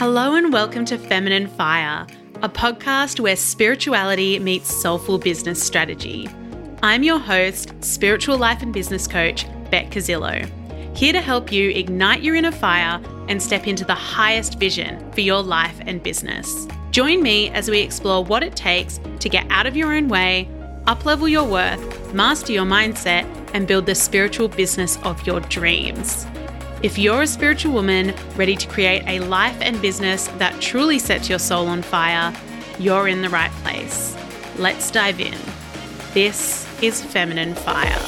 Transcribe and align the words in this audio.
Hello 0.00 0.34
and 0.34 0.50
welcome 0.50 0.86
to 0.86 0.96
Feminine 0.96 1.46
Fire, 1.46 2.06
a 2.36 2.48
podcast 2.48 3.20
where 3.20 3.36
spirituality 3.36 4.38
meets 4.38 4.74
soulful 4.74 5.18
business 5.18 5.62
strategy. 5.62 6.26
I'm 6.82 7.02
your 7.02 7.18
host, 7.18 7.74
spiritual 7.84 8.38
life 8.38 8.62
and 8.62 8.72
business 8.72 9.06
coach, 9.06 9.44
Beck 9.70 9.90
Casillo, 9.90 10.50
here 10.96 11.12
to 11.12 11.20
help 11.20 11.52
you 11.52 11.68
ignite 11.68 12.22
your 12.22 12.34
inner 12.34 12.50
fire 12.50 12.98
and 13.28 13.42
step 13.42 13.66
into 13.66 13.84
the 13.84 13.94
highest 13.94 14.58
vision 14.58 15.12
for 15.12 15.20
your 15.20 15.42
life 15.42 15.78
and 15.80 16.02
business. 16.02 16.66
Join 16.92 17.22
me 17.22 17.50
as 17.50 17.68
we 17.68 17.80
explore 17.80 18.24
what 18.24 18.42
it 18.42 18.56
takes 18.56 19.00
to 19.18 19.28
get 19.28 19.46
out 19.50 19.66
of 19.66 19.76
your 19.76 19.92
own 19.92 20.08
way, 20.08 20.48
uplevel 20.86 21.30
your 21.30 21.44
worth, 21.44 22.14
master 22.14 22.52
your 22.54 22.64
mindset, 22.64 23.26
and 23.52 23.68
build 23.68 23.84
the 23.84 23.94
spiritual 23.94 24.48
business 24.48 24.96
of 25.02 25.26
your 25.26 25.40
dreams. 25.40 26.26
If 26.82 26.96
you're 26.96 27.20
a 27.20 27.26
spiritual 27.26 27.74
woman 27.74 28.14
ready 28.36 28.56
to 28.56 28.66
create 28.66 29.02
a 29.06 29.20
life 29.20 29.58
and 29.60 29.82
business 29.82 30.28
that 30.38 30.62
truly 30.62 30.98
sets 30.98 31.28
your 31.28 31.38
soul 31.38 31.66
on 31.66 31.82
fire, 31.82 32.34
you're 32.78 33.06
in 33.06 33.20
the 33.20 33.28
right 33.28 33.50
place. 33.62 34.16
Let's 34.56 34.90
dive 34.90 35.20
in. 35.20 35.36
This 36.14 36.66
is 36.82 37.02
Feminine 37.02 37.54
Fire. 37.54 37.98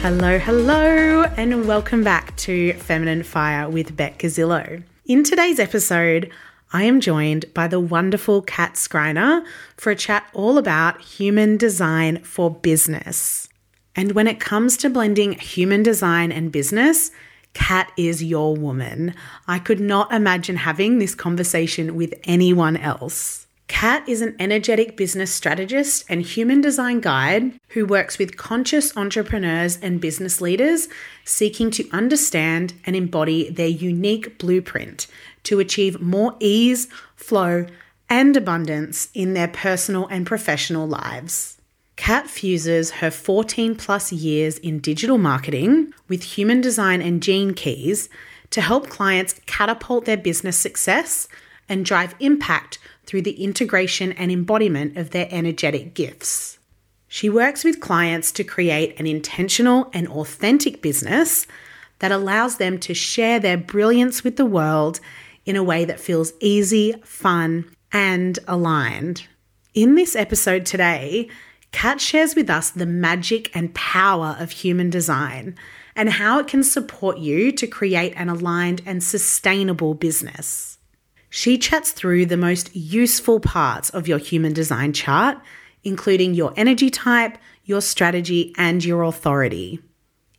Hello, 0.00 0.40
hello, 0.40 1.22
and 1.36 1.68
welcome 1.68 2.02
back 2.02 2.34
to 2.38 2.72
Feminine 2.72 3.22
Fire 3.22 3.70
with 3.70 3.96
Beck 3.96 4.18
Casillo. 4.18 4.82
In 5.06 5.22
today's 5.22 5.60
episode, 5.60 6.28
I 6.72 6.82
am 6.82 6.98
joined 6.98 7.54
by 7.54 7.68
the 7.68 7.78
wonderful 7.78 8.42
Kat 8.42 8.76
Schreiner 8.76 9.44
for 9.76 9.92
a 9.92 9.96
chat 9.96 10.28
all 10.32 10.58
about 10.58 11.00
human 11.00 11.56
design 11.56 12.18
for 12.24 12.50
business. 12.50 13.47
And 13.98 14.12
when 14.12 14.28
it 14.28 14.38
comes 14.38 14.76
to 14.76 14.90
blending 14.90 15.32
human 15.32 15.82
design 15.82 16.30
and 16.30 16.52
business, 16.52 17.10
Kat 17.52 17.90
is 17.96 18.22
your 18.22 18.54
woman. 18.54 19.12
I 19.48 19.58
could 19.58 19.80
not 19.80 20.12
imagine 20.12 20.54
having 20.54 21.00
this 21.00 21.16
conversation 21.16 21.96
with 21.96 22.14
anyone 22.22 22.76
else. 22.76 23.48
Kat 23.66 24.08
is 24.08 24.22
an 24.22 24.36
energetic 24.38 24.96
business 24.96 25.34
strategist 25.34 26.04
and 26.08 26.22
human 26.22 26.60
design 26.60 27.00
guide 27.00 27.58
who 27.70 27.84
works 27.84 28.20
with 28.20 28.36
conscious 28.36 28.96
entrepreneurs 28.96 29.76
and 29.82 30.00
business 30.00 30.40
leaders 30.40 30.86
seeking 31.24 31.68
to 31.72 31.90
understand 31.90 32.74
and 32.86 32.94
embody 32.94 33.50
their 33.50 33.66
unique 33.66 34.38
blueprint 34.38 35.08
to 35.42 35.58
achieve 35.58 36.00
more 36.00 36.36
ease, 36.38 36.86
flow, 37.16 37.66
and 38.08 38.36
abundance 38.36 39.08
in 39.12 39.34
their 39.34 39.48
personal 39.48 40.06
and 40.06 40.24
professional 40.24 40.86
lives. 40.86 41.57
Kat 41.98 42.30
fuses 42.30 42.92
her 42.92 43.10
14 43.10 43.74
plus 43.74 44.12
years 44.12 44.56
in 44.58 44.78
digital 44.78 45.18
marketing 45.18 45.92
with 46.06 46.22
human 46.22 46.60
design 46.60 47.02
and 47.02 47.20
gene 47.20 47.52
keys 47.52 48.08
to 48.50 48.60
help 48.60 48.88
clients 48.88 49.40
catapult 49.46 50.04
their 50.04 50.16
business 50.16 50.56
success 50.56 51.26
and 51.68 51.84
drive 51.84 52.14
impact 52.20 52.78
through 53.04 53.22
the 53.22 53.42
integration 53.42 54.12
and 54.12 54.30
embodiment 54.30 54.96
of 54.96 55.10
their 55.10 55.26
energetic 55.32 55.92
gifts. 55.92 56.60
She 57.08 57.28
works 57.28 57.64
with 57.64 57.80
clients 57.80 58.30
to 58.32 58.44
create 58.44 58.98
an 59.00 59.08
intentional 59.08 59.90
and 59.92 60.06
authentic 60.06 60.80
business 60.80 61.48
that 61.98 62.12
allows 62.12 62.58
them 62.58 62.78
to 62.78 62.94
share 62.94 63.40
their 63.40 63.56
brilliance 63.56 64.22
with 64.22 64.36
the 64.36 64.46
world 64.46 65.00
in 65.44 65.56
a 65.56 65.64
way 65.64 65.84
that 65.84 65.98
feels 65.98 66.32
easy, 66.38 66.94
fun, 67.02 67.68
and 67.90 68.38
aligned. 68.46 69.26
In 69.74 69.96
this 69.96 70.14
episode 70.14 70.64
today, 70.64 71.28
Kat 71.72 72.00
shares 72.00 72.34
with 72.34 72.48
us 72.48 72.70
the 72.70 72.86
magic 72.86 73.54
and 73.54 73.74
power 73.74 74.36
of 74.38 74.50
human 74.50 74.90
design 74.90 75.54
and 75.94 76.08
how 76.10 76.38
it 76.38 76.46
can 76.46 76.62
support 76.62 77.18
you 77.18 77.52
to 77.52 77.66
create 77.66 78.12
an 78.16 78.28
aligned 78.28 78.82
and 78.86 79.02
sustainable 79.02 79.94
business. 79.94 80.78
She 81.30 81.58
chats 81.58 81.92
through 81.92 82.26
the 82.26 82.36
most 82.36 82.74
useful 82.74 83.38
parts 83.38 83.90
of 83.90 84.08
your 84.08 84.18
human 84.18 84.52
design 84.52 84.92
chart, 84.92 85.38
including 85.84 86.34
your 86.34 86.54
energy 86.56 86.88
type, 86.88 87.36
your 87.64 87.82
strategy, 87.82 88.54
and 88.56 88.84
your 88.84 89.02
authority. 89.02 89.80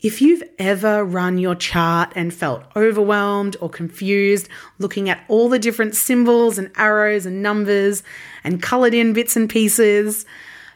If 0.02 0.22
you've 0.22 0.44
ever 0.58 1.04
run 1.04 1.38
your 1.38 1.56
chart 1.56 2.14
and 2.16 2.34
felt 2.34 2.64
overwhelmed 2.74 3.58
or 3.60 3.70
confused 3.70 4.48
looking 4.78 5.10
at 5.10 5.24
all 5.28 5.50
the 5.50 5.60
different 5.60 5.94
symbols 5.94 6.58
and 6.58 6.72
arrows 6.78 7.26
and 7.26 7.44
numbers 7.44 8.02
and 8.44 8.62
colored 8.62 8.94
in 8.94 9.12
bits 9.12 9.36
and 9.36 9.50
pieces, 9.50 10.26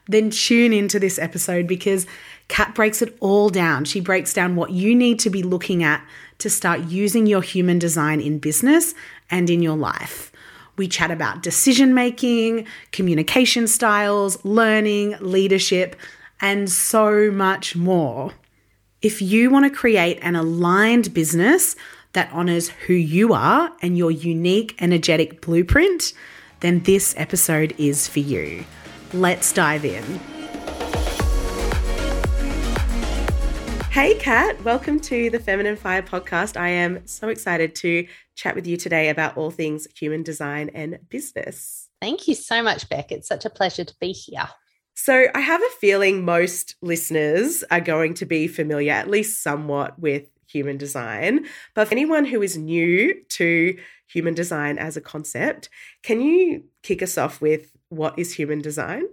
then 0.07 0.29
tune 0.29 0.73
into 0.73 0.99
this 0.99 1.17
episode 1.17 1.67
because 1.67 2.05
Kat 2.47 2.75
breaks 2.75 3.01
it 3.01 3.15
all 3.19 3.49
down. 3.49 3.85
She 3.85 3.99
breaks 3.99 4.33
down 4.33 4.55
what 4.55 4.71
you 4.71 4.93
need 4.95 5.19
to 5.19 5.29
be 5.29 5.43
looking 5.43 5.83
at 5.83 6.05
to 6.39 6.49
start 6.49 6.81
using 6.81 7.25
your 7.25 7.41
human 7.41 7.79
design 7.79 8.19
in 8.19 8.39
business 8.39 8.93
and 9.31 9.49
in 9.49 9.61
your 9.61 9.77
life. 9.77 10.31
We 10.75 10.87
chat 10.87 11.11
about 11.11 11.43
decision 11.43 11.93
making, 11.93 12.67
communication 12.91 13.67
styles, 13.67 14.43
learning, 14.43 15.15
leadership, 15.21 15.95
and 16.41 16.69
so 16.69 17.31
much 17.31 17.75
more. 17.75 18.33
If 19.01 19.21
you 19.21 19.49
want 19.49 19.65
to 19.65 19.69
create 19.69 20.19
an 20.21 20.35
aligned 20.35 21.13
business 21.13 21.75
that 22.13 22.29
honors 22.31 22.69
who 22.69 22.93
you 22.93 23.33
are 23.33 23.71
and 23.81 23.97
your 23.97 24.11
unique 24.11 24.75
energetic 24.79 25.41
blueprint, 25.41 26.13
then 26.61 26.81
this 26.83 27.13
episode 27.17 27.73
is 27.77 28.07
for 28.07 28.19
you. 28.19 28.65
Let's 29.13 29.53
dive 29.53 29.85
in. 29.85 30.03
Hey, 33.91 34.15
Kat, 34.15 34.63
welcome 34.63 34.99
to 35.01 35.29
the 35.29 35.37
Feminine 35.37 35.75
Fire 35.75 36.01
podcast. 36.01 36.57
I 36.59 36.69
am 36.69 37.05
so 37.05 37.27
excited 37.27 37.75
to 37.75 38.07
chat 38.33 38.55
with 38.55 38.65
you 38.65 38.75
today 38.75 39.09
about 39.09 39.37
all 39.37 39.51
things 39.51 39.87
human 39.95 40.23
design 40.23 40.71
and 40.73 40.97
business. 41.09 41.89
Thank 42.01 42.27
you 42.27 42.33
so 42.33 42.63
much, 42.63 42.89
Beck. 42.89 43.11
It's 43.11 43.27
such 43.27 43.45
a 43.45 43.51
pleasure 43.51 43.83
to 43.83 43.95
be 44.01 44.13
here. 44.13 44.49
So, 44.95 45.27
I 45.35 45.41
have 45.41 45.61
a 45.61 45.69
feeling 45.79 46.25
most 46.25 46.75
listeners 46.81 47.63
are 47.69 47.81
going 47.81 48.15
to 48.15 48.25
be 48.25 48.47
familiar, 48.47 48.93
at 48.93 49.11
least 49.11 49.43
somewhat, 49.43 49.99
with 49.99 50.27
human 50.47 50.77
design. 50.77 51.45
But 51.75 51.87
for 51.87 51.93
anyone 51.93 52.25
who 52.25 52.41
is 52.41 52.57
new 52.57 53.13
to 53.29 53.77
human 54.07 54.33
design 54.33 54.79
as 54.79 54.97
a 54.97 55.01
concept, 55.01 55.69
can 56.01 56.19
you 56.19 56.63
kick 56.81 57.03
us 57.03 57.15
off 57.17 57.41
with 57.41 57.69
what 57.95 58.17
is 58.17 58.33
human 58.33 58.61
design? 58.61 59.03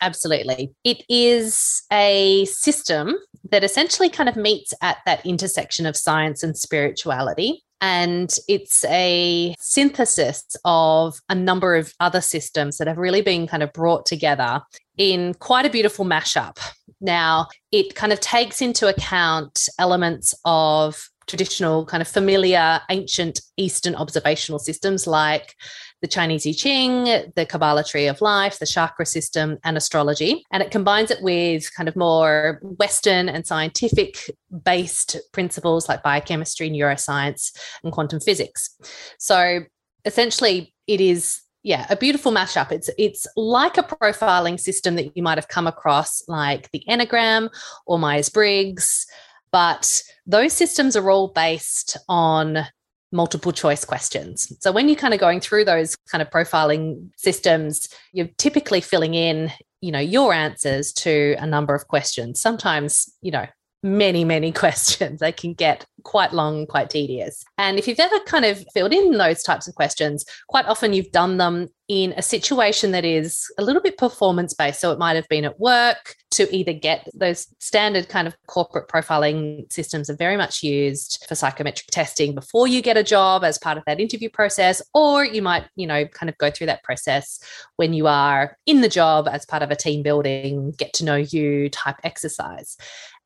Absolutely. 0.00 0.74
It 0.82 1.04
is 1.08 1.82
a 1.92 2.44
system 2.46 3.14
that 3.50 3.62
essentially 3.62 4.08
kind 4.08 4.28
of 4.28 4.36
meets 4.36 4.74
at 4.82 4.98
that 5.06 5.24
intersection 5.24 5.86
of 5.86 5.96
science 5.96 6.42
and 6.42 6.56
spirituality. 6.56 7.62
And 7.80 8.36
it's 8.48 8.84
a 8.84 9.54
synthesis 9.60 10.44
of 10.64 11.18
a 11.28 11.34
number 11.34 11.76
of 11.76 11.92
other 12.00 12.20
systems 12.20 12.78
that 12.78 12.88
have 12.88 12.98
really 12.98 13.22
been 13.22 13.46
kind 13.46 13.62
of 13.62 13.72
brought 13.72 14.06
together 14.06 14.62
in 14.96 15.34
quite 15.34 15.66
a 15.66 15.70
beautiful 15.70 16.04
mashup. 16.04 16.58
Now, 17.00 17.48
it 17.70 17.94
kind 17.94 18.12
of 18.12 18.20
takes 18.20 18.62
into 18.62 18.88
account 18.88 19.68
elements 19.78 20.34
of 20.44 21.08
traditional, 21.26 21.86
kind 21.86 22.00
of 22.00 22.08
familiar, 22.08 22.80
ancient 22.90 23.40
Eastern 23.56 23.94
observational 23.94 24.58
systems 24.58 25.06
like 25.06 25.54
the 26.02 26.08
Chinese 26.08 26.46
I 26.46 26.52
Ching, 26.52 27.04
the 27.34 27.46
Kabbalah 27.48 27.84
tree 27.84 28.08
of 28.08 28.20
life, 28.20 28.58
the 28.58 28.66
chakra 28.66 29.06
system, 29.06 29.58
and 29.64 29.76
astrology. 29.76 30.44
And 30.50 30.62
it 30.62 30.72
combines 30.72 31.10
it 31.10 31.22
with 31.22 31.72
kind 31.74 31.88
of 31.88 31.96
more 31.96 32.60
Western 32.62 33.28
and 33.28 33.46
scientific 33.46 34.30
based 34.64 35.16
principles 35.32 35.88
like 35.88 36.02
biochemistry, 36.02 36.68
neuroscience, 36.68 37.56
and 37.82 37.92
quantum 37.92 38.20
physics. 38.20 38.76
So 39.18 39.60
essentially, 40.04 40.74
it 40.86 41.00
is 41.00 41.40
yeah 41.64 41.86
a 41.90 41.96
beautiful 41.96 42.32
mashup 42.32 42.72
it's 42.72 42.90
it's 42.98 43.24
like 43.36 43.78
a 43.78 43.84
profiling 43.84 44.58
system 44.58 44.96
that 44.96 45.16
you 45.16 45.22
might 45.22 45.38
have 45.38 45.46
come 45.46 45.68
across 45.68 46.20
like 46.26 46.68
the 46.72 46.82
enneagram 46.88 47.48
or 47.86 48.00
myers-briggs 48.00 49.06
but 49.52 50.02
those 50.26 50.52
systems 50.52 50.96
are 50.96 51.08
all 51.08 51.28
based 51.28 51.96
on 52.08 52.66
multiple 53.12 53.52
choice 53.52 53.84
questions. 53.84 54.52
So 54.60 54.72
when 54.72 54.88
you're 54.88 54.96
kind 54.96 55.14
of 55.14 55.20
going 55.20 55.40
through 55.40 55.64
those 55.64 55.94
kind 56.10 56.22
of 56.22 56.30
profiling 56.30 57.10
systems, 57.16 57.88
you're 58.12 58.28
typically 58.38 58.80
filling 58.80 59.14
in, 59.14 59.52
you 59.80 59.92
know, 59.92 60.00
your 60.00 60.32
answers 60.32 60.92
to 60.94 61.36
a 61.38 61.46
number 61.46 61.74
of 61.74 61.88
questions. 61.88 62.40
Sometimes, 62.40 63.12
you 63.20 63.30
know, 63.30 63.46
many, 63.82 64.24
many 64.24 64.52
questions. 64.62 65.20
They 65.20 65.32
can 65.32 65.54
get 65.54 65.86
quite 66.02 66.32
long, 66.32 66.66
quite 66.66 66.90
tedious. 66.90 67.44
And 67.58 67.78
if 67.78 67.86
you've 67.86 68.00
ever 68.00 68.18
kind 68.26 68.44
of 68.44 68.64
filled 68.74 68.92
in 68.92 69.12
those 69.12 69.42
types 69.42 69.68
of 69.68 69.74
questions, 69.74 70.24
quite 70.48 70.66
often 70.66 70.92
you've 70.92 71.12
done 71.12 71.36
them 71.36 71.68
in 71.88 72.14
a 72.16 72.22
situation 72.22 72.92
that 72.92 73.04
is 73.04 73.52
a 73.58 73.62
little 73.62 73.82
bit 73.82 73.98
performance 73.98 74.54
based. 74.54 74.80
So 74.80 74.92
it 74.92 74.98
might 74.98 75.14
have 75.14 75.28
been 75.28 75.44
at 75.44 75.60
work 75.60 76.16
to 76.30 76.54
either 76.54 76.72
get 76.72 77.06
those 77.12 77.46
standard 77.60 78.08
kind 78.08 78.26
of 78.26 78.34
corporate 78.46 78.88
profiling 78.88 79.70
systems 79.70 80.08
are 80.08 80.16
very 80.16 80.36
much 80.38 80.62
used 80.62 81.22
for 81.28 81.34
psychometric 81.34 81.88
testing 81.88 82.34
before 82.34 82.66
you 82.66 82.80
get 82.80 82.96
a 82.96 83.02
job 83.02 83.44
as 83.44 83.58
part 83.58 83.76
of 83.76 83.84
that 83.86 84.00
interview 84.00 84.30
process, 84.30 84.80
or 84.94 85.24
you 85.24 85.42
might, 85.42 85.64
you 85.76 85.86
know, 85.86 86.06
kind 86.06 86.30
of 86.30 86.38
go 86.38 86.50
through 86.50 86.68
that 86.68 86.82
process 86.82 87.38
when 87.76 87.92
you 87.92 88.06
are 88.06 88.56
in 88.64 88.80
the 88.80 88.88
job 88.88 89.28
as 89.30 89.44
part 89.44 89.62
of 89.62 89.70
a 89.70 89.76
team 89.76 90.02
building, 90.02 90.72
get 90.78 90.94
to 90.94 91.04
know 91.04 91.16
you 91.16 91.68
type 91.68 91.96
exercise. 92.04 92.78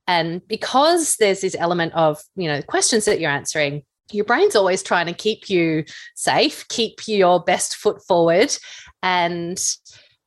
And 0.06 0.46
because 0.46 1.16
there's 1.16 1.40
this 1.40 1.56
element 1.58 1.92
of, 1.94 2.20
you 2.36 2.48
know, 2.48 2.62
questions 2.62 3.04
that 3.06 3.20
you're 3.20 3.30
answering, 3.30 3.82
your 4.12 4.24
brain's 4.24 4.54
always 4.54 4.82
trying 4.82 5.06
to 5.06 5.12
keep 5.12 5.50
you 5.50 5.84
safe, 6.14 6.66
keep 6.68 7.00
your 7.08 7.42
best 7.42 7.76
foot 7.76 8.00
forward. 8.06 8.56
And 9.02 9.58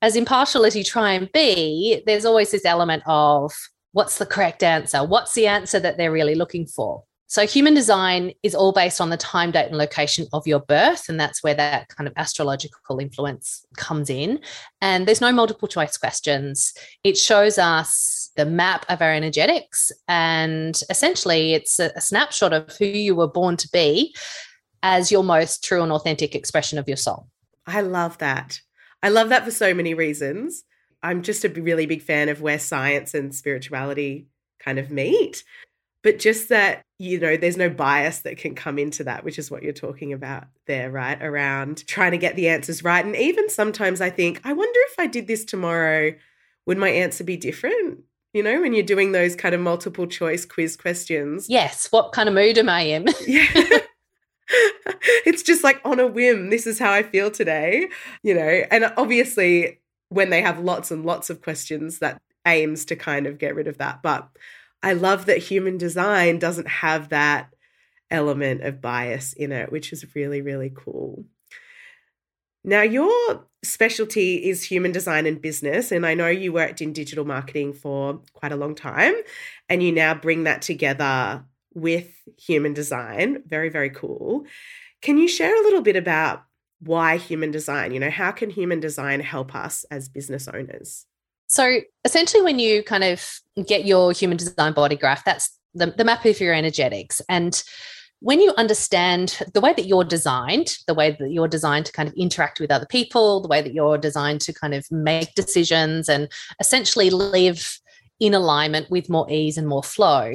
as 0.01 0.15
impartial 0.15 0.65
as 0.65 0.75
you 0.75 0.83
try 0.83 1.13
and 1.13 1.31
be, 1.31 2.01
there's 2.05 2.25
always 2.25 2.51
this 2.51 2.65
element 2.65 3.03
of 3.05 3.53
what's 3.93 4.17
the 4.17 4.25
correct 4.25 4.63
answer? 4.63 5.03
What's 5.03 5.33
the 5.33 5.47
answer 5.47 5.79
that 5.79 5.97
they're 5.97 6.11
really 6.11 6.35
looking 6.35 6.67
for? 6.67 7.03
So, 7.29 7.45
human 7.45 7.75
design 7.75 8.33
is 8.41 8.55
all 8.55 8.71
based 8.71 8.99
on 8.99 9.11
the 9.11 9.17
time, 9.17 9.51
date, 9.51 9.67
and 9.67 9.77
location 9.77 10.25
of 10.33 10.47
your 10.47 10.59
birth. 10.59 11.07
And 11.07 11.19
that's 11.19 11.43
where 11.43 11.53
that 11.53 11.87
kind 11.89 12.07
of 12.07 12.13
astrological 12.17 12.99
influence 12.99 13.63
comes 13.77 14.09
in. 14.09 14.39
And 14.81 15.07
there's 15.07 15.21
no 15.21 15.31
multiple 15.31 15.67
choice 15.67 15.95
questions. 15.95 16.73
It 17.03 17.19
shows 17.19 17.59
us 17.59 18.31
the 18.35 18.47
map 18.47 18.83
of 18.89 19.03
our 19.03 19.13
energetics. 19.13 19.91
And 20.07 20.81
essentially, 20.89 21.53
it's 21.53 21.79
a, 21.79 21.91
a 21.95 22.01
snapshot 22.01 22.51
of 22.51 22.75
who 22.77 22.85
you 22.85 23.13
were 23.13 23.27
born 23.27 23.57
to 23.57 23.69
be 23.71 24.15
as 24.81 25.11
your 25.11 25.23
most 25.23 25.63
true 25.63 25.83
and 25.83 25.91
authentic 25.91 26.33
expression 26.33 26.79
of 26.79 26.87
your 26.87 26.97
soul. 26.97 27.27
I 27.67 27.81
love 27.81 28.17
that. 28.17 28.59
I 29.03 29.09
love 29.09 29.29
that 29.29 29.45
for 29.45 29.51
so 29.51 29.75
many 29.75 29.93
reasons. 29.93 30.63
I'm 31.03 31.21
just 31.21 31.45
a 31.45 31.49
really 31.49 31.85
big 31.85 32.01
fan 32.01 32.27
of 32.27 32.41
where 32.41 32.57
science 32.57 33.13
and 33.13 33.35
spirituality 33.35 34.29
kind 34.59 34.79
of 34.79 34.89
meet 34.89 35.43
but 36.03 36.19
just 36.19 36.49
that 36.49 36.83
you 36.97 37.19
know 37.19 37.37
there's 37.37 37.57
no 37.57 37.69
bias 37.69 38.19
that 38.19 38.37
can 38.37 38.55
come 38.55 38.77
into 38.77 39.03
that 39.03 39.23
which 39.23 39.39
is 39.39 39.49
what 39.49 39.63
you're 39.63 39.73
talking 39.73 40.13
about 40.13 40.45
there 40.67 40.91
right 40.91 41.21
around 41.21 41.85
trying 41.87 42.11
to 42.11 42.17
get 42.17 42.35
the 42.35 42.49
answers 42.49 42.83
right. 42.83 43.05
And 43.05 43.15
even 43.15 43.49
sometimes 43.49 44.01
i 44.01 44.09
think 44.09 44.41
i 44.43 44.53
wonder 44.53 44.79
if 44.91 44.99
i 44.99 45.07
did 45.07 45.27
this 45.27 45.45
tomorrow 45.45 46.13
would 46.65 46.77
my 46.77 46.89
answer 46.89 47.23
be 47.23 47.37
different? 47.37 48.01
You 48.33 48.43
know 48.43 48.61
when 48.61 48.73
you're 48.73 48.83
doing 48.83 49.11
those 49.11 49.35
kind 49.35 49.55
of 49.55 49.61
multiple 49.61 50.05
choice 50.05 50.45
quiz 50.45 50.77
questions. 50.77 51.47
Yes 51.49 51.87
what 51.91 52.11
kind 52.11 52.29
of 52.29 52.35
mood 52.35 52.57
am 52.57 52.69
i 52.69 52.81
in? 52.81 53.07
Yeah. 53.27 53.45
It's 55.27 55.43
just 55.43 55.63
like 55.63 55.79
on 55.85 55.99
a 55.99 56.07
whim 56.07 56.49
this 56.49 56.65
is 56.65 56.79
how 56.79 56.91
i 56.91 57.03
feel 57.03 57.29
today 57.29 57.87
you 58.23 58.33
know? 58.33 58.63
And 58.71 58.91
obviously 58.97 59.79
when 60.09 60.31
they 60.31 60.41
have 60.41 60.59
lots 60.59 60.89
and 60.89 61.05
lots 61.05 61.29
of 61.29 61.41
questions 61.41 61.99
that 61.99 62.19
aims 62.45 62.85
to 62.85 62.95
kind 62.95 63.27
of 63.27 63.37
get 63.37 63.55
rid 63.55 63.67
of 63.67 63.77
that. 63.77 64.01
But 64.01 64.27
I 64.81 64.93
love 64.93 65.25
that 65.25 65.37
human 65.37 65.77
design 65.77 66.39
doesn't 66.39 66.67
have 66.67 67.09
that 67.09 67.53
element 68.11 68.61
of 68.63 68.81
bias 68.81 69.33
in 69.33 69.51
it, 69.51 69.71
which 69.71 69.93
is 69.93 70.15
really, 70.15 70.41
really 70.41 70.71
cool. 70.73 71.25
Now, 72.63 72.81
your 72.81 73.45
specialty 73.63 74.49
is 74.49 74.63
human 74.63 74.91
design 74.91 75.25
and 75.25 75.41
business, 75.41 75.91
and 75.91 76.05
I 76.05 76.13
know 76.13 76.27
you 76.27 76.51
worked 76.51 76.81
in 76.81 76.93
digital 76.93 77.25
marketing 77.25 77.73
for 77.73 78.21
quite 78.33 78.51
a 78.51 78.57
long 78.57 78.75
time, 78.75 79.15
and 79.69 79.81
you 79.81 79.91
now 79.91 80.13
bring 80.13 80.43
that 80.43 80.61
together 80.61 81.45
with 81.73 82.09
human 82.37 82.73
design. 82.73 83.43
Very, 83.45 83.69
very 83.69 83.89
cool. 83.89 84.45
Can 85.01 85.17
you 85.17 85.27
share 85.27 85.55
a 85.55 85.63
little 85.63 85.81
bit 85.81 85.95
about 85.95 86.43
why 86.79 87.17
human 87.17 87.51
design? 87.51 87.93
You 87.93 87.99
know, 87.99 88.09
how 88.09 88.31
can 88.31 88.49
human 88.49 88.79
design 88.79 89.19
help 89.21 89.55
us 89.55 89.85
as 89.91 90.09
business 90.09 90.47
owners? 90.47 91.05
So 91.49 91.81
essentially, 92.05 92.43
when 92.43 92.59
you 92.59 92.83
kind 92.83 93.03
of 93.03 93.27
get 93.67 93.85
your 93.85 94.11
human 94.11 94.37
design 94.37 94.73
body 94.73 94.95
graph, 94.95 95.25
that's 95.25 95.51
the, 95.73 95.87
the 95.87 96.05
map 96.05 96.23
of 96.25 96.39
your 96.39 96.53
energetics. 96.53 97.21
And 97.27 97.61
when 98.21 98.39
you 98.39 98.53
understand 98.57 99.41
the 99.53 99.61
way 99.61 99.73
that 99.73 99.85
you're 99.85 100.03
designed, 100.03 100.75
the 100.87 100.93
way 100.93 101.15
that 101.19 101.31
you're 101.31 101.47
designed 101.47 101.85
to 101.87 101.91
kind 101.91 102.07
of 102.07 102.13
interact 102.15 102.59
with 102.59 102.71
other 102.71 102.85
people, 102.85 103.41
the 103.41 103.47
way 103.47 103.61
that 103.61 103.73
you're 103.73 103.97
designed 103.97 104.41
to 104.41 104.53
kind 104.53 104.73
of 104.73 104.85
make 104.91 105.33
decisions 105.35 106.07
and 106.07 106.29
essentially 106.59 107.09
live 107.09 107.79
in 108.19 108.33
alignment 108.33 108.89
with 108.91 109.09
more 109.09 109.29
ease 109.29 109.57
and 109.57 109.67
more 109.67 109.83
flow, 109.83 110.33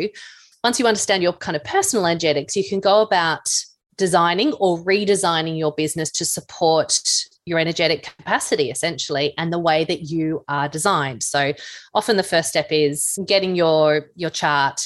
once 0.65 0.81
you 0.81 0.87
understand 0.87 1.23
your 1.23 1.35
kind 1.35 1.57
of 1.57 1.63
personal 1.63 2.07
energetics, 2.07 2.57
you 2.57 2.67
can 2.67 2.81
go 2.81 3.03
about 3.03 3.53
designing 3.97 4.53
or 4.55 4.79
redesigning 4.79 5.59
your 5.59 5.73
business 5.73 6.11
to 6.11 6.25
support 6.25 6.99
your 7.47 7.59
energetic 7.59 8.05
capacity 8.17 8.71
essentially 8.71 9.35
and 9.37 9.53
the 9.53 9.59
way 9.59 9.85
that 9.85 10.03
you 10.03 10.45
are 10.49 10.69
designed. 10.69 11.23
So 11.23 11.53
often 11.93 12.17
the 12.17 12.23
first 12.23 12.49
step 12.49 12.69
is 12.71 13.19
getting 13.27 13.55
your 13.55 14.07
your 14.15 14.31
chart. 14.31 14.81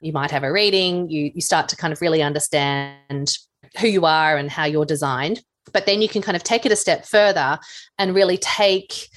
You 0.00 0.12
might 0.12 0.30
have 0.30 0.44
a 0.44 0.52
reading. 0.52 1.08
You 1.10 1.32
you 1.34 1.40
start 1.40 1.68
to 1.70 1.76
kind 1.76 1.92
of 1.92 2.00
really 2.00 2.22
understand 2.22 3.36
who 3.78 3.88
you 3.88 4.04
are 4.04 4.36
and 4.36 4.50
how 4.50 4.64
you're 4.64 4.84
designed. 4.84 5.42
But 5.72 5.86
then 5.86 6.02
you 6.02 6.08
can 6.08 6.22
kind 6.22 6.36
of 6.36 6.44
take 6.44 6.66
it 6.66 6.72
a 6.72 6.76
step 6.76 7.04
further 7.04 7.58
and 7.98 8.14
really 8.14 8.36
take 8.36 9.08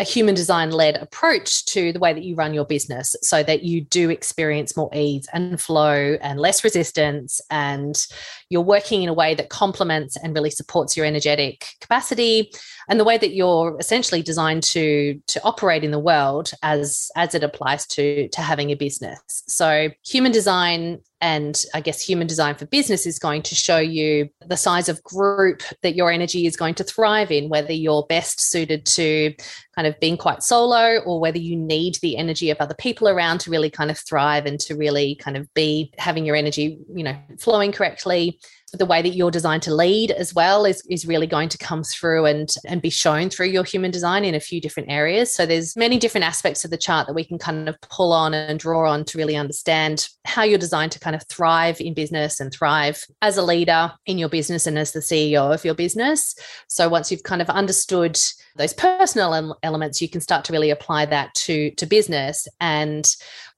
a 0.00 0.04
human 0.04 0.34
design 0.34 0.70
led 0.70 0.96
approach 0.96 1.64
to 1.64 1.92
the 1.92 1.98
way 1.98 2.12
that 2.12 2.22
you 2.22 2.36
run 2.36 2.54
your 2.54 2.64
business 2.64 3.16
so 3.20 3.42
that 3.42 3.64
you 3.64 3.80
do 3.80 4.10
experience 4.10 4.76
more 4.76 4.90
ease 4.94 5.26
and 5.32 5.60
flow 5.60 6.16
and 6.20 6.38
less 6.38 6.62
resistance 6.62 7.40
and 7.50 8.06
you're 8.48 8.62
working 8.62 9.02
in 9.02 9.08
a 9.08 9.12
way 9.12 9.34
that 9.34 9.48
complements 9.48 10.16
and 10.16 10.34
really 10.34 10.50
supports 10.50 10.96
your 10.96 11.04
energetic 11.04 11.66
capacity 11.80 12.50
and 12.88 13.00
the 13.00 13.04
way 13.04 13.18
that 13.18 13.34
you're 13.34 13.76
essentially 13.80 14.22
designed 14.22 14.62
to 14.62 15.20
to 15.26 15.42
operate 15.42 15.82
in 15.82 15.90
the 15.90 15.98
world 15.98 16.52
as 16.62 17.10
as 17.16 17.34
it 17.34 17.42
applies 17.42 17.86
to 17.86 18.28
to 18.28 18.40
having 18.40 18.70
a 18.70 18.76
business. 18.76 19.20
So 19.46 19.90
human 20.04 20.32
design 20.32 21.00
and 21.20 21.64
I 21.74 21.80
guess 21.80 22.00
human 22.00 22.26
design 22.26 22.54
for 22.54 22.66
business 22.66 23.06
is 23.06 23.18
going 23.18 23.42
to 23.42 23.54
show 23.54 23.78
you 23.78 24.28
the 24.46 24.56
size 24.56 24.88
of 24.88 25.02
group 25.02 25.62
that 25.82 25.94
your 25.96 26.10
energy 26.10 26.46
is 26.46 26.56
going 26.56 26.74
to 26.76 26.84
thrive 26.84 27.32
in, 27.32 27.48
whether 27.48 27.72
you're 27.72 28.06
best 28.08 28.40
suited 28.40 28.86
to 28.86 29.34
kind 29.74 29.88
of 29.88 29.98
being 30.00 30.16
quite 30.16 30.42
solo 30.42 30.98
or 31.00 31.20
whether 31.20 31.38
you 31.38 31.56
need 31.56 31.96
the 31.96 32.16
energy 32.16 32.50
of 32.50 32.58
other 32.58 32.74
people 32.74 33.08
around 33.08 33.40
to 33.40 33.50
really 33.50 33.70
kind 33.70 33.90
of 33.90 33.98
thrive 33.98 34.46
and 34.46 34.60
to 34.60 34.76
really 34.76 35.16
kind 35.16 35.36
of 35.36 35.52
be 35.54 35.92
having 35.98 36.24
your 36.24 36.36
energy, 36.36 36.78
you 36.94 37.02
know, 37.02 37.16
flowing 37.38 37.72
correctly 37.72 38.38
the 38.72 38.86
way 38.86 39.02
that 39.02 39.10
you're 39.10 39.30
designed 39.30 39.62
to 39.62 39.74
lead 39.74 40.10
as 40.10 40.34
well 40.34 40.64
is, 40.64 40.82
is 40.88 41.06
really 41.06 41.26
going 41.26 41.48
to 41.48 41.58
come 41.58 41.82
through 41.82 42.26
and 42.26 42.54
and 42.66 42.82
be 42.82 42.90
shown 42.90 43.30
through 43.30 43.46
your 43.46 43.64
human 43.64 43.90
design 43.90 44.24
in 44.24 44.34
a 44.34 44.40
few 44.40 44.60
different 44.60 44.90
areas. 44.90 45.34
So 45.34 45.46
there's 45.46 45.76
many 45.76 45.98
different 45.98 46.24
aspects 46.24 46.64
of 46.64 46.70
the 46.70 46.76
chart 46.76 47.06
that 47.06 47.14
we 47.14 47.24
can 47.24 47.38
kind 47.38 47.68
of 47.68 47.80
pull 47.80 48.12
on 48.12 48.34
and 48.34 48.58
draw 48.58 48.90
on 48.90 49.04
to 49.06 49.18
really 49.18 49.36
understand 49.36 50.08
how 50.24 50.42
you're 50.42 50.58
designed 50.58 50.92
to 50.92 51.00
kind 51.00 51.16
of 51.16 51.22
thrive 51.28 51.80
in 51.80 51.94
business 51.94 52.40
and 52.40 52.52
thrive 52.52 53.04
as 53.22 53.36
a 53.36 53.42
leader 53.42 53.92
in 54.06 54.18
your 54.18 54.28
business 54.28 54.66
and 54.66 54.78
as 54.78 54.92
the 54.92 55.00
CEO 55.00 55.52
of 55.52 55.64
your 55.64 55.74
business. 55.74 56.34
So 56.68 56.88
once 56.88 57.10
you've 57.10 57.22
kind 57.22 57.42
of 57.42 57.48
understood 57.48 58.18
those 58.56 58.72
personal 58.72 59.56
elements 59.62 60.02
you 60.02 60.08
can 60.08 60.20
start 60.20 60.44
to 60.44 60.52
really 60.52 60.70
apply 60.70 61.06
that 61.06 61.34
to 61.34 61.70
to 61.72 61.86
business. 61.86 62.46
And 62.60 63.08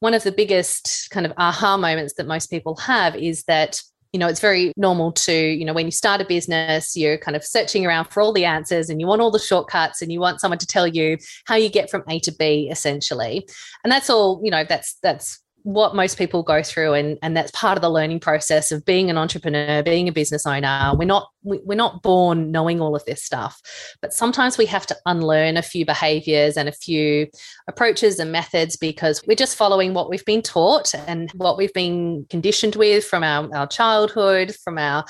one 0.00 0.14
of 0.14 0.22
the 0.22 0.32
biggest 0.32 1.08
kind 1.10 1.26
of 1.26 1.32
aha 1.36 1.76
moments 1.76 2.14
that 2.14 2.26
most 2.26 2.46
people 2.48 2.76
have 2.76 3.16
is 3.16 3.44
that 3.44 3.80
you 4.12 4.18
know, 4.18 4.26
it's 4.26 4.40
very 4.40 4.72
normal 4.76 5.12
to, 5.12 5.32
you 5.32 5.64
know, 5.64 5.72
when 5.72 5.86
you 5.86 5.92
start 5.92 6.20
a 6.20 6.24
business, 6.24 6.96
you're 6.96 7.18
kind 7.18 7.36
of 7.36 7.44
searching 7.44 7.86
around 7.86 8.06
for 8.06 8.20
all 8.20 8.32
the 8.32 8.44
answers 8.44 8.90
and 8.90 9.00
you 9.00 9.06
want 9.06 9.22
all 9.22 9.30
the 9.30 9.38
shortcuts 9.38 10.02
and 10.02 10.10
you 10.10 10.18
want 10.18 10.40
someone 10.40 10.58
to 10.58 10.66
tell 10.66 10.86
you 10.86 11.16
how 11.46 11.54
you 11.54 11.68
get 11.68 11.90
from 11.90 12.02
A 12.08 12.18
to 12.20 12.32
B 12.32 12.68
essentially. 12.70 13.46
And 13.84 13.92
that's 13.92 14.10
all, 14.10 14.40
you 14.42 14.50
know, 14.50 14.64
that's 14.64 14.94
that's 15.02 15.40
what 15.62 15.94
most 15.94 16.18
people 16.18 16.42
go 16.42 16.62
through 16.62 16.94
and 16.94 17.18
and 17.22 17.36
that's 17.36 17.50
part 17.52 17.76
of 17.76 17.82
the 17.82 17.90
learning 17.90 18.20
process 18.20 18.72
of 18.72 18.84
being 18.84 19.10
an 19.10 19.18
entrepreneur 19.18 19.82
being 19.82 20.08
a 20.08 20.12
business 20.12 20.46
owner. 20.46 20.92
We're 20.96 21.04
not 21.04 21.28
we're 21.42 21.74
not 21.74 22.02
born 22.02 22.50
knowing 22.50 22.80
all 22.80 22.94
of 22.94 23.04
this 23.06 23.22
stuff 23.22 23.60
but 24.02 24.12
sometimes 24.12 24.58
we 24.58 24.66
have 24.66 24.86
to 24.86 24.96
unlearn 25.06 25.56
a 25.56 25.62
few 25.62 25.86
behaviors 25.86 26.56
and 26.56 26.68
a 26.68 26.72
few 26.72 27.26
approaches 27.66 28.18
and 28.18 28.30
methods 28.30 28.76
because 28.76 29.22
we're 29.26 29.34
just 29.34 29.56
following 29.56 29.94
what 29.94 30.10
we've 30.10 30.24
been 30.24 30.42
taught 30.42 30.94
and 31.06 31.30
what 31.32 31.56
we've 31.56 31.72
been 31.72 32.26
conditioned 32.28 32.76
with 32.76 33.04
from 33.04 33.24
our, 33.24 33.48
our 33.54 33.66
childhood 33.66 34.54
from 34.62 34.78
our 34.78 35.04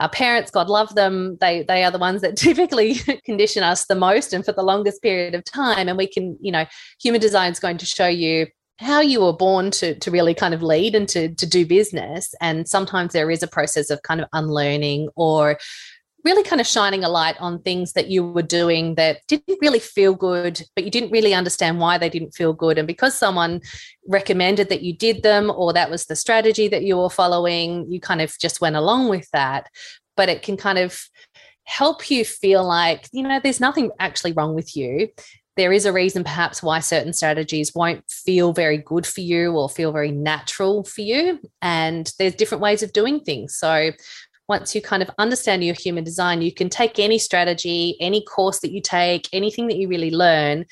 our 0.00 0.08
parents. 0.08 0.50
God 0.50 0.68
love 0.68 0.94
them. 0.94 1.36
They 1.40 1.62
they 1.62 1.84
are 1.84 1.90
the 1.90 1.98
ones 1.98 2.22
that 2.22 2.36
typically 2.36 2.94
condition 3.24 3.62
us 3.62 3.86
the 3.86 3.94
most 3.94 4.32
and 4.32 4.44
for 4.44 4.52
the 4.52 4.62
longest 4.62 5.02
period 5.02 5.34
of 5.34 5.44
time. 5.44 5.88
And 5.88 5.98
we 5.98 6.06
can 6.06 6.36
you 6.40 6.52
know 6.52 6.66
human 7.00 7.20
design 7.20 7.52
is 7.52 7.60
going 7.60 7.78
to 7.78 7.86
show 7.86 8.08
you 8.08 8.46
how 8.78 9.00
you 9.00 9.20
were 9.20 9.32
born 9.32 9.70
to 9.70 9.94
to 9.98 10.10
really 10.10 10.34
kind 10.34 10.54
of 10.54 10.62
lead 10.62 10.94
and 10.94 11.08
to 11.08 11.34
to 11.34 11.46
do 11.46 11.64
business 11.64 12.34
and 12.40 12.68
sometimes 12.68 13.12
there 13.12 13.30
is 13.30 13.42
a 13.42 13.48
process 13.48 13.90
of 13.90 14.02
kind 14.02 14.20
of 14.20 14.28
unlearning 14.32 15.08
or 15.14 15.58
really 16.24 16.42
kind 16.42 16.60
of 16.60 16.66
shining 16.66 17.04
a 17.04 17.08
light 17.08 17.36
on 17.40 17.60
things 17.60 17.94
that 17.94 18.08
you 18.08 18.24
were 18.24 18.42
doing 18.42 18.94
that 18.94 19.18
didn't 19.26 19.58
really 19.60 19.78
feel 19.78 20.14
good, 20.14 20.62
but 20.74 20.84
you 20.84 20.90
didn't 20.90 21.10
really 21.10 21.34
understand 21.34 21.80
why 21.80 21.98
they 21.98 22.08
didn't 22.08 22.34
feel 22.34 22.52
good. 22.52 22.78
And 22.78 22.86
because 22.86 23.18
someone 23.18 23.60
recommended 24.06 24.68
that 24.68 24.82
you 24.82 24.96
did 24.96 25.22
them, 25.22 25.50
or 25.50 25.72
that 25.72 25.90
was 25.90 26.06
the 26.06 26.16
strategy 26.16 26.68
that 26.68 26.84
you 26.84 26.96
were 26.96 27.10
following, 27.10 27.90
you 27.90 28.00
kind 28.00 28.20
of 28.20 28.36
just 28.38 28.60
went 28.60 28.76
along 28.76 29.08
with 29.08 29.28
that. 29.32 29.68
But 30.16 30.28
it 30.28 30.42
can 30.42 30.56
kind 30.56 30.78
of 30.78 31.00
help 31.64 32.10
you 32.10 32.24
feel 32.24 32.64
like, 32.64 33.08
you 33.12 33.22
know, 33.22 33.40
there's 33.42 33.60
nothing 33.60 33.90
actually 33.98 34.32
wrong 34.32 34.54
with 34.54 34.76
you 34.76 35.08
there 35.56 35.72
is 35.72 35.84
a 35.84 35.92
reason 35.92 36.24
perhaps 36.24 36.62
why 36.62 36.80
certain 36.80 37.12
strategies 37.12 37.74
won't 37.74 38.08
feel 38.10 38.52
very 38.52 38.78
good 38.78 39.06
for 39.06 39.20
you 39.20 39.52
or 39.52 39.68
feel 39.68 39.92
very 39.92 40.10
natural 40.10 40.84
for 40.84 41.02
you. 41.02 41.40
And 41.60 42.10
there's 42.18 42.34
different 42.34 42.62
ways 42.62 42.82
of 42.82 42.92
doing 42.92 43.20
things. 43.20 43.54
So 43.54 43.90
once 44.48 44.74
you 44.74 44.82
kind 44.82 45.02
of 45.02 45.10
understand 45.18 45.62
your 45.62 45.74
human 45.74 46.04
design, 46.04 46.42
you 46.42 46.52
can 46.52 46.68
take 46.68 46.98
any 46.98 47.18
strategy, 47.18 47.96
any 48.00 48.24
course 48.24 48.60
that 48.60 48.72
you 48.72 48.80
take, 48.80 49.28
anything 49.32 49.68
that 49.68 49.76
you 49.76 49.88
really 49.88 50.10
learn. 50.10 50.64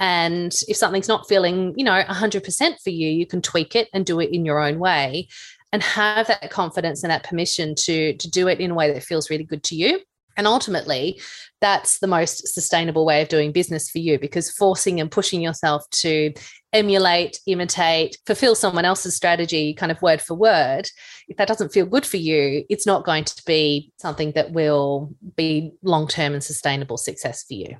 And 0.00 0.52
if 0.68 0.76
something's 0.76 1.08
not 1.08 1.28
feeling, 1.28 1.72
you 1.76 1.84
know, 1.84 2.02
100% 2.02 2.74
for 2.82 2.90
you, 2.90 3.08
you 3.08 3.26
can 3.26 3.40
tweak 3.40 3.76
it 3.76 3.88
and 3.94 4.04
do 4.04 4.20
it 4.20 4.30
in 4.32 4.44
your 4.44 4.60
own 4.60 4.78
way. 4.78 5.28
and 5.74 5.82
have 5.82 6.28
that 6.28 6.52
confidence 6.52 7.02
and 7.02 7.10
that 7.10 7.24
permission 7.24 7.74
to 7.74 8.16
to 8.16 8.30
do 8.30 8.46
it 8.46 8.60
in 8.60 8.70
a 8.70 8.74
way 8.74 8.92
that 8.92 9.02
feels 9.02 9.28
really 9.28 9.42
good 9.42 9.64
to 9.64 9.74
you 9.74 10.00
and 10.36 10.46
ultimately, 10.46 11.20
that's 11.60 11.98
the 11.98 12.06
most 12.06 12.48
sustainable 12.48 13.06
way 13.06 13.22
of 13.22 13.28
doing 13.28 13.52
business 13.52 13.88
for 13.88 13.98
you 13.98 14.18
because 14.18 14.50
forcing 14.50 15.00
and 15.00 15.10
pushing 15.10 15.40
yourself 15.40 15.88
to 15.90 16.32
emulate, 16.72 17.40
imitate, 17.46 18.18
fulfill 18.26 18.54
someone 18.54 18.84
else's 18.84 19.16
strategy, 19.16 19.72
kind 19.72 19.92
of 19.92 20.02
word 20.02 20.20
for 20.20 20.34
word, 20.34 20.88
if 21.28 21.36
that 21.36 21.48
doesn't 21.48 21.72
feel 21.72 21.86
good 21.86 22.04
for 22.04 22.16
you, 22.16 22.64
it's 22.68 22.86
not 22.86 23.04
going 23.04 23.24
to 23.24 23.42
be 23.46 23.92
something 23.98 24.32
that 24.32 24.52
will 24.52 25.14
be 25.36 25.72
long 25.82 26.08
term 26.08 26.34
and 26.34 26.44
sustainable 26.44 26.96
success 26.96 27.44
for 27.44 27.54
you. 27.54 27.76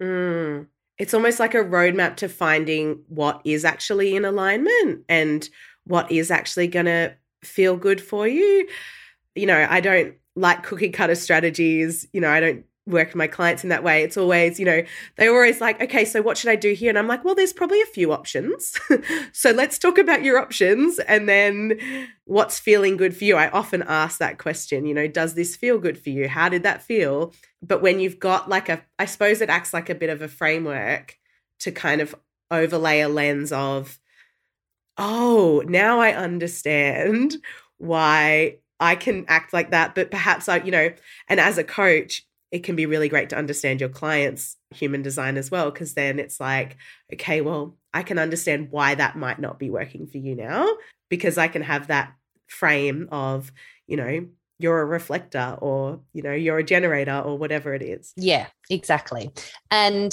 Mm. 0.00 0.66
It's 0.98 1.14
almost 1.14 1.40
like 1.40 1.54
a 1.54 1.64
roadmap 1.64 2.16
to 2.16 2.28
finding 2.28 3.02
what 3.08 3.40
is 3.44 3.64
actually 3.64 4.14
in 4.14 4.24
alignment 4.24 5.04
and 5.08 5.48
what 5.84 6.10
is 6.12 6.30
actually 6.30 6.68
going 6.68 6.86
to 6.86 7.14
feel 7.42 7.76
good 7.76 8.00
for 8.00 8.26
you. 8.28 8.68
You 9.34 9.46
know, 9.46 9.66
I 9.68 9.80
don't 9.80 10.14
like 10.36 10.62
cookie 10.62 10.90
cutter 10.90 11.14
strategies. 11.14 12.06
You 12.12 12.20
know, 12.20 12.30
I 12.30 12.40
don't 12.40 12.64
work 12.86 13.08
with 13.08 13.16
my 13.16 13.28
clients 13.28 13.62
in 13.62 13.68
that 13.70 13.84
way. 13.84 14.02
It's 14.02 14.16
always, 14.16 14.58
you 14.58 14.66
know, 14.66 14.82
they're 15.16 15.32
always 15.32 15.60
like, 15.60 15.80
okay, 15.80 16.04
so 16.04 16.20
what 16.20 16.36
should 16.36 16.50
I 16.50 16.56
do 16.56 16.72
here? 16.72 16.88
And 16.88 16.98
I'm 16.98 17.06
like, 17.06 17.24
well, 17.24 17.34
there's 17.34 17.52
probably 17.52 17.80
a 17.80 17.86
few 17.86 18.12
options. 18.12 18.76
so 19.32 19.52
let's 19.52 19.78
talk 19.78 19.98
about 19.98 20.24
your 20.24 20.38
options 20.38 20.98
and 21.00 21.28
then 21.28 21.78
what's 22.24 22.58
feeling 22.58 22.96
good 22.96 23.16
for 23.16 23.24
you. 23.24 23.36
I 23.36 23.50
often 23.50 23.82
ask 23.86 24.18
that 24.18 24.38
question, 24.38 24.84
you 24.84 24.94
know, 24.94 25.06
does 25.06 25.34
this 25.34 25.54
feel 25.54 25.78
good 25.78 25.96
for 25.96 26.10
you? 26.10 26.28
How 26.28 26.48
did 26.48 26.64
that 26.64 26.82
feel? 26.82 27.32
But 27.62 27.82
when 27.82 28.00
you've 28.00 28.18
got 28.18 28.48
like 28.48 28.68
a, 28.68 28.82
I 28.98 29.04
suppose 29.04 29.40
it 29.40 29.50
acts 29.50 29.72
like 29.72 29.88
a 29.88 29.94
bit 29.94 30.10
of 30.10 30.20
a 30.20 30.28
framework 30.28 31.18
to 31.60 31.70
kind 31.70 32.00
of 32.00 32.16
overlay 32.50 33.00
a 33.00 33.08
lens 33.08 33.52
of, 33.52 34.00
oh, 34.98 35.62
now 35.66 36.00
I 36.00 36.12
understand 36.14 37.36
why 37.78 38.58
I 38.82 38.96
can 38.96 39.24
act 39.28 39.52
like 39.52 39.70
that, 39.70 39.94
but 39.94 40.10
perhaps 40.10 40.48
I, 40.48 40.56
you 40.58 40.72
know, 40.72 40.92
and 41.28 41.38
as 41.38 41.56
a 41.56 41.64
coach, 41.64 42.26
it 42.50 42.64
can 42.64 42.76
be 42.76 42.84
really 42.84 43.08
great 43.08 43.30
to 43.30 43.36
understand 43.36 43.80
your 43.80 43.88
client's 43.88 44.56
human 44.74 45.02
design 45.02 45.36
as 45.36 45.50
well, 45.50 45.70
because 45.70 45.94
then 45.94 46.18
it's 46.18 46.40
like, 46.40 46.76
okay, 47.12 47.40
well, 47.40 47.76
I 47.94 48.02
can 48.02 48.18
understand 48.18 48.68
why 48.70 48.94
that 48.96 49.16
might 49.16 49.38
not 49.38 49.58
be 49.58 49.70
working 49.70 50.06
for 50.06 50.18
you 50.18 50.34
now, 50.34 50.76
because 51.08 51.38
I 51.38 51.48
can 51.48 51.62
have 51.62 51.86
that 51.86 52.12
frame 52.48 53.08
of, 53.12 53.52
you 53.86 53.96
know, 53.96 54.26
you're 54.58 54.80
a 54.80 54.84
reflector 54.84 55.56
or, 55.60 56.00
you 56.12 56.22
know, 56.22 56.34
you're 56.34 56.58
a 56.58 56.64
generator 56.64 57.18
or 57.20 57.38
whatever 57.38 57.72
it 57.74 57.82
is. 57.82 58.12
Yeah, 58.16 58.48
exactly. 58.68 59.30
And 59.70 60.12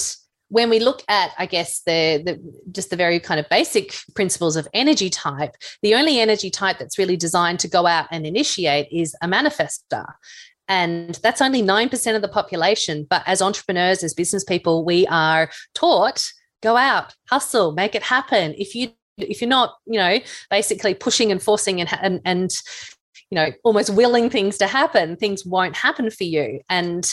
when 0.49 0.69
we 0.69 0.79
look 0.79 1.01
at 1.07 1.31
i 1.37 1.45
guess 1.45 1.81
the, 1.85 2.21
the 2.25 2.71
just 2.71 2.89
the 2.89 2.95
very 2.95 3.19
kind 3.19 3.39
of 3.39 3.47
basic 3.49 3.95
principles 4.15 4.55
of 4.55 4.67
energy 4.73 5.09
type 5.09 5.55
the 5.81 5.95
only 5.95 6.19
energy 6.19 6.49
type 6.49 6.77
that's 6.77 6.97
really 6.97 7.15
designed 7.15 7.59
to 7.59 7.67
go 7.67 7.85
out 7.85 8.07
and 8.11 8.25
initiate 8.25 8.87
is 8.91 9.15
a 9.21 9.27
manifestor. 9.27 10.05
and 10.67 11.15
that's 11.23 11.41
only 11.41 11.63
9% 11.63 12.15
of 12.15 12.21
the 12.21 12.27
population. 12.27 13.07
But 13.09 13.23
as 13.25 13.41
entrepreneurs 13.41 14.03
as 14.03 14.13
business 14.13 14.43
people 14.43 14.83
we 14.83 15.07
are 15.07 15.49
taught 15.73 16.31
go 16.61 16.75
out 16.75 17.15
hustle 17.29 17.71
make 17.71 17.95
it 17.95 18.03
happen. 18.03 18.53
If 18.57 18.75
you 18.75 18.89
if 19.17 19.41
you're 19.41 19.49
not 19.49 19.75
you 19.85 19.99
know 19.99 20.19
basically 20.49 20.93
pushing 20.93 21.31
and 21.31 21.41
forcing 21.41 21.79
and 21.81 21.89
and, 22.01 22.21
and 22.25 22.51
you 23.29 23.35
know 23.35 23.49
almost 23.63 23.91
willing 23.91 24.29
things 24.29 24.57
to 24.57 24.67
happen 24.67 25.15
things 25.15 25.45
won't 25.45 25.75
happen 25.75 26.09
for 26.09 26.23
you. 26.23 26.61
And 26.69 27.05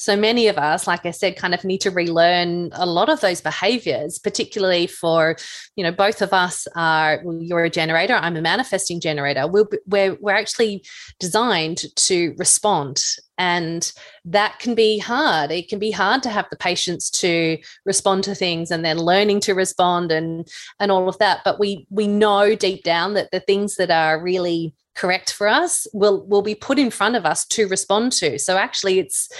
so 0.00 0.16
many 0.16 0.48
of 0.48 0.56
us, 0.56 0.86
like 0.86 1.04
I 1.04 1.10
said, 1.10 1.36
kind 1.36 1.52
of 1.52 1.62
need 1.62 1.82
to 1.82 1.90
relearn 1.90 2.70
a 2.72 2.86
lot 2.86 3.10
of 3.10 3.20
those 3.20 3.42
behaviors, 3.42 4.18
particularly 4.18 4.86
for, 4.86 5.36
you 5.76 5.84
know, 5.84 5.92
both 5.92 6.22
of 6.22 6.32
us 6.32 6.66
are, 6.74 7.20
well, 7.22 7.38
you're 7.38 7.64
a 7.64 7.68
generator, 7.68 8.14
I'm 8.14 8.34
a 8.34 8.40
manifesting 8.40 8.98
generator. 8.98 9.46
We're, 9.46 9.66
we're, 9.86 10.14
we're 10.14 10.34
actually 10.34 10.86
designed 11.18 11.84
to 11.96 12.34
respond. 12.38 13.04
And 13.36 13.92
that 14.24 14.58
can 14.58 14.74
be 14.74 15.00
hard. 15.00 15.50
It 15.50 15.68
can 15.68 15.78
be 15.78 15.90
hard 15.90 16.22
to 16.22 16.30
have 16.30 16.46
the 16.48 16.56
patience 16.56 17.10
to 17.10 17.58
respond 17.84 18.24
to 18.24 18.34
things 18.34 18.70
and 18.70 18.82
then 18.82 18.96
learning 18.96 19.40
to 19.40 19.54
respond 19.54 20.12
and 20.12 20.48
and 20.78 20.90
all 20.90 21.08
of 21.08 21.16
that. 21.18 21.40
But 21.42 21.58
we 21.58 21.86
we 21.88 22.06
know 22.06 22.54
deep 22.54 22.84
down 22.84 23.14
that 23.14 23.30
the 23.30 23.40
things 23.40 23.76
that 23.76 23.90
are 23.90 24.22
really 24.22 24.74
correct 24.94 25.32
for 25.32 25.48
us 25.48 25.86
will 25.94 26.26
will 26.26 26.42
be 26.42 26.54
put 26.54 26.78
in 26.78 26.90
front 26.90 27.16
of 27.16 27.24
us 27.24 27.46
to 27.46 27.66
respond 27.68 28.10
to 28.12 28.38
so 28.38 28.56
actually 28.56 28.98
it's 28.98 29.30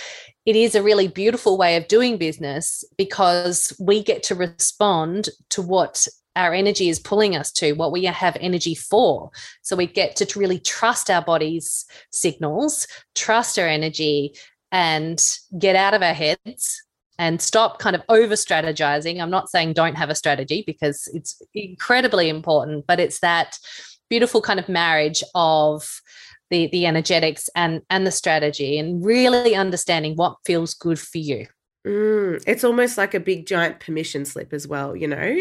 it 0.50 0.56
is 0.56 0.74
a 0.74 0.82
really 0.82 1.06
beautiful 1.06 1.56
way 1.56 1.76
of 1.76 1.86
doing 1.86 2.16
business 2.16 2.82
because 2.98 3.72
we 3.78 4.02
get 4.02 4.24
to 4.24 4.34
respond 4.34 5.28
to 5.50 5.62
what 5.62 6.08
our 6.34 6.52
energy 6.52 6.88
is 6.88 6.98
pulling 6.98 7.36
us 7.36 7.52
to, 7.52 7.74
what 7.74 7.92
we 7.92 8.02
have 8.02 8.36
energy 8.40 8.74
for. 8.74 9.30
So 9.62 9.76
we 9.76 9.86
get 9.86 10.16
to 10.16 10.38
really 10.38 10.58
trust 10.58 11.08
our 11.08 11.22
body's 11.22 11.86
signals, 12.10 12.88
trust 13.14 13.60
our 13.60 13.68
energy, 13.68 14.34
and 14.72 15.24
get 15.56 15.76
out 15.76 15.94
of 15.94 16.02
our 16.02 16.14
heads 16.14 16.82
and 17.16 17.40
stop 17.40 17.78
kind 17.78 17.94
of 17.94 18.02
over 18.08 18.34
strategizing. 18.34 19.22
I'm 19.22 19.30
not 19.30 19.50
saying 19.50 19.74
don't 19.74 19.94
have 19.94 20.10
a 20.10 20.16
strategy 20.16 20.64
because 20.66 21.08
it's 21.14 21.40
incredibly 21.54 22.28
important, 22.28 22.88
but 22.88 22.98
it's 22.98 23.20
that 23.20 23.56
beautiful 24.08 24.42
kind 24.42 24.58
of 24.58 24.68
marriage 24.68 25.22
of 25.36 26.02
the 26.50 26.68
the 26.68 26.86
energetics 26.86 27.48
and 27.54 27.82
and 27.90 28.06
the 28.06 28.10
strategy 28.10 28.78
and 28.78 29.04
really 29.04 29.54
understanding 29.54 30.16
what 30.16 30.36
feels 30.44 30.74
good 30.74 30.98
for 30.98 31.18
you. 31.18 31.46
Mm, 31.86 32.42
it's 32.46 32.64
almost 32.64 32.98
like 32.98 33.14
a 33.14 33.20
big 33.20 33.46
giant 33.46 33.80
permission 33.80 34.24
slip 34.24 34.52
as 34.52 34.66
well 34.66 34.94
you 34.94 35.08
know? 35.08 35.38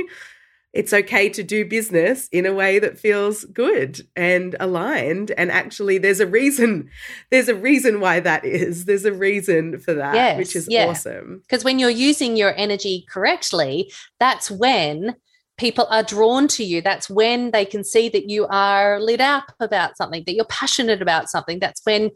It's 0.72 0.94
okay 0.94 1.30
to 1.30 1.42
do 1.42 1.66
business 1.66 2.28
in 2.32 2.46
a 2.46 2.54
way 2.54 2.78
that 2.78 3.00
feels 3.00 3.44
good 3.46 4.02
and 4.16 4.56
aligned 4.60 5.32
and 5.32 5.52
actually 5.52 5.98
there's 5.98 6.20
a 6.20 6.28
reason 6.28 6.90
there's 7.32 7.50
a 7.50 7.56
reason 7.56 8.00
why 8.00 8.20
that 8.20 8.46
is. 8.46 8.86
There's 8.86 9.06
a 9.06 9.14
reason 9.14 9.80
for 9.80 9.96
that 9.96 10.14
yes, 10.14 10.38
which 10.38 10.56
is 10.56 10.68
yeah. 10.70 10.86
awesome. 10.86 11.42
Because 11.42 11.64
when 11.64 11.80
you're 11.80 11.90
using 11.90 12.38
your 12.38 12.54
energy 12.56 13.06
correctly 13.10 13.92
that's 14.20 14.52
when 14.52 15.16
people 15.60 15.86
are 15.90 16.02
drawn 16.02 16.48
to 16.48 16.64
you. 16.64 16.82
That's 16.82 17.10
when 17.10 17.52
they 17.52 17.66
can 17.66 17.84
see 17.84 18.10
that 18.10 18.30
you 18.30 18.48
are 18.48 19.00
lit 19.00 19.22
up 19.22 19.52
about 19.60 19.98
something, 19.98 20.24
that 20.26 20.34
you're 20.34 20.46
passionate 20.46 21.02
about 21.02 21.30
something. 21.30 21.60
That's 21.60 21.82
when, 21.84 22.10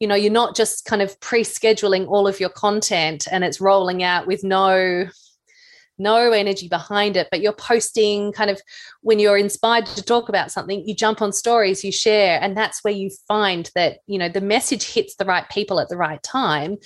you 0.00 0.08
know, 0.08 0.14
you're 0.14 0.32
not 0.32 0.56
just 0.56 0.86
kind 0.86 1.02
of 1.02 1.20
pre-scheduling 1.20 2.08
all 2.08 2.26
of 2.26 2.40
your 2.40 2.48
content 2.48 3.28
and 3.30 3.44
it's 3.44 3.60
rolling 3.60 4.02
out 4.02 4.26
with 4.26 4.42
no 4.42 5.06
no 5.98 6.30
energy 6.30 6.68
behind 6.68 7.16
it 7.16 7.26
but 7.30 7.40
you're 7.40 7.54
posting 7.54 8.30
kind 8.30 8.50
of 8.50 8.60
when 9.00 9.18
you're 9.18 9.38
inspired 9.38 9.86
to 9.86 10.02
talk 10.02 10.28
about 10.28 10.52
something 10.52 10.86
you 10.86 10.94
jump 10.94 11.22
on 11.22 11.32
stories 11.32 11.82
you 11.82 11.90
share 11.90 12.38
and 12.42 12.54
that's 12.54 12.84
where 12.84 12.92
you 12.92 13.08
find 13.26 13.70
that 13.74 14.00
you 14.06 14.18
know 14.18 14.28
the 14.28 14.42
message 14.42 14.92
hits 14.92 15.16
the 15.16 15.24
right 15.24 15.48
people 15.48 15.80
at 15.80 15.88
the 15.88 15.96
right 15.96 16.22
time 16.22 16.76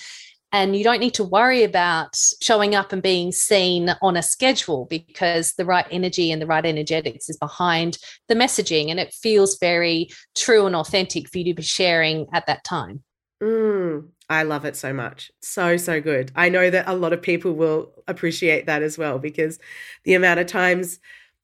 and 0.52 0.76
you 0.76 0.82
don't 0.82 1.00
need 1.00 1.14
to 1.14 1.24
worry 1.24 1.62
about 1.62 2.16
showing 2.42 2.74
up 2.74 2.92
and 2.92 3.02
being 3.02 3.32
seen 3.32 3.94
on 4.02 4.16
a 4.16 4.22
schedule 4.22 4.86
because 4.90 5.52
the 5.54 5.64
right 5.64 5.86
energy 5.90 6.32
and 6.32 6.42
the 6.42 6.46
right 6.46 6.66
energetics 6.66 7.28
is 7.28 7.36
behind 7.36 7.98
the 8.28 8.34
messaging 8.34 8.90
and 8.90 8.98
it 8.98 9.12
feels 9.12 9.58
very 9.58 10.08
true 10.34 10.66
and 10.66 10.74
authentic 10.74 11.28
for 11.28 11.38
you 11.38 11.44
to 11.44 11.54
be 11.54 11.62
sharing 11.62 12.26
at 12.32 12.46
that 12.46 12.64
time. 12.64 13.02
Mm, 13.42 14.08
I 14.28 14.42
love 14.42 14.64
it 14.64 14.76
so 14.76 14.92
much. 14.92 15.30
So, 15.40 15.76
so 15.76 16.00
good. 16.00 16.30
I 16.34 16.48
know 16.48 16.68
that 16.68 16.88
a 16.88 16.94
lot 16.94 17.12
of 17.12 17.22
people 17.22 17.52
will 17.52 17.92
appreciate 18.06 18.66
that 18.66 18.82
as 18.82 18.98
well 18.98 19.18
because 19.18 19.58
the 20.04 20.14
amount 20.14 20.40
of 20.40 20.46
times, 20.46 20.98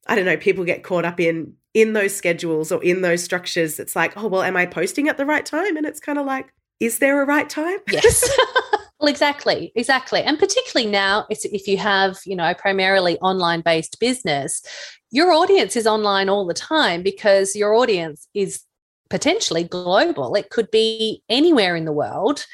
I 0.07 0.17
don't 0.17 0.27
know, 0.27 0.37
people 0.37 0.65
get 0.65 0.83
caught 0.83 1.05
up 1.05 1.21
in 1.21 1.55
in 1.75 1.93
those 1.93 2.17
schedules 2.17 2.73
or 2.73 2.83
in 2.83 3.03
those 3.03 3.23
structures. 3.23 3.79
It's 3.79 3.95
like, 3.95 4.17
oh, 4.17 4.29
well, 4.29 4.43
am 4.43 4.57
I 4.57 4.65
posting 4.65 5.09
at 5.09 5.19
the 5.19 5.27
right 5.27 5.45
time? 5.45 5.77
And 5.77 5.85
it's 5.85 6.01
kind 6.01 6.19
of 6.19 6.25
like, 6.25 6.51
is 6.81 7.01
there 7.01 7.23
a 7.23 7.27
right 7.27 7.49
time? 7.49 7.79
Yes. 7.91 8.27
Well, 9.00 9.11
exactly, 9.11 9.73
exactly. 9.75 10.23
And 10.23 10.38
particularly 10.38 10.91
now, 10.91 11.26
if 11.29 11.69
you 11.69 11.76
have, 11.76 12.19
you 12.25 12.35
know, 12.35 12.55
primarily 12.55 13.19
online 13.19 13.61
based 13.61 14.00
business, 14.00 14.62
your 15.11 15.33
audience 15.33 15.76
is 15.76 15.87
online 15.87 16.29
all 16.29 16.47
the 16.47 16.55
time 16.55 17.03
because 17.03 17.55
your 17.55 17.75
audience 17.75 18.26
is 18.33 18.62
potentially 19.11 19.65
global. 19.65 20.35
It 20.35 20.50
could 20.50 20.71
be 20.71 21.23
anywhere 21.29 21.76
in 21.76 21.85
the 21.85 21.93
world 21.93 22.47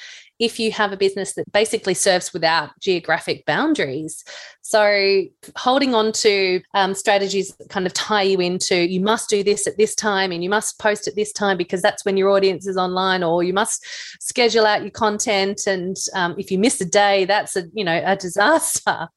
if 0.43 0.59
you 0.59 0.73
have 0.73 0.93
a 0.93 0.97
business 0.97 1.35
that 1.35 1.51
basically 1.53 1.95
serves 1.95 2.33
without 2.33 2.71
geographic 2.81 3.47
boundaries. 3.47 4.25
So, 4.61 5.23
holding 5.57 5.95
on 5.95 6.11
to 6.13 6.61
um, 6.75 6.95
strategies 6.95 7.55
that 7.57 7.69
kind 7.69 7.87
of 7.87 7.93
tie 7.93 8.23
you 8.23 8.41
into 8.41 8.77
you 8.77 9.01
must 9.01 9.31
do 9.31 9.45
this 9.45 9.69
at 9.69 9.79
this 9.79 9.95
time 9.95 10.33
and 10.33 10.43
you 10.43 10.51
must 10.51 10.81
post 10.81 11.07
at 11.07 11.15
this 11.15 11.33
time 11.33 11.57
because 11.57 11.81
that's 11.81 12.05
when 12.05 12.17
your 12.17 12.31
audience 12.31 12.67
is 12.67 12.77
online, 12.77 13.23
or 13.23 13.45
you 13.45 13.53
must 13.53 13.87
schedule 14.21 14.67
out 14.67 14.83
your 14.83 14.91
content. 14.91 15.63
And 15.69 15.97
um, 16.15 16.35
if 16.37 16.51
you 16.51 16.59
miss 16.59 16.81
a 16.81 16.87
day, 16.87 17.25
that's 17.25 17.55
a 17.57 17.65
you 17.73 17.85
know 17.85 18.03
a 18.05 18.17
disaster 18.17 19.09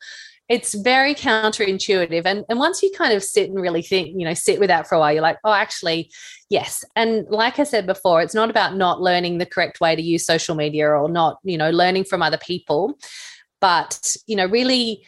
it's 0.48 0.76
very 0.76 1.16
counterintuitive. 1.16 2.24
And 2.26 2.46
and 2.50 2.60
once 2.60 2.84
you 2.84 2.92
kind 2.96 3.14
of 3.14 3.24
sit 3.24 3.50
and 3.50 3.60
really 3.60 3.82
think 3.82 4.10
you 4.16 4.26
know 4.26 4.34
sit 4.34 4.60
with 4.60 4.70
that 4.70 4.88
for 4.88 4.96
a 4.96 5.00
while 5.00 5.14
you're 5.14 5.22
like 5.22 5.40
oh 5.44 5.54
actually 5.54 6.12
yes. 6.50 6.84
And 6.96 7.26
like 7.30 7.60
i 7.60 7.64
said 7.64 7.88
before 7.88 8.22
it's 8.22 8.36
not 8.36 8.50
about 8.50 8.76
not 8.76 9.02
learning 9.02 9.38
the 9.38 9.46
correct 9.46 9.82
way 9.82 9.96
to 9.96 10.02
use 10.02 10.26
social 10.26 10.56
media 10.56 10.88
or 10.90 11.10
not 11.10 11.40
you 11.44 11.58
know 11.58 11.70
learning 11.70 12.04
from 12.04 12.22
other 12.22 12.38
people 12.38 12.98
but 13.62 14.16
you 14.28 14.36
know 14.36 14.46
really 14.46 15.06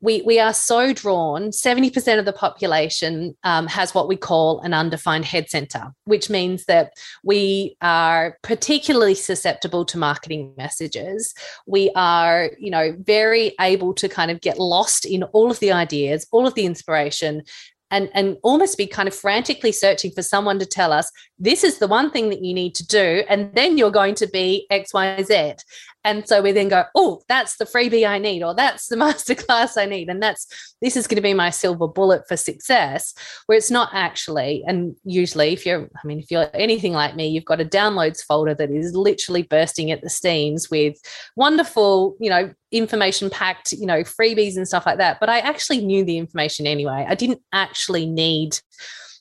we, 0.00 0.22
we 0.22 0.38
are 0.38 0.52
so 0.52 0.92
drawn. 0.92 1.50
70% 1.50 2.18
of 2.18 2.24
the 2.24 2.32
population 2.32 3.36
um, 3.44 3.66
has 3.66 3.94
what 3.94 4.08
we 4.08 4.16
call 4.16 4.60
an 4.60 4.74
undefined 4.74 5.24
head 5.24 5.50
center 5.50 5.92
which 6.04 6.30
means 6.30 6.64
that 6.66 6.92
we 7.22 7.76
are 7.80 8.38
particularly 8.42 9.14
susceptible 9.14 9.84
to 9.84 9.98
marketing 9.98 10.54
messages. 10.56 11.34
We 11.66 11.90
are 11.94 12.50
you 12.58 12.70
know 12.70 12.96
very 12.98 13.54
able 13.60 13.94
to 13.94 14.08
kind 14.08 14.30
of 14.30 14.40
get 14.40 14.58
lost 14.58 15.04
in 15.04 15.22
all 15.24 15.50
of 15.50 15.60
the 15.60 15.72
ideas 15.72 16.26
all 16.30 16.46
of 16.46 16.54
the 16.54 16.66
inspiration 16.66 17.42
and 17.90 18.10
and 18.14 18.36
almost 18.42 18.76
be 18.76 18.86
kind 18.86 19.08
of 19.08 19.14
frantically 19.14 19.72
searching 19.72 20.10
for 20.10 20.22
someone 20.22 20.58
to 20.58 20.66
tell 20.66 20.92
us 20.92 21.10
this 21.38 21.62
is 21.62 21.78
the 21.78 21.86
one 21.86 22.10
thing 22.10 22.30
that 22.30 22.42
you 22.42 22.52
need 22.52 22.74
to 22.74 22.86
do 22.86 23.22
and 23.28 23.54
then 23.54 23.78
you're 23.78 23.90
going 23.90 24.14
to 24.14 24.26
be 24.26 24.66
xyz 24.70 25.60
and 26.06 26.26
so 26.26 26.40
we 26.40 26.52
then 26.52 26.68
go 26.68 26.84
oh 26.94 27.20
that's 27.28 27.56
the 27.58 27.66
freebie 27.66 28.08
i 28.08 28.16
need 28.16 28.42
or 28.42 28.54
that's 28.54 28.86
the 28.86 28.96
masterclass 29.04 29.76
i 29.76 29.84
need 29.84 30.08
and 30.08 30.22
that's 30.22 30.74
this 30.80 30.96
is 30.96 31.06
going 31.06 31.16
to 31.16 31.22
be 31.22 31.34
my 31.34 31.50
silver 31.50 31.86
bullet 31.86 32.26
for 32.26 32.36
success 32.36 33.12
where 33.44 33.58
it's 33.58 33.70
not 33.70 33.90
actually 33.92 34.64
and 34.66 34.96
usually 35.04 35.52
if 35.52 35.66
you're 35.66 35.90
i 36.02 36.06
mean 36.06 36.18
if 36.18 36.30
you're 36.30 36.48
anything 36.54 36.92
like 36.92 37.14
me 37.14 37.28
you've 37.28 37.44
got 37.44 37.60
a 37.60 37.64
downloads 37.64 38.24
folder 38.24 38.54
that 38.54 38.70
is 38.70 38.94
literally 38.96 39.42
bursting 39.42 39.90
at 39.90 40.00
the 40.00 40.08
seams 40.08 40.70
with 40.70 40.96
wonderful 41.36 42.16
you 42.20 42.30
know 42.30 42.50
information 42.72 43.30
packed, 43.30 43.72
you 43.72 43.86
know, 43.86 44.00
freebies 44.00 44.56
and 44.56 44.66
stuff 44.66 44.86
like 44.86 44.98
that. 44.98 45.18
But 45.20 45.28
I 45.28 45.38
actually 45.38 45.84
knew 45.84 46.04
the 46.04 46.18
information 46.18 46.66
anyway. 46.66 47.06
I 47.08 47.14
didn't 47.14 47.40
actually 47.52 48.06
need 48.06 48.58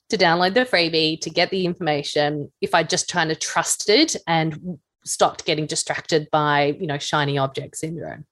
to 0.10 0.18
download 0.18 0.54
the 0.54 0.66
freebie 0.66 1.20
to 1.22 1.30
get 1.30 1.50
the 1.50 1.66
information 1.66 2.52
if 2.62 2.76
I 2.76 2.84
just 2.84 3.12
kind 3.12 3.32
of 3.32 3.40
trusted 3.40 4.16
and 4.28 4.78
stopped 5.06 5.46
getting 5.46 5.66
distracted 5.66 6.28
by, 6.32 6.76
you 6.80 6.88
know, 6.88 6.98
shiny 6.98 7.38
object 7.38 7.78
syndrome. 7.78 8.26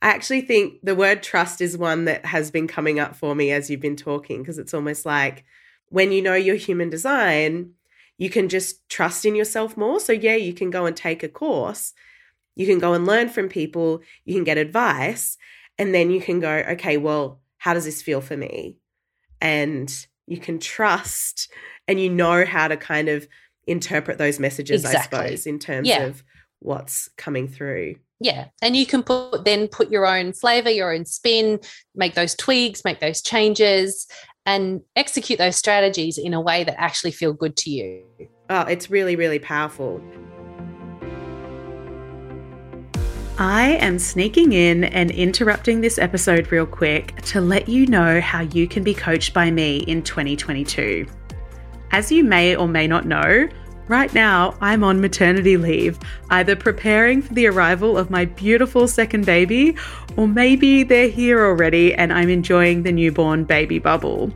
I 0.00 0.08
actually 0.08 0.42
think 0.42 0.74
the 0.82 0.94
word 0.94 1.22
trust 1.22 1.60
is 1.60 1.76
one 1.76 2.04
that 2.04 2.24
has 2.24 2.50
been 2.50 2.68
coming 2.68 3.00
up 3.00 3.16
for 3.16 3.34
me 3.34 3.50
as 3.50 3.68
you've 3.68 3.80
been 3.80 3.96
talking 3.96 4.42
because 4.42 4.58
it's 4.58 4.74
almost 4.74 5.04
like 5.04 5.44
when 5.88 6.12
you 6.12 6.22
know 6.22 6.34
your 6.34 6.54
human 6.54 6.88
design, 6.88 7.72
you 8.16 8.30
can 8.30 8.48
just 8.48 8.88
trust 8.88 9.24
in 9.24 9.34
yourself 9.34 9.76
more. 9.76 9.98
So, 9.98 10.12
yeah, 10.12 10.36
you 10.36 10.52
can 10.52 10.70
go 10.70 10.86
and 10.86 10.96
take 10.96 11.22
a 11.22 11.28
course 11.28 11.94
you 12.58 12.66
can 12.66 12.80
go 12.80 12.92
and 12.92 13.06
learn 13.06 13.28
from 13.28 13.48
people, 13.48 14.02
you 14.24 14.34
can 14.34 14.42
get 14.42 14.58
advice, 14.58 15.38
and 15.78 15.94
then 15.94 16.10
you 16.10 16.20
can 16.20 16.40
go, 16.40 16.50
okay, 16.70 16.96
well, 16.96 17.40
how 17.56 17.72
does 17.72 17.84
this 17.84 18.02
feel 18.02 18.20
for 18.20 18.36
me? 18.36 18.76
And 19.40 19.88
you 20.26 20.38
can 20.38 20.58
trust 20.58 21.50
and 21.86 22.00
you 22.00 22.10
know 22.10 22.44
how 22.44 22.66
to 22.66 22.76
kind 22.76 23.08
of 23.08 23.28
interpret 23.68 24.18
those 24.18 24.38
messages, 24.38 24.84
exactly. 24.84 25.18
I 25.18 25.22
suppose, 25.24 25.46
in 25.46 25.58
terms 25.58 25.88
yeah. 25.88 26.04
of 26.04 26.22
what's 26.60 27.08
coming 27.16 27.48
through. 27.48 27.96
Yeah. 28.20 28.46
And 28.62 28.76
you 28.76 28.84
can 28.84 29.02
put 29.02 29.44
then 29.44 29.68
put 29.68 29.90
your 29.90 30.06
own 30.06 30.32
flavor, 30.32 30.70
your 30.70 30.92
own 30.92 31.04
spin, 31.04 31.60
make 31.94 32.14
those 32.14 32.34
tweaks, 32.34 32.84
make 32.84 33.00
those 33.00 33.22
changes, 33.22 34.08
and 34.44 34.80
execute 34.96 35.38
those 35.38 35.56
strategies 35.56 36.18
in 36.18 36.34
a 36.34 36.40
way 36.40 36.64
that 36.64 36.80
actually 36.80 37.12
feel 37.12 37.32
good 37.32 37.56
to 37.58 37.70
you. 37.70 38.02
Oh, 38.50 38.62
it's 38.62 38.90
really, 38.90 39.14
really 39.14 39.38
powerful. 39.38 40.02
I 43.40 43.76
am 43.80 44.00
sneaking 44.00 44.52
in 44.52 44.82
and 44.84 45.12
interrupting 45.12 45.80
this 45.80 45.96
episode 45.96 46.50
real 46.50 46.66
quick 46.66 47.14
to 47.26 47.40
let 47.40 47.68
you 47.68 47.86
know 47.86 48.20
how 48.20 48.40
you 48.40 48.66
can 48.66 48.82
be 48.82 48.94
coached 48.94 49.32
by 49.32 49.52
me 49.52 49.78
in 49.80 50.02
2022. 50.02 51.06
As 51.92 52.10
you 52.10 52.24
may 52.24 52.56
or 52.56 52.66
may 52.66 52.88
not 52.88 53.06
know, 53.06 53.48
right 53.88 54.12
now 54.14 54.54
I'm 54.60 54.84
on 54.84 55.00
maternity 55.00 55.56
leave, 55.56 55.98
either 56.30 56.54
preparing 56.54 57.22
for 57.22 57.34
the 57.34 57.46
arrival 57.46 57.98
of 57.98 58.10
my 58.10 58.26
beautiful 58.26 58.86
second 58.86 59.26
baby, 59.26 59.76
or 60.16 60.28
maybe 60.28 60.82
they're 60.82 61.08
here 61.08 61.44
already 61.44 61.94
and 61.94 62.12
I'm 62.12 62.28
enjoying 62.28 62.82
the 62.82 62.92
newborn 62.92 63.44
baby 63.44 63.78
bubble. 63.78 64.32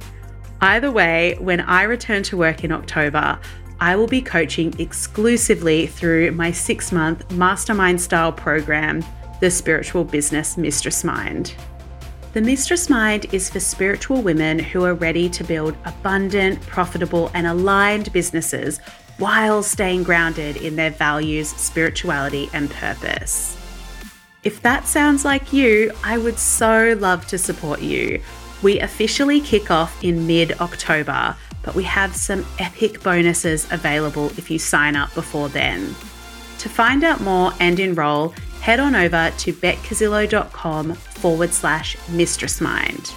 Either 0.60 0.90
way, 0.90 1.36
when 1.40 1.60
I 1.60 1.82
return 1.82 2.22
to 2.24 2.36
work 2.36 2.64
in 2.64 2.72
October, 2.72 3.38
I 3.80 3.96
will 3.96 4.06
be 4.06 4.22
coaching 4.22 4.72
exclusively 4.78 5.88
through 5.88 6.30
my 6.32 6.52
six 6.52 6.92
month 6.92 7.28
mastermind 7.32 8.00
style 8.00 8.32
program, 8.32 9.04
The 9.40 9.50
Spiritual 9.50 10.04
Business 10.04 10.56
Mistress 10.56 11.02
Mind. 11.02 11.54
The 12.32 12.40
Mistress 12.40 12.88
Mind 12.88 13.26
is 13.34 13.50
for 13.50 13.60
spiritual 13.60 14.22
women 14.22 14.58
who 14.58 14.84
are 14.84 14.94
ready 14.94 15.28
to 15.30 15.44
build 15.44 15.76
abundant, 15.84 16.62
profitable, 16.62 17.30
and 17.34 17.46
aligned 17.46 18.12
businesses 18.12 18.80
while 19.18 19.62
staying 19.62 20.02
grounded 20.02 20.56
in 20.56 20.76
their 20.76 20.90
values, 20.90 21.48
spirituality, 21.48 22.50
and 22.52 22.70
purpose. 22.70 23.56
If 24.44 24.62
that 24.62 24.86
sounds 24.86 25.24
like 25.24 25.52
you, 25.52 25.92
I 26.02 26.18
would 26.18 26.38
so 26.38 26.96
love 26.98 27.26
to 27.28 27.38
support 27.38 27.80
you. 27.80 28.20
We 28.62 28.80
officially 28.80 29.40
kick 29.40 29.70
off 29.70 30.02
in 30.02 30.26
mid 30.26 30.52
October 30.60 31.36
but 31.62 31.74
we 31.74 31.84
have 31.84 32.14
some 32.14 32.44
epic 32.58 33.02
bonuses 33.02 33.70
available 33.70 34.26
if 34.30 34.50
you 34.50 34.58
sign 34.58 34.96
up 34.96 35.14
before 35.14 35.48
then. 35.48 35.94
To 36.58 36.68
find 36.68 37.04
out 37.04 37.20
more 37.20 37.52
and 37.60 37.78
enroll, 37.80 38.30
head 38.60 38.80
on 38.80 38.94
over 38.94 39.32
to 39.38 39.52
beckcazzillo.com 39.52 40.94
forward 40.94 41.52
slash 41.52 41.96
mistress 42.08 42.60
mind. 42.60 43.12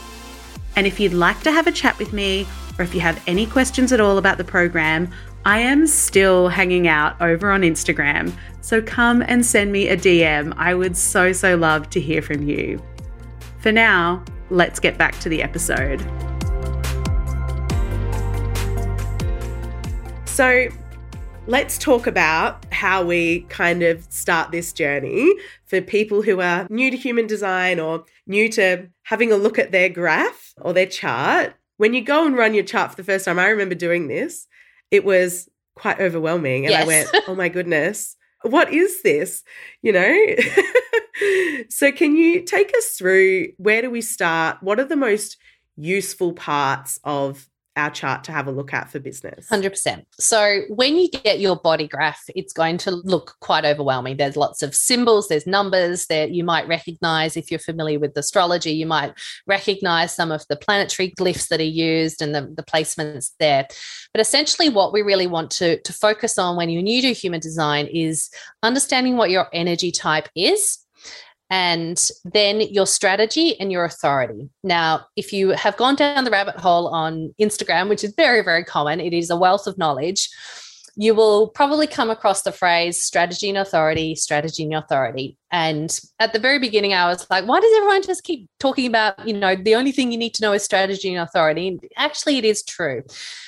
And 0.76 0.88
if 0.88 1.00
you'd 1.00 1.14
like 1.14 1.42
to 1.42 1.52
have 1.52 1.68
a 1.68 1.72
chat 1.72 1.98
with 2.00 2.14
me, 2.14 2.48
or 2.78 2.84
if 2.84 2.94
you 2.94 3.02
have 3.02 3.22
any 3.28 3.46
questions 3.46 3.92
at 3.92 4.02
all 4.02 4.18
about 4.18 4.38
the 4.38 4.44
program, 4.44 5.10
I 5.48 5.60
am 5.60 5.86
still 5.86 6.50
hanging 6.50 6.88
out 6.88 7.22
over 7.22 7.52
on 7.52 7.62
Instagram, 7.62 8.34
so 8.62 8.82
come 8.82 9.22
and 9.22 9.46
send 9.46 9.72
me 9.72 9.88
a 9.90 9.96
DM. 9.96 10.52
I 10.58 10.74
would 10.74 10.98
so, 10.98 11.32
so 11.34 11.56
love 11.56 11.88
to 11.92 12.00
hear 12.00 12.24
from 12.24 12.50
you. 12.50 12.82
For 13.60 13.72
now, 13.72 14.26
let's 14.50 14.80
get 14.80 14.98
back 14.98 15.20
to 15.20 15.30
the 15.30 15.44
episode. 15.44 16.02
So 20.26 20.68
let's 21.46 21.78
talk 21.78 22.08
about 22.08 22.66
how 22.74 23.04
we 23.04 23.42
kind 23.42 23.84
of 23.84 24.04
start 24.12 24.52
this 24.52 24.74
journey 24.74 25.32
for 25.66 25.80
people 25.80 26.24
who 26.24 26.42
are 26.42 26.66
new 26.72 26.90
to 26.90 26.98
human 26.98 27.28
design 27.28 27.80
or 27.80 28.06
new 28.26 28.50
to 28.50 28.88
having 29.04 29.32
a 29.32 29.38
look 29.38 29.60
at 29.60 29.72
their 29.72 29.90
graph 29.90 30.56
or 30.60 30.74
their 30.74 30.88
chart. 30.88 31.54
When 31.78 31.94
you 31.94 32.02
go 32.02 32.26
and 32.26 32.36
run 32.36 32.56
your 32.56 32.64
chart 32.64 32.90
for 32.90 32.98
the 32.98 33.04
first 33.04 33.26
time, 33.26 33.38
I 33.38 33.50
remember 33.50 33.76
doing 33.76 34.08
this, 34.08 34.48
it 34.96 35.06
was 35.06 35.50
quite 35.76 36.00
overwhelming. 36.00 36.66
And 36.66 36.72
yes. 36.72 36.84
I 36.84 36.88
went, 36.88 37.10
oh 37.28 37.36
my 37.36 37.50
goodness, 37.58 38.16
what 38.44 38.74
is 38.74 39.02
this? 39.02 39.44
You 39.82 39.94
know? 39.94 40.18
so, 41.70 41.92
can 41.92 42.16
you 42.16 42.44
take 42.44 42.72
us 42.76 42.90
through 42.98 43.48
where 43.58 43.82
do 43.82 43.90
we 43.90 44.02
start? 44.02 44.58
What 44.62 44.80
are 44.80 44.86
the 44.86 44.96
most 44.96 45.38
useful 45.76 46.34
parts 46.34 47.00
of 47.04 47.50
our 47.76 47.90
chart 47.90 48.24
to 48.26 48.32
have 48.32 48.48
a 48.48 48.52
look 48.52 48.74
at 48.74 48.90
for 48.90 49.00
business. 49.00 49.48
100%. 49.50 50.06
So 50.20 50.62
when 50.70 50.96
you 50.96 51.10
get 51.10 51.40
your 51.40 51.56
body 51.56 51.88
graph, 51.88 52.24
it's 52.36 52.54
going 52.54 52.78
to 52.80 52.92
look 52.92 53.36
quite 53.42 53.66
overwhelming. 53.66 54.18
There's 54.18 54.38
lots 54.38 54.62
of 54.62 54.74
symbols, 54.74 55.28
there's 55.28 55.46
numbers 55.46 56.08
that 56.08 56.32
you 56.32 56.44
might 56.44 56.68
recognize 56.68 57.36
if 57.36 57.52
you're 57.52 57.60
familiar 57.60 58.00
with 58.00 58.18
astrology. 58.18 58.72
You 58.72 58.86
might 58.86 59.14
recognize 59.46 60.14
some 60.14 60.32
of 60.32 60.46
the 60.50 60.56
planetary 60.56 61.12
glyphs 61.20 61.50
that 61.50 61.60
are 61.60 61.64
used 61.64 62.22
and 62.22 62.34
the, 62.34 62.54
the 62.56 62.64
placements 62.64 63.32
there. 63.40 63.68
But 64.14 64.22
essentially, 64.22 64.70
what 64.70 64.94
we 64.94 65.02
really 65.02 65.28
want 65.28 65.52
to, 65.52 65.80
to 65.82 65.94
focus 65.94 66.38
on 66.38 66.56
when 66.56 66.70
you're 66.70 66.82
new 66.82 67.02
to 67.02 67.14
human 67.14 67.40
design 67.40 67.88
is 67.88 68.30
understanding 68.64 69.18
what 69.18 69.30
your 69.30 69.48
energy 69.54 69.92
type 69.92 70.30
is 70.36 70.80
and 71.50 72.10
then 72.24 72.62
your 72.62 72.88
strategy 72.88 73.60
and 73.60 73.72
your 73.72 73.86
authority. 73.86 74.50
Now, 74.64 75.06
if 75.16 75.32
you 75.32 75.50
have 75.50 75.78
gone 75.78 75.96
down 75.96 76.24
the 76.24 76.32
rabbit 76.32 76.56
hole 76.56 76.88
on 76.88 77.34
Instagram, 77.40 77.90
which 77.90 78.04
is 78.04 78.14
very, 78.16 78.44
very 78.44 78.64
common, 78.64 79.00
it 79.00 79.14
is 79.14 79.30
a 79.30 79.36
wealth 79.36 79.68
of 79.68 79.78
knowledge. 79.78 80.30
You 80.98 81.14
will 81.14 81.50
probably 81.50 81.88
come 81.88 82.10
across 82.10 82.42
the 82.42 82.54
phrase 82.54 83.04
strategy 83.04 83.50
and 83.50 83.58
authority, 83.58 84.16
strategy 84.16 84.64
and 84.64 84.74
authority. 84.74 85.38
And 85.52 86.00
at 86.20 86.34
the 86.34 86.40
very 86.40 86.58
beginning, 86.58 86.94
I 86.94 87.08
was 87.08 87.30
like, 87.30 87.46
why 87.46 87.60
does 87.60 87.74
everyone 87.78 88.02
just 88.02 88.24
keep 88.24 88.50
talking 88.60 88.88
about, 88.88 89.28
you 89.28 89.34
know, 89.34 89.56
the 89.56 89.76
only 89.76 89.92
thing 89.92 90.12
you 90.12 90.18
need 90.18 90.34
to 90.36 90.42
know 90.42 90.54
is 90.54 90.64
strategy 90.64 91.14
and 91.14 91.22
authority? 91.22 91.68
And 91.68 91.80
actually, 91.98 92.38
it 92.38 92.46
is 92.46 92.64
true. 92.64 93.04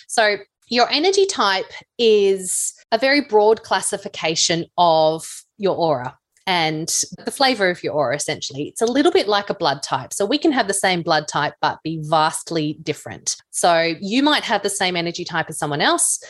So, 0.07 0.37
your 0.69 0.89
energy 0.91 1.25
type 1.25 1.71
is 1.97 2.73
a 2.91 2.97
very 2.97 3.21
broad 3.21 3.63
classification 3.63 4.65
of 4.77 5.25
your 5.57 5.77
aura 5.77 6.17
and 6.47 6.87
the 7.25 7.31
flavor 7.31 7.69
of 7.69 7.83
your 7.83 7.93
aura, 7.93 8.15
essentially. 8.15 8.69
It's 8.69 8.81
a 8.81 8.85
little 8.85 9.11
bit 9.11 9.27
like 9.27 9.49
a 9.49 9.53
blood 9.53 9.83
type. 9.83 10.13
So 10.13 10.25
we 10.25 10.37
can 10.37 10.53
have 10.53 10.67
the 10.67 10.73
same 10.73 11.03
blood 11.03 11.27
type, 11.27 11.53
but 11.61 11.83
be 11.83 11.99
vastly 12.01 12.79
different. 12.81 13.35
So 13.51 13.93
you 13.99 14.23
might 14.23 14.43
have 14.43 14.63
the 14.63 14.69
same 14.69 14.95
energy 14.95 15.25
type 15.25 15.47
as 15.49 15.59
someone 15.59 15.81
else, 15.81 16.23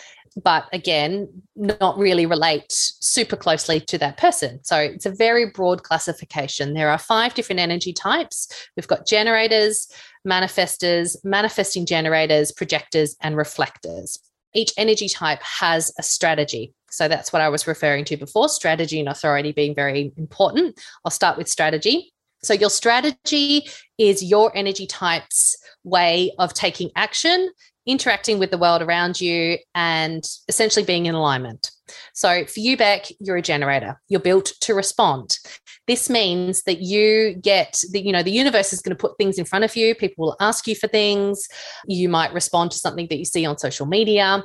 but 0.43 0.65
again, 0.73 1.29
not 1.55 1.97
really 1.99 2.25
relate 2.25 2.65
super 2.69 3.35
closely 3.35 3.79
to 3.79 3.97
that 3.99 4.17
person. 4.17 4.59
So 4.63 4.77
it's 4.77 5.05
a 5.05 5.11
very 5.11 5.51
broad 5.51 5.83
classification. 5.83 6.73
There 6.73 6.89
are 6.89 6.97
five 6.97 7.35
different 7.35 7.59
energy 7.59 7.93
types. 7.93 8.47
We've 8.75 8.87
got 8.87 9.05
generators, 9.05 9.87
manifestors, 10.27 11.15
manifesting 11.23 11.85
generators, 11.85 12.51
projectors, 12.51 13.15
and 13.21 13.37
reflectors 13.37 14.17
each 14.53 14.73
energy 14.77 15.07
type 15.07 15.41
has 15.43 15.93
a 15.99 16.03
strategy. 16.03 16.73
So 16.89 17.07
that's 17.07 17.33
what 17.33 17.41
I 17.41 17.49
was 17.49 17.67
referring 17.67 18.05
to 18.05 18.17
before 18.17 18.49
strategy 18.49 18.99
and 18.99 19.09
authority 19.09 19.51
being 19.51 19.75
very 19.75 20.13
important. 20.17 20.79
I'll 21.03 21.11
start 21.11 21.37
with 21.37 21.47
strategy. 21.47 22.13
So, 22.43 22.53
your 22.53 22.69
strategy 22.69 23.67
is 23.97 24.23
your 24.23 24.55
energy 24.55 24.85
type's 24.85 25.57
way 25.83 26.31
of 26.37 26.53
taking 26.53 26.91
action, 26.95 27.49
interacting 27.85 28.37
with 28.37 28.51
the 28.51 28.57
world 28.57 28.81
around 28.81 29.19
you, 29.19 29.57
and 29.73 30.23
essentially 30.47 30.85
being 30.85 31.07
in 31.07 31.15
alignment. 31.15 31.71
So, 32.13 32.45
for 32.45 32.59
you, 32.59 32.77
Beck, 32.77 33.07
you're 33.19 33.37
a 33.37 33.41
generator. 33.41 33.99
You're 34.07 34.19
built 34.19 34.53
to 34.61 34.75
respond. 34.75 35.39
This 35.87 36.09
means 36.09 36.63
that 36.63 36.81
you 36.81 37.35
get 37.41 37.81
the, 37.91 38.01
you 38.01 38.11
know, 38.11 38.23
the 38.23 38.31
universe 38.31 38.73
is 38.73 38.81
going 38.81 38.95
to 38.95 39.01
put 39.01 39.17
things 39.17 39.39
in 39.39 39.45
front 39.45 39.65
of 39.65 39.75
you. 39.75 39.95
People 39.95 40.25
will 40.25 40.35
ask 40.39 40.67
you 40.67 40.75
for 40.75 40.87
things. 40.87 41.47
You 41.87 42.09
might 42.09 42.33
respond 42.33 42.71
to 42.71 42.77
something 42.77 43.07
that 43.09 43.17
you 43.17 43.25
see 43.25 43.45
on 43.45 43.57
social 43.57 43.85
media. 43.85 44.43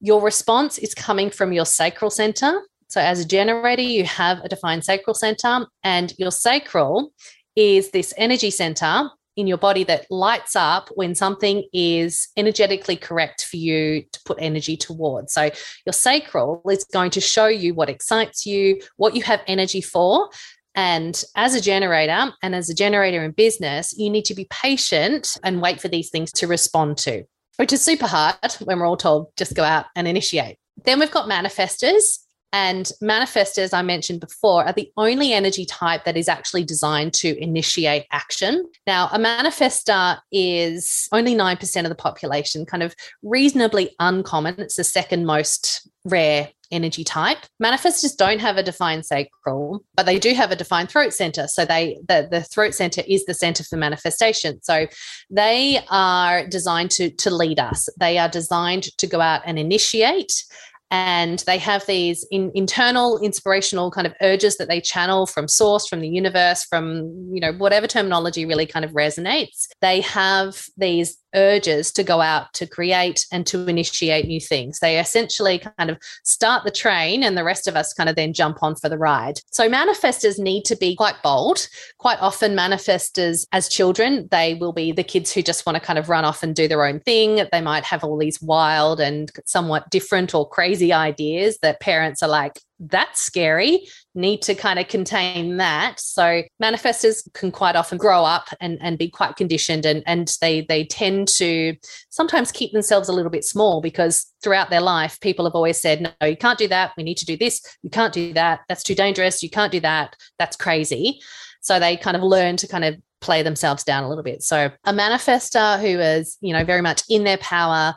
Your 0.00 0.22
response 0.22 0.78
is 0.78 0.94
coming 0.94 1.30
from 1.30 1.52
your 1.52 1.66
sacral 1.66 2.10
center. 2.10 2.62
So, 2.88 3.00
as 3.00 3.20
a 3.20 3.24
generator, 3.24 3.82
you 3.82 4.04
have 4.04 4.40
a 4.40 4.48
defined 4.48 4.84
sacral 4.84 5.14
center, 5.14 5.66
and 5.84 6.12
your 6.18 6.32
sacral 6.32 7.12
is 7.54 7.90
this 7.90 8.14
energy 8.16 8.50
center 8.50 9.10
in 9.36 9.46
your 9.46 9.58
body 9.58 9.84
that 9.84 10.06
lights 10.10 10.56
up 10.56 10.88
when 10.94 11.14
something 11.14 11.64
is 11.72 12.28
energetically 12.36 12.96
correct 12.96 13.44
for 13.44 13.56
you 13.56 14.02
to 14.12 14.20
put 14.24 14.38
energy 14.40 14.76
towards. 14.76 15.34
So, 15.34 15.50
your 15.84 15.92
sacral 15.92 16.62
is 16.70 16.84
going 16.84 17.10
to 17.12 17.20
show 17.20 17.46
you 17.46 17.74
what 17.74 17.90
excites 17.90 18.46
you, 18.46 18.80
what 18.96 19.14
you 19.14 19.22
have 19.22 19.42
energy 19.46 19.82
for. 19.82 20.30
And 20.74 21.22
as 21.36 21.54
a 21.54 21.60
generator 21.60 22.32
and 22.42 22.54
as 22.54 22.70
a 22.70 22.74
generator 22.74 23.22
in 23.24 23.32
business, 23.32 23.92
you 23.96 24.08
need 24.08 24.24
to 24.26 24.34
be 24.34 24.46
patient 24.50 25.36
and 25.42 25.60
wait 25.60 25.80
for 25.80 25.88
these 25.88 26.10
things 26.10 26.32
to 26.32 26.46
respond 26.46 26.96
to, 26.98 27.24
which 27.60 27.74
is 27.74 27.82
super 27.82 28.06
hard 28.06 28.54
when 28.64 28.78
we're 28.78 28.86
all 28.86 28.96
told 28.96 29.26
just 29.36 29.54
go 29.54 29.62
out 29.62 29.84
and 29.94 30.08
initiate. 30.08 30.56
Then 30.86 30.98
we've 30.98 31.10
got 31.10 31.28
manifestors. 31.28 32.20
And 32.52 32.90
manifestors, 33.02 33.72
I 33.72 33.82
mentioned 33.82 34.20
before, 34.20 34.64
are 34.64 34.72
the 34.72 34.90
only 34.96 35.32
energy 35.32 35.64
type 35.64 36.04
that 36.04 36.16
is 36.16 36.28
actually 36.28 36.64
designed 36.64 37.14
to 37.14 37.40
initiate 37.40 38.06
action. 38.10 38.66
Now, 38.86 39.08
a 39.12 39.18
manifestor 39.18 40.18
is 40.32 41.08
only 41.12 41.34
9% 41.34 41.82
of 41.82 41.88
the 41.88 41.94
population, 41.94 42.66
kind 42.66 42.82
of 42.82 42.94
reasonably 43.22 43.94
uncommon. 44.00 44.56
It's 44.58 44.76
the 44.76 44.84
second 44.84 45.26
most 45.26 45.88
rare 46.04 46.48
energy 46.70 47.04
type. 47.04 47.38
Manifestors 47.62 48.16
don't 48.16 48.38
have 48.38 48.56
a 48.56 48.62
defined 48.62 49.04
sacral, 49.04 49.84
but 49.96 50.06
they 50.06 50.18
do 50.18 50.34
have 50.34 50.50
a 50.50 50.56
defined 50.56 50.88
throat 50.88 51.12
center. 51.12 51.46
So 51.48 51.64
they 51.64 51.98
the, 52.06 52.28
the 52.30 52.42
throat 52.42 52.74
center 52.74 53.02
is 53.06 53.24
the 53.24 53.34
center 53.34 53.64
for 53.64 53.76
manifestation. 53.76 54.62
So 54.62 54.86
they 55.30 55.80
are 55.90 56.46
designed 56.46 56.90
to 56.92 57.10
to 57.10 57.30
lead 57.30 57.58
us. 57.58 57.88
They 57.98 58.18
are 58.18 58.28
designed 58.28 58.96
to 58.98 59.06
go 59.06 59.20
out 59.20 59.42
and 59.44 59.58
initiate 59.58 60.44
and 60.90 61.38
they 61.40 61.58
have 61.58 61.86
these 61.86 62.26
in, 62.30 62.50
internal 62.54 63.18
inspirational 63.18 63.90
kind 63.90 64.06
of 64.06 64.14
urges 64.22 64.56
that 64.56 64.68
they 64.68 64.80
channel 64.80 65.26
from 65.26 65.46
source 65.46 65.86
from 65.86 66.00
the 66.00 66.08
universe 66.08 66.64
from 66.64 67.04
you 67.32 67.40
know 67.40 67.52
whatever 67.52 67.86
terminology 67.86 68.44
really 68.44 68.66
kind 68.66 68.84
of 68.84 68.92
resonates. 68.92 69.68
They 69.80 70.00
have 70.00 70.64
these 70.76 71.16
urges 71.34 71.92
to 71.92 72.02
go 72.02 72.20
out 72.20 72.52
to 72.54 72.66
create 72.66 73.26
and 73.32 73.46
to 73.46 73.66
initiate 73.66 74.26
new 74.26 74.40
things. 74.40 74.78
They 74.80 74.98
essentially 74.98 75.58
kind 75.58 75.90
of 75.90 75.98
start 76.24 76.64
the 76.64 76.70
train 76.70 77.22
and 77.22 77.36
the 77.36 77.44
rest 77.44 77.68
of 77.68 77.76
us 77.76 77.92
kind 77.92 78.08
of 78.08 78.16
then 78.16 78.32
jump 78.32 78.62
on 78.62 78.76
for 78.76 78.88
the 78.88 78.98
ride. 78.98 79.40
So 79.50 79.68
manifestors 79.68 80.38
need 80.38 80.64
to 80.66 80.76
be 80.76 80.96
quite 80.96 81.22
bold. 81.22 81.66
Quite 81.98 82.20
often, 82.20 82.56
manifestors 82.56 83.46
as 83.52 83.68
children, 83.68 84.28
they 84.30 84.54
will 84.54 84.72
be 84.72 84.92
the 84.92 85.04
kids 85.04 85.32
who 85.32 85.42
just 85.42 85.66
want 85.66 85.76
to 85.76 85.80
kind 85.80 85.98
of 85.98 86.08
run 86.08 86.24
off 86.24 86.42
and 86.42 86.54
do 86.54 86.68
their 86.68 86.84
own 86.84 87.00
thing. 87.00 87.46
They 87.52 87.60
might 87.60 87.84
have 87.84 88.04
all 88.04 88.18
these 88.18 88.40
wild 88.40 89.00
and 89.00 89.30
somewhat 89.44 89.90
different 89.90 90.34
or 90.34 90.48
crazy 90.48 90.92
ideas 90.92 91.58
that 91.62 91.80
parents 91.80 92.22
are 92.22 92.28
like, 92.28 92.60
that's 92.80 93.20
scary. 93.20 93.86
Need 94.14 94.42
to 94.42 94.54
kind 94.54 94.78
of 94.78 94.88
contain 94.88 95.58
that. 95.58 96.00
So 96.00 96.42
manifestors 96.62 97.30
can 97.34 97.52
quite 97.52 97.76
often 97.76 97.98
grow 97.98 98.24
up 98.24 98.48
and, 98.60 98.78
and 98.80 98.98
be 98.98 99.08
quite 99.08 99.36
conditioned 99.36 99.84
and, 99.84 100.02
and 100.06 100.34
they 100.40 100.62
they 100.62 100.84
tend 100.84 101.28
to 101.28 101.76
sometimes 102.08 102.50
keep 102.50 102.72
themselves 102.72 103.08
a 103.08 103.12
little 103.12 103.30
bit 103.30 103.44
small 103.44 103.80
because 103.80 104.26
throughout 104.42 104.70
their 104.70 104.80
life 104.80 105.20
people 105.20 105.44
have 105.44 105.54
always 105.54 105.78
said 105.78 106.00
no 106.00 106.26
you 106.26 106.36
can't 106.36 106.58
do 106.58 106.68
that. 106.68 106.92
We 106.96 107.02
need 107.02 107.18
to 107.18 107.26
do 107.26 107.36
this. 107.36 107.60
You 107.82 107.90
can't 107.90 108.12
do 108.12 108.32
that. 108.32 108.60
That's 108.68 108.82
too 108.82 108.94
dangerous. 108.94 109.42
You 109.42 109.50
can't 109.50 109.72
do 109.72 109.80
that. 109.80 110.16
That's 110.38 110.56
crazy. 110.56 111.20
So 111.60 111.78
they 111.78 111.96
kind 111.96 112.16
of 112.16 112.22
learn 112.22 112.56
to 112.56 112.66
kind 112.66 112.84
of 112.84 112.96
play 113.20 113.42
themselves 113.42 113.84
down 113.84 114.02
a 114.02 114.08
little 114.08 114.24
bit. 114.24 114.42
So 114.42 114.70
a 114.84 114.92
manifestor 114.92 115.78
who 115.78 116.00
is, 116.00 116.38
you 116.40 116.54
know, 116.54 116.64
very 116.64 116.80
much 116.80 117.02
in 117.08 117.24
their 117.24 117.36
power 117.38 117.94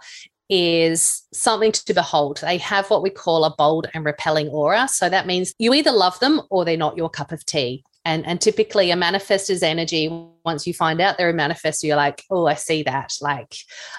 is 0.56 1.24
something 1.34 1.72
to 1.72 1.94
behold. 1.96 2.38
They 2.40 2.60
have 2.60 2.88
what 2.92 3.02
we 3.02 3.10
call 3.10 3.44
a 3.44 3.56
bold 3.58 3.88
and 3.96 4.06
repelling 4.06 4.50
aura. 4.50 4.88
So 4.88 5.10
that 5.10 5.26
means 5.26 5.56
you 5.58 5.74
either 5.74 5.92
love 5.92 6.20
them 6.20 6.42
or 6.52 6.64
they're 6.64 6.78
not 6.78 6.96
your 6.96 7.10
cup 7.10 7.32
of 7.32 7.44
tea. 7.44 7.84
And, 8.06 8.24
and 8.28 8.40
typically 8.40 8.92
a 8.92 8.96
manifestor's 8.96 9.64
energy, 9.64 10.10
once 10.46 10.68
you 10.68 10.74
find 10.76 11.02
out 11.02 11.18
they're 11.18 11.32
a 11.32 11.34
manifestor, 11.34 11.86
you're 11.86 11.96
like, 11.96 12.22
oh, 12.30 12.46
I 12.46 12.54
see 12.54 12.84
that. 12.84 13.14
Like 13.20 13.56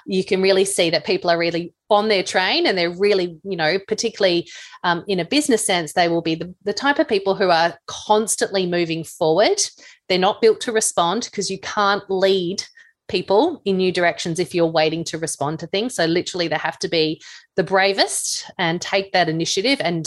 you 0.07 0.23
can 0.23 0.43
really 0.43 0.65
see 0.65 0.91
that 0.91 1.05
people 1.05 1.29
are 1.29 1.39
really 1.39 1.75
on 1.91 2.07
their 2.07 2.23
train 2.23 2.67
and 2.67 2.79
they're 2.79 2.91
really, 2.91 3.41
you 3.43 3.57
know, 3.57 3.79
particularly 3.89 4.49
um, 4.85 5.05
in 5.09 5.19
a 5.19 5.25
business 5.25 5.67
sense, 5.67 5.95
they 5.95 6.07
will 6.07 6.23
be 6.23 6.37
the, 6.37 6.55
the 6.63 6.75
type 6.75 7.01
of 7.01 7.09
people 7.09 7.35
who 7.35 7.51
are 7.51 7.77
constantly 7.89 8.65
moving 8.65 9.03
forward. 9.03 9.61
They're 10.09 10.19
not 10.19 10.41
built 10.41 10.61
to 10.61 10.73
respond 10.73 11.25
because 11.25 11.51
you 11.51 11.59
can't 11.59 12.09
lead 12.09 12.63
people 13.09 13.61
in 13.65 13.77
new 13.77 13.93
directions 13.93 14.39
if 14.39 14.55
you're 14.55 14.67
waiting 14.67 15.05
to 15.05 15.19
respond 15.19 15.59
to 15.61 15.67
things. 15.67 15.95
So, 15.95 16.07
literally, 16.07 16.49
they 16.49 16.57
have 16.57 16.79
to 16.81 16.89
be 16.89 17.21
the 17.57 17.65
bravest 17.65 18.51
and 18.59 18.81
take 18.81 19.13
that 19.13 19.29
initiative 19.29 19.81
and 19.81 20.07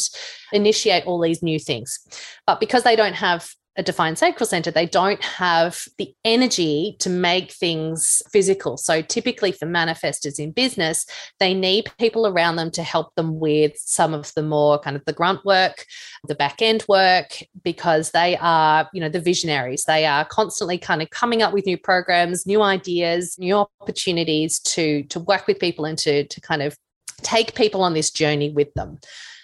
initiate 0.51 1.05
all 1.05 1.19
these 1.19 1.43
new 1.43 1.59
things. 1.59 1.99
But 2.45 2.59
because 2.59 2.83
they 2.83 2.95
don't 2.95 3.13
have 3.13 3.49
a 3.77 3.83
defined 3.83 4.17
sacral 4.17 4.47
center, 4.47 4.71
they 4.71 4.87
don't 4.87 5.23
have 5.23 5.85
the 5.99 6.13
energy 6.25 6.95
to 6.99 7.09
make 7.09 7.51
things 7.51 8.23
physical. 8.31 8.75
So, 8.75 9.03
typically 9.03 9.51
for 9.51 9.67
manifestors 9.67 10.39
in 10.39 10.51
business, 10.51 11.05
they 11.39 11.53
need 11.53 11.91
people 11.99 12.25
around 12.25 12.55
them 12.55 12.71
to 12.71 12.83
help 12.83 13.13
them 13.15 13.39
with 13.39 13.73
some 13.77 14.15
of 14.15 14.33
the 14.33 14.41
more 14.41 14.79
kind 14.79 14.95
of 14.95 15.05
the 15.05 15.13
grunt 15.13 15.45
work, 15.45 15.85
the 16.27 16.35
back 16.35 16.61
end 16.61 16.85
work, 16.89 17.43
because 17.63 18.11
they 18.11 18.35
are, 18.37 18.89
you 18.93 18.99
know, 18.99 19.09
the 19.09 19.21
visionaries. 19.21 19.85
They 19.85 20.05
are 20.05 20.25
constantly 20.25 20.79
kind 20.79 21.03
of 21.03 21.11
coming 21.11 21.43
up 21.43 21.53
with 21.53 21.67
new 21.67 21.77
programs, 21.77 22.47
new 22.47 22.63
ideas, 22.63 23.37
new 23.37 23.67
opportunities 23.81 24.59
to 24.59 25.03
to 25.03 25.19
work 25.19 25.45
with 25.45 25.59
people 25.59 25.85
and 25.85 25.97
to 25.99 26.25
to 26.25 26.41
kind 26.41 26.63
of 26.63 26.75
take 27.21 27.55
people 27.55 27.81
on 27.81 27.93
this 27.93 28.09
journey 28.09 28.49
with 28.49 28.73
them. 28.73 28.99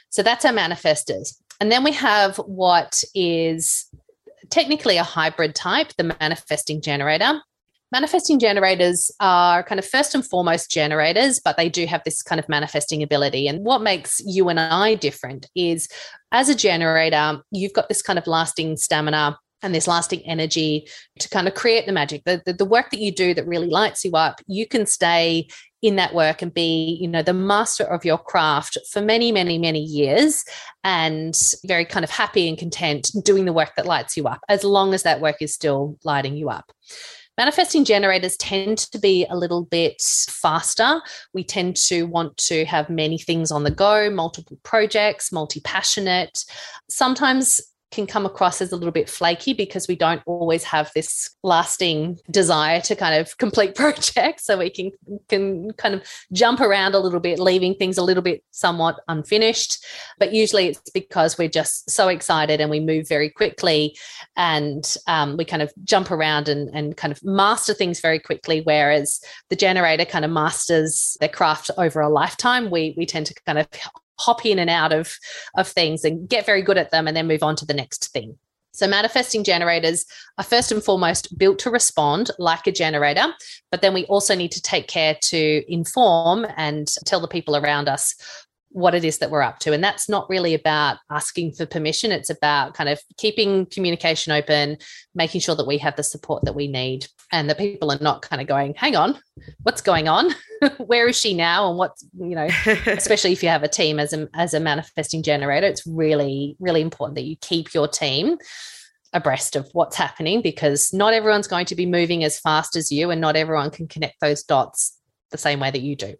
So 0.09 0.23
that's 0.23 0.45
our 0.45 0.53
manifestors. 0.53 1.35
And 1.59 1.71
then 1.71 1.83
we 1.83 1.91
have 1.93 2.37
what 2.37 3.03
is 3.15 3.85
technically 4.53 4.97
a 4.97 5.03
hybrid 5.03 5.55
type, 5.55 5.91
the 5.97 6.15
manifesting 6.19 6.79
generator. 6.79 7.41
Manifesting 7.91 8.39
generators 8.39 9.09
are 9.19 9.63
kind 9.63 9.79
of 9.79 9.85
first 9.85 10.13
and 10.13 10.25
foremost 10.25 10.69
generators, 10.69 11.39
but 11.43 11.57
they 11.57 11.69
do 11.69 11.87
have 11.87 12.03
this 12.03 12.21
kind 12.21 12.39
of 12.39 12.47
manifesting 12.47 13.01
ability. 13.01 13.47
And 13.47 13.65
what 13.65 13.81
makes 13.81 14.21
you 14.25 14.49
and 14.49 14.59
I 14.59 14.93
different 14.93 15.47
is 15.55 15.87
as 16.31 16.49
a 16.49 16.55
generator, 16.55 17.41
you've 17.51 17.73
got 17.73 17.89
this 17.89 18.03
kind 18.03 18.19
of 18.19 18.27
lasting 18.27 18.77
stamina 18.77 19.39
and 19.63 19.73
this 19.73 19.87
lasting 19.87 20.21
energy 20.21 20.87
to 21.19 21.29
kind 21.29 21.47
of 21.47 21.55
create 21.55 21.87
the 21.87 21.91
magic 21.91 22.21
the, 22.25 22.41
the, 22.45 22.53
the, 22.53 22.65
work 22.65 22.91
that 22.91 22.99
you 22.99 23.11
do 23.11 23.33
that 23.33 23.47
really 23.47 23.69
lights 23.69 24.03
you 24.03 24.11
up 24.11 24.41
you 24.45 24.67
can 24.67 24.85
stay 24.85 25.47
in 25.83 25.97
that 25.97 26.15
work 26.15 26.41
and 26.41 26.53
be 26.53 26.97
you 26.99 27.07
know 27.07 27.21
the 27.21 27.33
master 27.33 27.83
of 27.83 28.03
your 28.03 28.17
craft 28.17 28.77
for 28.89 29.01
many 29.01 29.31
many 29.31 29.59
many 29.59 29.81
years 29.81 30.43
and 30.83 31.35
very 31.65 31.85
kind 31.85 32.03
of 32.03 32.09
happy 32.09 32.47
and 32.49 32.57
content 32.57 33.11
doing 33.23 33.45
the 33.45 33.53
work 33.53 33.73
that 33.75 33.85
lights 33.85 34.17
you 34.17 34.25
up 34.25 34.39
as 34.49 34.63
long 34.63 34.93
as 34.93 35.03
that 35.03 35.21
work 35.21 35.35
is 35.41 35.53
still 35.53 35.97
lighting 36.03 36.35
you 36.35 36.49
up 36.49 36.71
Manifesting 37.35 37.83
generators 37.83 38.37
tend 38.37 38.77
to 38.77 38.99
be 38.99 39.25
a 39.27 39.35
little 39.35 39.65
bit 39.65 39.99
faster. 40.29 41.01
We 41.33 41.43
tend 41.43 41.77
to 41.87 42.03
want 42.03 42.37
to 42.37 42.63
have 42.65 42.91
many 42.91 43.17
things 43.17 43.51
on 43.51 43.63
the 43.63 43.71
go, 43.71 44.11
multiple 44.11 44.59
projects, 44.61 45.31
multi 45.31 45.59
passionate. 45.61 46.45
Sometimes 46.91 47.59
can 47.93 48.07
come 48.07 48.25
across 48.25 48.61
as 48.61 48.71
a 48.71 48.75
little 48.75 48.91
bit 48.91 49.09
flaky 49.09 49.53
because 49.53 49.87
we 49.87 49.95
don't 49.95 50.21
always 50.25 50.63
have 50.63 50.91
this 50.95 51.29
lasting 51.43 52.19
desire 52.31 52.81
to 52.81 52.95
kind 52.95 53.15
of 53.15 53.37
complete 53.37 53.75
projects. 53.83 54.45
So 54.45 54.57
we 54.57 54.69
can 54.69 54.91
can 55.29 55.71
kind 55.73 55.95
of 55.95 56.03
jump 56.31 56.59
around 56.59 56.95
a 56.95 56.99
little 56.99 57.19
bit 57.19 57.39
leaving 57.39 57.75
things 57.75 57.97
a 57.97 58.03
little 58.03 58.23
bit 58.23 58.43
somewhat 58.51 58.99
unfinished. 59.07 59.85
But 60.19 60.33
usually 60.33 60.67
it's 60.67 60.89
because 60.91 61.37
we're 61.37 61.47
just 61.47 61.89
so 61.89 62.07
excited 62.07 62.59
and 62.59 62.69
we 62.69 62.79
move 62.79 63.07
very 63.07 63.29
quickly 63.29 63.95
and 64.35 64.83
um, 65.07 65.37
we 65.37 65.45
kind 65.45 65.61
of 65.61 65.71
jump 65.83 66.11
around 66.11 66.49
and, 66.49 66.69
and 66.73 66.97
kind 66.97 67.11
of 67.11 67.23
master 67.23 67.73
things 67.73 68.01
very 68.01 68.19
quickly. 68.19 68.61
Whereas 68.61 69.21
the 69.49 69.55
generator 69.55 70.05
kind 70.05 70.25
of 70.25 70.31
masters 70.31 71.15
their 71.19 71.29
craft 71.29 71.69
over 71.77 72.01
a 72.01 72.09
lifetime 72.09 72.71
we 72.71 72.93
we 72.97 73.05
tend 73.05 73.25
to 73.27 73.35
kind 73.45 73.59
of 73.59 73.67
hop 74.19 74.45
in 74.45 74.59
and 74.59 74.69
out 74.69 74.93
of 74.93 75.17
of 75.57 75.67
things 75.67 76.03
and 76.03 76.27
get 76.29 76.45
very 76.45 76.61
good 76.61 76.77
at 76.77 76.91
them 76.91 77.07
and 77.07 77.15
then 77.15 77.27
move 77.27 77.43
on 77.43 77.55
to 77.57 77.65
the 77.65 77.73
next 77.73 78.11
thing. 78.11 78.37
So, 78.75 78.87
manifesting 78.87 79.43
generators 79.43 80.05
are 80.39 80.43
first 80.43 80.71
and 80.71 80.83
foremost 80.83 81.37
built 81.37 81.59
to 81.59 81.69
respond 81.69 82.31
like 82.39 82.65
a 82.65 82.71
generator, 82.71 83.27
but 83.69 83.81
then 83.81 83.93
we 83.93 84.05
also 84.05 84.33
need 84.33 84.51
to 84.53 84.61
take 84.61 84.87
care 84.87 85.15
to 85.21 85.63
inform 85.71 86.47
and 86.57 86.87
tell 87.05 87.19
the 87.19 87.27
people 87.27 87.55
around 87.55 87.87
us 87.87 88.15
what 88.73 88.95
it 88.95 89.05
is 89.05 89.19
that 89.19 89.29
we're 89.29 89.41
up 89.41 89.59
to. 89.59 89.71
And 89.71 89.83
that's 89.83 90.09
not 90.09 90.29
really 90.29 90.53
about 90.53 90.97
asking 91.09 91.53
for 91.53 91.65
permission. 91.65 92.11
It's 92.11 92.29
about 92.29 92.73
kind 92.73 92.89
of 92.89 92.99
keeping 93.17 93.67
communication 93.67 94.33
open, 94.33 94.77
making 95.15 95.41
sure 95.41 95.55
that 95.55 95.67
we 95.67 95.77
have 95.77 95.95
the 95.95 96.03
support 96.03 96.43
that 96.45 96.55
we 96.55 96.67
need 96.67 97.07
and 97.31 97.49
that 97.49 97.59
people 97.59 97.91
are 97.91 97.99
not 98.01 98.23
kind 98.23 98.41
of 98.41 98.47
going, 98.47 98.73
hang 98.75 98.95
on, 98.95 99.19
what's 99.61 99.81
going 99.81 100.07
on? 100.07 100.31
Where 100.77 101.07
is 101.07 101.17
she 101.17 101.33
now? 101.33 101.69
And 101.69 101.77
what's, 101.77 102.03
you 102.19 102.35
know, 102.35 102.47
especially 102.87 103.31
if 103.31 103.43
you 103.43 103.49
have 103.49 103.63
a 103.63 103.67
team 103.67 103.99
as 103.99 104.11
a, 104.11 104.27
as 104.33 104.53
a 104.53 104.59
manifesting 104.59 105.23
generator, 105.23 105.67
it's 105.67 105.85
really, 105.85 106.57
really 106.59 106.81
important 106.81 107.15
that 107.15 107.25
you 107.25 107.35
keep 107.41 107.73
your 107.73 107.87
team 107.87 108.37
abreast 109.13 109.55
of 109.55 109.69
what's 109.73 109.95
happening 109.95 110.41
because 110.41 110.91
not 110.91 111.13
everyone's 111.13 111.47
going 111.47 111.67
to 111.67 111.75
be 111.75 111.85
moving 111.85 112.23
as 112.23 112.39
fast 112.39 112.75
as 112.75 112.91
you 112.91 113.11
and 113.11 113.21
not 113.21 113.35
everyone 113.35 113.69
can 113.69 113.87
connect 113.87 114.19
those 114.19 114.43
dots 114.43 114.97
the 115.29 115.37
same 115.37 115.59
way 115.59 115.69
that 115.69 115.81
you 115.81 115.95
do. 115.95 116.15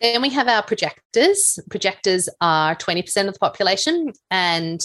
Then 0.00 0.22
we 0.22 0.30
have 0.30 0.48
our 0.48 0.62
projectors. 0.62 1.58
Projectors 1.70 2.28
are 2.40 2.76
20% 2.76 3.26
of 3.26 3.34
the 3.34 3.38
population, 3.38 4.12
and 4.30 4.80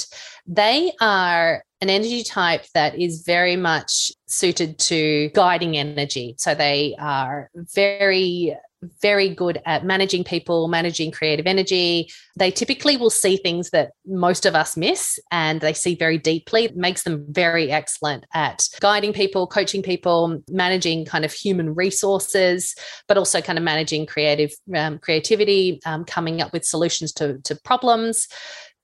they 0.47 0.91
are 0.99 1.63
an 1.81 1.89
energy 1.89 2.23
type 2.23 2.65
that 2.73 2.97
is 2.97 3.23
very 3.25 3.55
much 3.55 4.11
suited 4.25 4.79
to 4.79 5.29
guiding 5.33 5.77
energy. 5.77 6.35
So 6.37 6.55
they 6.55 6.95
are 6.97 7.49
very 7.75 8.57
very 9.01 9.29
good 9.29 9.61
at 9.65 9.85
managing 9.85 10.23
people, 10.23 10.67
managing 10.67 11.11
creative 11.11 11.47
energy. 11.47 12.09
They 12.37 12.51
typically 12.51 12.97
will 12.97 13.09
see 13.09 13.37
things 13.37 13.69
that 13.71 13.91
most 14.05 14.45
of 14.45 14.55
us 14.55 14.75
miss 14.77 15.19
and 15.31 15.61
they 15.61 15.73
see 15.73 15.95
very 15.95 16.17
deeply. 16.17 16.65
It 16.65 16.75
makes 16.75 17.03
them 17.03 17.25
very 17.29 17.71
excellent 17.71 18.25
at 18.33 18.67
guiding 18.79 19.13
people, 19.13 19.47
coaching 19.47 19.83
people, 19.83 20.41
managing 20.49 21.05
kind 21.05 21.25
of 21.25 21.31
human 21.31 21.75
resources, 21.75 22.75
but 23.07 23.17
also 23.17 23.41
kind 23.41 23.57
of 23.57 23.63
managing 23.63 24.05
creative 24.05 24.51
um, 24.75 24.99
creativity, 24.99 25.79
um, 25.85 26.05
coming 26.05 26.41
up 26.41 26.53
with 26.53 26.65
solutions 26.65 27.11
to, 27.13 27.39
to 27.43 27.55
problems. 27.63 28.27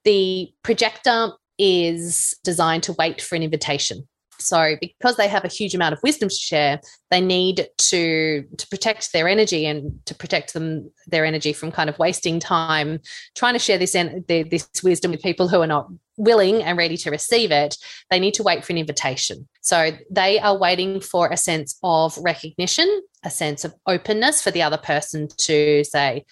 The 0.03 0.51
projector 0.63 1.31
is 1.57 2.35
designed 2.43 2.83
to 2.83 2.93
wait 2.93 3.21
for 3.21 3.35
an 3.35 3.43
invitation. 3.43 4.07
So, 4.41 4.75
because 4.79 5.17
they 5.17 5.27
have 5.27 5.45
a 5.45 5.49
huge 5.49 5.75
amount 5.75 5.93
of 5.93 6.03
wisdom 6.03 6.29
to 6.29 6.35
share, 6.35 6.81
they 7.11 7.21
need 7.21 7.67
to 7.77 8.43
to 8.57 8.67
protect 8.67 9.13
their 9.13 9.27
energy 9.27 9.65
and 9.65 9.99
to 10.05 10.15
protect 10.15 10.53
them 10.53 10.91
their 11.07 11.25
energy 11.25 11.53
from 11.53 11.71
kind 11.71 11.89
of 11.89 11.99
wasting 11.99 12.39
time 12.39 12.99
trying 13.35 13.53
to 13.53 13.59
share 13.59 13.77
this 13.77 13.93
this 13.93 14.69
wisdom 14.83 15.11
with 15.11 15.21
people 15.21 15.47
who 15.47 15.61
are 15.61 15.67
not 15.67 15.87
willing 16.17 16.61
and 16.63 16.77
ready 16.77 16.97
to 16.97 17.11
receive 17.11 17.51
it. 17.51 17.77
They 18.09 18.19
need 18.19 18.33
to 18.35 18.43
wait 18.43 18.65
for 18.65 18.73
an 18.73 18.77
invitation. 18.77 19.47
So, 19.61 19.91
they 20.09 20.39
are 20.39 20.57
waiting 20.57 21.01
for 21.01 21.27
a 21.29 21.37
sense 21.37 21.77
of 21.83 22.17
recognition, 22.17 23.01
a 23.23 23.29
sense 23.29 23.65
of 23.65 23.73
openness 23.85 24.41
for 24.41 24.51
the 24.51 24.61
other 24.61 24.77
person 24.77 25.27
to 25.37 25.83
say, 25.83 26.25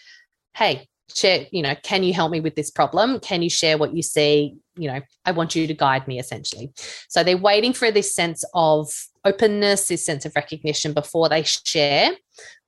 "Hey, 0.56 0.88
share 1.16 1.48
you 1.52 1.62
know 1.62 1.76
can 1.84 2.04
you 2.04 2.14
help 2.14 2.32
me 2.32 2.40
with 2.40 2.56
this 2.56 2.70
problem? 2.70 3.20
Can 3.20 3.42
you 3.42 3.50
share 3.50 3.78
what 3.78 3.96
you 3.96 4.02
see? 4.02 4.56
You 4.76 4.92
know 4.92 5.02
i 5.26 5.32
want 5.32 5.56
you 5.56 5.66
to 5.68 5.74
guide 5.74 6.08
me 6.08 6.20
essentially. 6.20 6.72
So 7.10 7.24
they're 7.24 7.38
waiting 7.38 7.74
for 7.74 7.92
this 7.92 8.14
sense 8.14 8.44
of 8.54 8.90
openness 9.26 9.88
this 9.88 10.06
sense 10.06 10.26
of 10.26 10.34
recognition 10.36 10.94
before 10.94 11.30
they 11.30 11.44
share 11.44 12.12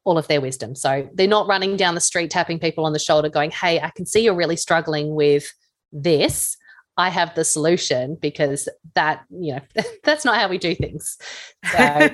all 0.06 0.18
of 0.18 0.28
their 0.28 0.42
wisdom. 0.42 0.76
So 0.76 1.08
they're 1.14 1.28
not 1.28 1.48
running 1.48 1.78
down 1.78 1.96
the 1.96 2.02
street 2.02 2.32
tapping 2.32 2.60
people 2.60 2.86
on 2.86 2.94
the 2.94 3.00
shoulder 3.00 3.30
going 3.30 3.52
hey 3.52 3.80
i 3.80 3.90
can 3.92 4.06
see 4.06 4.24
you're 4.24 4.36
really 4.36 4.56
struggling 4.56 5.14
with 5.14 5.52
this 5.92 6.58
I 7.00 7.08
have 7.08 7.34
the 7.34 7.46
solution 7.46 8.18
because 8.20 8.68
that, 8.94 9.24
you 9.30 9.56
know, 9.56 9.62
that's 10.04 10.26
not 10.26 10.38
how 10.38 10.50
we 10.50 10.58
do 10.58 10.76
things. 10.76 11.18
So 11.72 12.10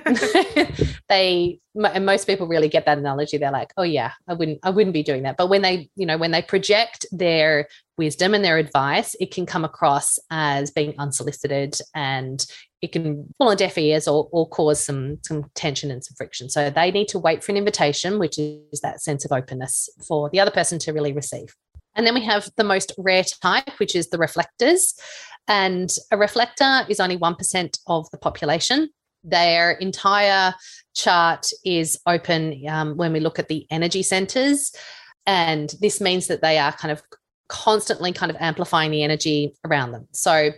they, 1.09 1.59
and 1.73 2.05
most 2.05 2.27
people 2.27 2.47
really 2.47 2.69
get 2.69 2.85
that 2.85 2.99
analogy. 2.99 3.37
They're 3.37 3.51
like, 3.51 3.73
oh 3.77 3.83
yeah, 3.83 4.11
I 4.27 4.35
wouldn't, 4.35 4.59
I 4.61 4.69
wouldn't 4.69 4.93
be 4.93 5.01
doing 5.01 5.23
that. 5.23 5.37
But 5.37 5.49
when 5.49 5.63
they, 5.63 5.89
you 5.95 6.05
know, 6.05 6.19
when 6.19 6.29
they 6.29 6.43
project 6.43 7.03
their 7.11 7.67
wisdom 7.97 8.35
and 8.35 8.45
their 8.45 8.59
advice, 8.59 9.15
it 9.19 9.31
can 9.31 9.47
come 9.47 9.65
across 9.65 10.19
as 10.29 10.69
being 10.69 10.93
unsolicited 10.99 11.79
and 11.95 12.45
it 12.83 12.91
can 12.91 13.33
fall 13.39 13.49
on 13.49 13.57
deaf 13.57 13.79
ears 13.79 14.07
or, 14.07 14.29
or 14.31 14.47
cause 14.47 14.79
some, 14.79 15.17
some 15.23 15.45
tension 15.55 15.89
and 15.89 16.05
some 16.05 16.13
friction. 16.15 16.47
So 16.47 16.69
they 16.69 16.91
need 16.91 17.07
to 17.07 17.17
wait 17.17 17.43
for 17.43 17.51
an 17.51 17.57
invitation, 17.57 18.19
which 18.19 18.37
is 18.37 18.81
that 18.83 19.01
sense 19.01 19.25
of 19.25 19.31
openness 19.31 19.89
for 20.07 20.29
the 20.29 20.39
other 20.39 20.51
person 20.51 20.77
to 20.77 20.93
really 20.93 21.11
receive. 21.11 21.55
And 21.95 22.05
then 22.05 22.13
we 22.13 22.23
have 22.23 22.49
the 22.58 22.63
most 22.63 22.93
rare 22.97 23.23
type, 23.23 23.79
which 23.79 23.95
is 23.95 24.10
the 24.10 24.17
reflectors. 24.17 24.93
And 25.47 25.89
a 26.12 26.17
reflector 26.17 26.86
is 26.89 26.99
only 26.99 27.17
1% 27.17 27.79
of 27.88 28.10
the 28.12 28.17
population. 28.17 28.89
Their 29.23 29.71
entire 29.71 30.53
chart 30.93 31.47
is 31.63 31.99
open 32.05 32.63
um, 32.67 32.97
when 32.97 33.13
we 33.13 33.19
look 33.19 33.39
at 33.39 33.47
the 33.47 33.65
energy 33.69 34.03
centers. 34.03 34.71
And 35.25 35.73
this 35.81 35.99
means 36.01 36.27
that 36.27 36.41
they 36.41 36.58
are 36.58 36.71
kind 36.71 36.91
of 36.91 37.01
constantly 37.47 38.12
kind 38.12 38.31
of 38.31 38.38
amplifying 38.39 38.91
the 38.91 39.03
energy 39.03 39.53
around 39.65 39.91
them. 39.91 40.08
So 40.12 40.51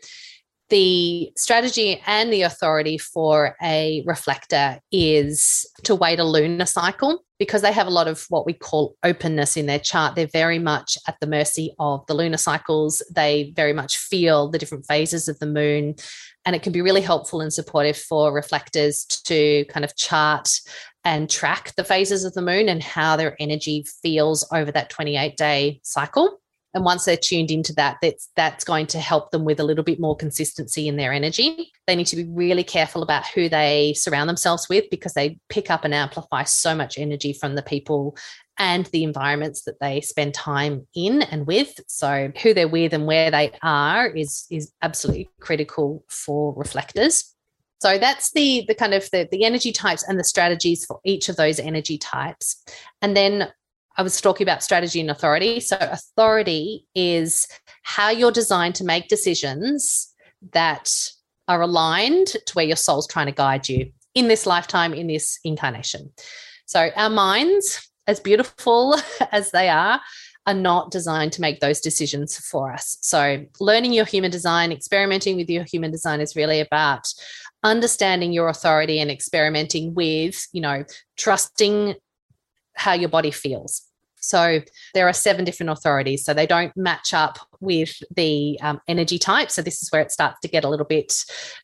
the 0.69 1.31
strategy 1.37 2.01
and 2.05 2.31
the 2.31 2.41
authority 2.41 2.97
for 2.97 3.55
a 3.61 4.03
reflector 4.05 4.79
is 4.91 5.65
to 5.83 5.95
wait 5.95 6.19
a 6.19 6.23
lunar 6.23 6.65
cycle 6.65 7.23
because 7.39 7.61
they 7.61 7.71
have 7.71 7.87
a 7.87 7.91
lot 7.91 8.07
of 8.07 8.25
what 8.29 8.45
we 8.45 8.53
call 8.53 8.95
openness 9.03 9.55
in 9.55 9.67
their 9.67 9.79
chart. 9.79 10.15
They're 10.15 10.27
very 10.27 10.59
much 10.59 10.97
at 11.07 11.15
the 11.21 11.27
mercy 11.27 11.73
of 11.79 12.05
the 12.07 12.15
lunar 12.15 12.37
cycles. 12.37 13.01
They 13.13 13.53
very 13.55 13.73
much 13.73 13.97
feel 13.97 14.49
the 14.49 14.57
different 14.57 14.85
phases 14.85 15.27
of 15.27 15.39
the 15.39 15.45
moon. 15.45 15.95
And 16.45 16.55
it 16.55 16.63
can 16.63 16.73
be 16.73 16.81
really 16.81 17.01
helpful 17.01 17.41
and 17.41 17.53
supportive 17.53 17.97
for 17.97 18.33
reflectors 18.33 19.05
to 19.25 19.65
kind 19.65 19.85
of 19.85 19.95
chart 19.95 20.49
and 21.03 21.29
track 21.29 21.73
the 21.75 21.83
phases 21.83 22.25
of 22.25 22.33
the 22.33 22.41
moon 22.41 22.67
and 22.67 22.81
how 22.81 23.15
their 23.15 23.35
energy 23.39 23.85
feels 24.01 24.45
over 24.51 24.71
that 24.71 24.89
28 24.89 25.37
day 25.37 25.79
cycle 25.83 26.39
and 26.77 26.85
once 26.85 27.05
they're 27.05 27.17
tuned 27.17 27.49
into 27.49 27.73
that 27.73 27.97
that's 28.03 28.29
that's 28.35 28.63
going 28.63 28.85
to 28.85 28.99
help 28.99 29.31
them 29.31 29.43
with 29.43 29.59
a 29.59 29.63
little 29.63 29.83
bit 29.83 29.99
more 29.99 30.15
consistency 30.15 30.87
in 30.87 30.95
their 30.95 31.11
energy. 31.11 31.73
They 31.87 31.95
need 31.95 32.05
to 32.07 32.15
be 32.15 32.25
really 32.25 32.63
careful 32.63 33.01
about 33.01 33.25
who 33.25 33.49
they 33.49 33.95
surround 33.97 34.29
themselves 34.29 34.69
with 34.69 34.85
because 34.91 35.13
they 35.13 35.39
pick 35.49 35.71
up 35.71 35.83
and 35.83 35.93
amplify 35.93 36.43
so 36.43 36.75
much 36.75 36.99
energy 36.99 37.33
from 37.33 37.55
the 37.55 37.63
people 37.63 38.15
and 38.59 38.85
the 38.87 39.03
environments 39.03 39.63
that 39.63 39.79
they 39.79 40.01
spend 40.01 40.35
time 40.35 40.85
in 40.95 41.23
and 41.23 41.47
with. 41.47 41.79
So 41.87 42.31
who 42.43 42.53
they're 42.53 42.67
with 42.67 42.93
and 42.93 43.07
where 43.07 43.31
they 43.31 43.51
are 43.63 44.07
is 44.07 44.45
is 44.51 44.71
absolutely 44.83 45.31
critical 45.39 46.05
for 46.07 46.53
reflectors. 46.55 47.33
So 47.81 47.97
that's 47.97 48.31
the 48.33 48.65
the 48.67 48.75
kind 48.75 48.93
of 48.93 49.09
the, 49.09 49.27
the 49.31 49.45
energy 49.45 49.71
types 49.71 50.07
and 50.07 50.19
the 50.19 50.23
strategies 50.23 50.85
for 50.85 50.99
each 51.03 51.27
of 51.27 51.37
those 51.37 51.59
energy 51.59 51.97
types. 51.97 52.63
And 53.01 53.17
then 53.17 53.51
I 53.97 54.03
was 54.03 54.21
talking 54.21 54.45
about 54.45 54.63
strategy 54.63 55.01
and 55.01 55.09
authority. 55.09 55.59
So, 55.59 55.77
authority 55.79 56.85
is 56.93 57.47
how 57.81 58.09
you're 58.09 58.31
designed 58.31 58.75
to 58.75 58.83
make 58.83 59.07
decisions 59.07 60.13
that 60.53 60.91
are 61.47 61.61
aligned 61.61 62.27
to 62.27 62.53
where 62.53 62.65
your 62.65 62.75
soul's 62.75 63.07
trying 63.07 63.25
to 63.25 63.31
guide 63.31 63.67
you 63.67 63.91
in 64.13 64.27
this 64.27 64.45
lifetime, 64.45 64.93
in 64.93 65.07
this 65.07 65.39
incarnation. 65.43 66.11
So, 66.65 66.91
our 66.95 67.09
minds, 67.09 67.89
as 68.05 68.19
beautiful 68.19 68.95
as 69.31 69.51
they 69.51 69.67
are, 69.67 69.99
are 70.45 70.53
not 70.53 70.91
designed 70.91 71.33
to 71.33 71.41
make 71.41 71.59
those 71.59 71.81
decisions 71.81 72.37
for 72.37 72.71
us. 72.71 72.99
So, 73.01 73.45
learning 73.59 73.93
your 73.93 74.05
human 74.05 74.29
design, 74.29 74.71
experimenting 74.71 75.37
with 75.37 75.49
your 75.49 75.63
human 75.63 75.91
design 75.91 76.21
is 76.21 76.35
really 76.35 76.59
about 76.59 77.07
understanding 77.63 78.31
your 78.31 78.47
authority 78.47 78.99
and 78.99 79.09
experimenting 79.09 79.95
with, 79.95 80.47
you 80.53 80.61
know, 80.61 80.85
trusting 81.17 81.95
how 82.75 82.93
your 82.93 83.09
body 83.09 83.31
feels. 83.31 83.86
So 84.19 84.61
there 84.93 85.07
are 85.07 85.13
seven 85.13 85.45
different 85.45 85.69
authorities. 85.69 86.25
So 86.25 86.33
they 86.33 86.47
don't 86.47 86.75
match 86.75 87.13
up 87.13 87.37
with 87.59 88.01
the 88.15 88.59
um, 88.61 88.81
energy 88.87 89.19
type. 89.19 89.51
So 89.51 89.61
this 89.61 89.81
is 89.81 89.91
where 89.91 90.01
it 90.01 90.11
starts 90.11 90.39
to 90.41 90.47
get 90.47 90.63
a 90.63 90.69
little 90.69 90.85
bit 90.85 91.13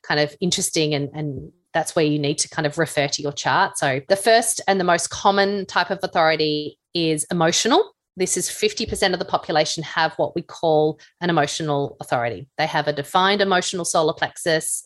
kind 0.02 0.20
of 0.20 0.34
interesting 0.40 0.94
and, 0.94 1.08
and 1.14 1.52
that's 1.72 1.96
where 1.96 2.04
you 2.04 2.18
need 2.18 2.38
to 2.38 2.48
kind 2.48 2.66
of 2.66 2.78
refer 2.78 3.08
to 3.08 3.22
your 3.22 3.32
chart. 3.32 3.76
So 3.76 4.00
the 4.08 4.16
first 4.16 4.60
and 4.68 4.78
the 4.80 4.84
most 4.84 5.10
common 5.10 5.66
type 5.66 5.90
of 5.90 5.98
authority 6.02 6.78
is 6.94 7.26
emotional. 7.30 7.92
This 8.16 8.36
is 8.36 8.48
50% 8.48 9.12
of 9.12 9.18
the 9.18 9.24
population 9.24 9.82
have 9.82 10.14
what 10.14 10.36
we 10.36 10.42
call 10.42 11.00
an 11.20 11.30
emotional 11.30 11.96
authority. 12.00 12.48
They 12.58 12.66
have 12.66 12.86
a 12.86 12.92
defined 12.92 13.40
emotional 13.40 13.84
solar 13.84 14.14
plexus. 14.14 14.84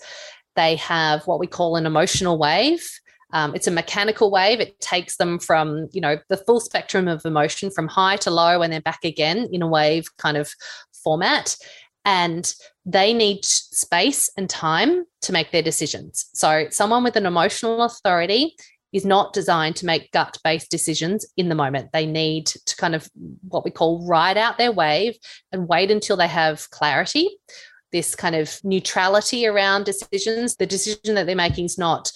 They 0.56 0.76
have 0.76 1.26
what 1.26 1.38
we 1.38 1.46
call 1.46 1.76
an 1.76 1.84
emotional 1.84 2.38
wave. 2.38 2.88
Um, 3.32 3.54
it's 3.54 3.66
a 3.66 3.72
mechanical 3.72 4.30
wave. 4.30 4.60
It 4.60 4.80
takes 4.80 5.16
them 5.16 5.38
from, 5.38 5.88
you 5.92 6.00
know, 6.00 6.18
the 6.28 6.36
full 6.36 6.60
spectrum 6.60 7.08
of 7.08 7.24
emotion 7.24 7.70
from 7.70 7.88
high 7.88 8.16
to 8.16 8.30
low 8.30 8.62
and 8.62 8.72
then 8.72 8.82
back 8.82 9.04
again 9.04 9.48
in 9.52 9.62
a 9.62 9.68
wave 9.68 10.06
kind 10.16 10.36
of 10.36 10.50
format. 11.04 11.56
And 12.04 12.52
they 12.86 13.12
need 13.12 13.44
space 13.44 14.30
and 14.36 14.48
time 14.48 15.04
to 15.22 15.32
make 15.32 15.50
their 15.50 15.62
decisions. 15.62 16.30
So, 16.32 16.68
someone 16.70 17.04
with 17.04 17.16
an 17.16 17.26
emotional 17.26 17.82
authority 17.82 18.56
is 18.94 19.04
not 19.04 19.34
designed 19.34 19.76
to 19.76 19.84
make 19.84 20.10
gut 20.12 20.38
based 20.42 20.70
decisions 20.70 21.26
in 21.36 21.50
the 21.50 21.54
moment. 21.54 21.90
They 21.92 22.06
need 22.06 22.46
to 22.46 22.76
kind 22.76 22.94
of 22.94 23.10
what 23.46 23.62
we 23.62 23.70
call 23.70 24.06
ride 24.06 24.38
out 24.38 24.56
their 24.56 24.72
wave 24.72 25.18
and 25.52 25.68
wait 25.68 25.90
until 25.90 26.16
they 26.16 26.28
have 26.28 26.70
clarity 26.70 27.28
this 27.92 28.14
kind 28.14 28.34
of 28.34 28.60
neutrality 28.64 29.46
around 29.46 29.84
decisions. 29.84 30.56
The 30.56 30.66
decision 30.66 31.14
that 31.14 31.26
they're 31.26 31.34
making 31.34 31.64
is 31.64 31.78
not 31.78 32.12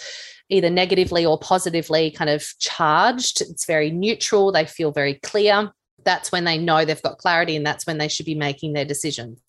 either 0.48 0.70
negatively 0.70 1.24
or 1.24 1.38
positively 1.38 2.10
kind 2.10 2.30
of 2.30 2.46
charged. 2.58 3.40
It's 3.40 3.64
very 3.66 3.90
neutral. 3.90 4.52
They 4.52 4.66
feel 4.66 4.92
very 4.92 5.14
clear. 5.14 5.72
that's 6.04 6.32
when 6.32 6.44
they 6.44 6.58
know 6.58 6.84
they've 6.84 7.02
got 7.02 7.18
clarity 7.18 7.56
and 7.56 7.66
that's 7.66 7.86
when 7.86 7.98
they 7.98 8.08
should 8.08 8.26
be 8.26 8.34
making 8.34 8.72
their 8.72 8.84
decisions. 8.84 9.40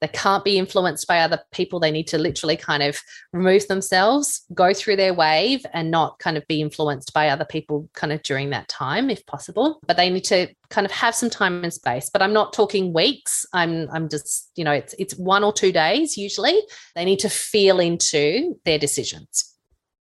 They 0.00 0.08
can't 0.08 0.44
be 0.44 0.58
influenced 0.58 1.06
by 1.08 1.20
other 1.20 1.40
people. 1.52 1.80
They 1.80 1.90
need 1.90 2.06
to 2.08 2.18
literally 2.18 2.56
kind 2.56 2.82
of 2.82 2.98
remove 3.32 3.66
themselves, 3.66 4.44
go 4.54 4.72
through 4.72 4.96
their 4.96 5.14
wave, 5.14 5.64
and 5.72 5.90
not 5.90 6.18
kind 6.20 6.36
of 6.36 6.46
be 6.46 6.60
influenced 6.60 7.12
by 7.12 7.28
other 7.28 7.44
people 7.44 7.88
kind 7.94 8.12
of 8.12 8.22
during 8.22 8.50
that 8.50 8.68
time, 8.68 9.10
if 9.10 9.26
possible. 9.26 9.80
But 9.86 9.96
they 9.96 10.08
need 10.10 10.24
to 10.24 10.48
kind 10.70 10.84
of 10.84 10.92
have 10.92 11.14
some 11.14 11.30
time 11.30 11.64
and 11.64 11.72
space. 11.72 12.10
But 12.12 12.22
I'm 12.22 12.32
not 12.32 12.52
talking 12.52 12.92
weeks. 12.92 13.44
I'm 13.52 13.88
I'm 13.90 14.08
just, 14.08 14.50
you 14.54 14.64
know, 14.64 14.72
it's 14.72 14.94
it's 14.98 15.16
one 15.16 15.42
or 15.42 15.52
two 15.52 15.72
days 15.72 16.16
usually. 16.16 16.60
They 16.94 17.04
need 17.04 17.18
to 17.20 17.28
feel 17.28 17.80
into 17.80 18.54
their 18.64 18.78
decisions. 18.78 19.54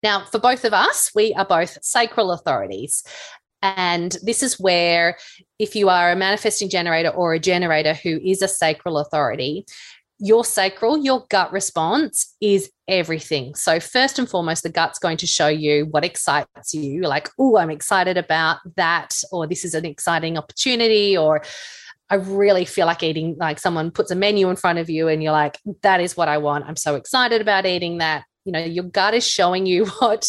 Now, 0.03 0.25
for 0.25 0.39
both 0.39 0.65
of 0.65 0.73
us, 0.73 1.11
we 1.13 1.33
are 1.33 1.45
both 1.45 1.77
sacral 1.83 2.31
authorities. 2.31 3.03
And 3.61 4.17
this 4.23 4.41
is 4.41 4.59
where, 4.59 5.17
if 5.59 5.75
you 5.75 5.89
are 5.89 6.11
a 6.11 6.15
manifesting 6.15 6.69
generator 6.69 7.09
or 7.09 7.33
a 7.33 7.39
generator 7.39 7.93
who 7.93 8.19
is 8.23 8.41
a 8.41 8.47
sacral 8.47 8.97
authority, 8.97 9.65
your 10.17 10.43
sacral, 10.43 10.97
your 11.03 11.25
gut 11.29 11.51
response 11.51 12.35
is 12.41 12.71
everything. 12.87 13.55
So, 13.55 13.79
first 13.79 14.19
and 14.19 14.29
foremost, 14.29 14.63
the 14.63 14.69
gut's 14.69 14.99
going 14.99 15.17
to 15.17 15.27
show 15.27 15.47
you 15.47 15.87
what 15.87 16.05
excites 16.05 16.73
you. 16.73 16.81
You're 16.81 17.07
like, 17.07 17.29
oh, 17.39 17.57
I'm 17.57 17.71
excited 17.71 18.17
about 18.17 18.57
that, 18.75 19.19
or 19.31 19.47
this 19.47 19.65
is 19.65 19.73
an 19.73 19.85
exciting 19.85 20.37
opportunity, 20.37 21.17
or 21.17 21.43
I 22.11 22.15
really 22.15 22.65
feel 22.65 22.87
like 22.87 23.03
eating, 23.03 23.35
like 23.39 23.57
someone 23.57 23.89
puts 23.89 24.11
a 24.11 24.15
menu 24.15 24.49
in 24.49 24.57
front 24.57 24.79
of 24.79 24.89
you 24.89 25.07
and 25.07 25.23
you're 25.23 25.31
like, 25.31 25.57
that 25.81 26.01
is 26.01 26.17
what 26.17 26.27
I 26.27 26.39
want. 26.39 26.65
I'm 26.67 26.75
so 26.75 26.95
excited 26.95 27.41
about 27.41 27.65
eating 27.65 27.99
that. 27.99 28.25
You 28.45 28.51
know, 28.53 28.59
your 28.59 28.85
gut 28.85 29.13
is 29.13 29.27
showing 29.27 29.65
you 29.65 29.85
what 29.99 30.27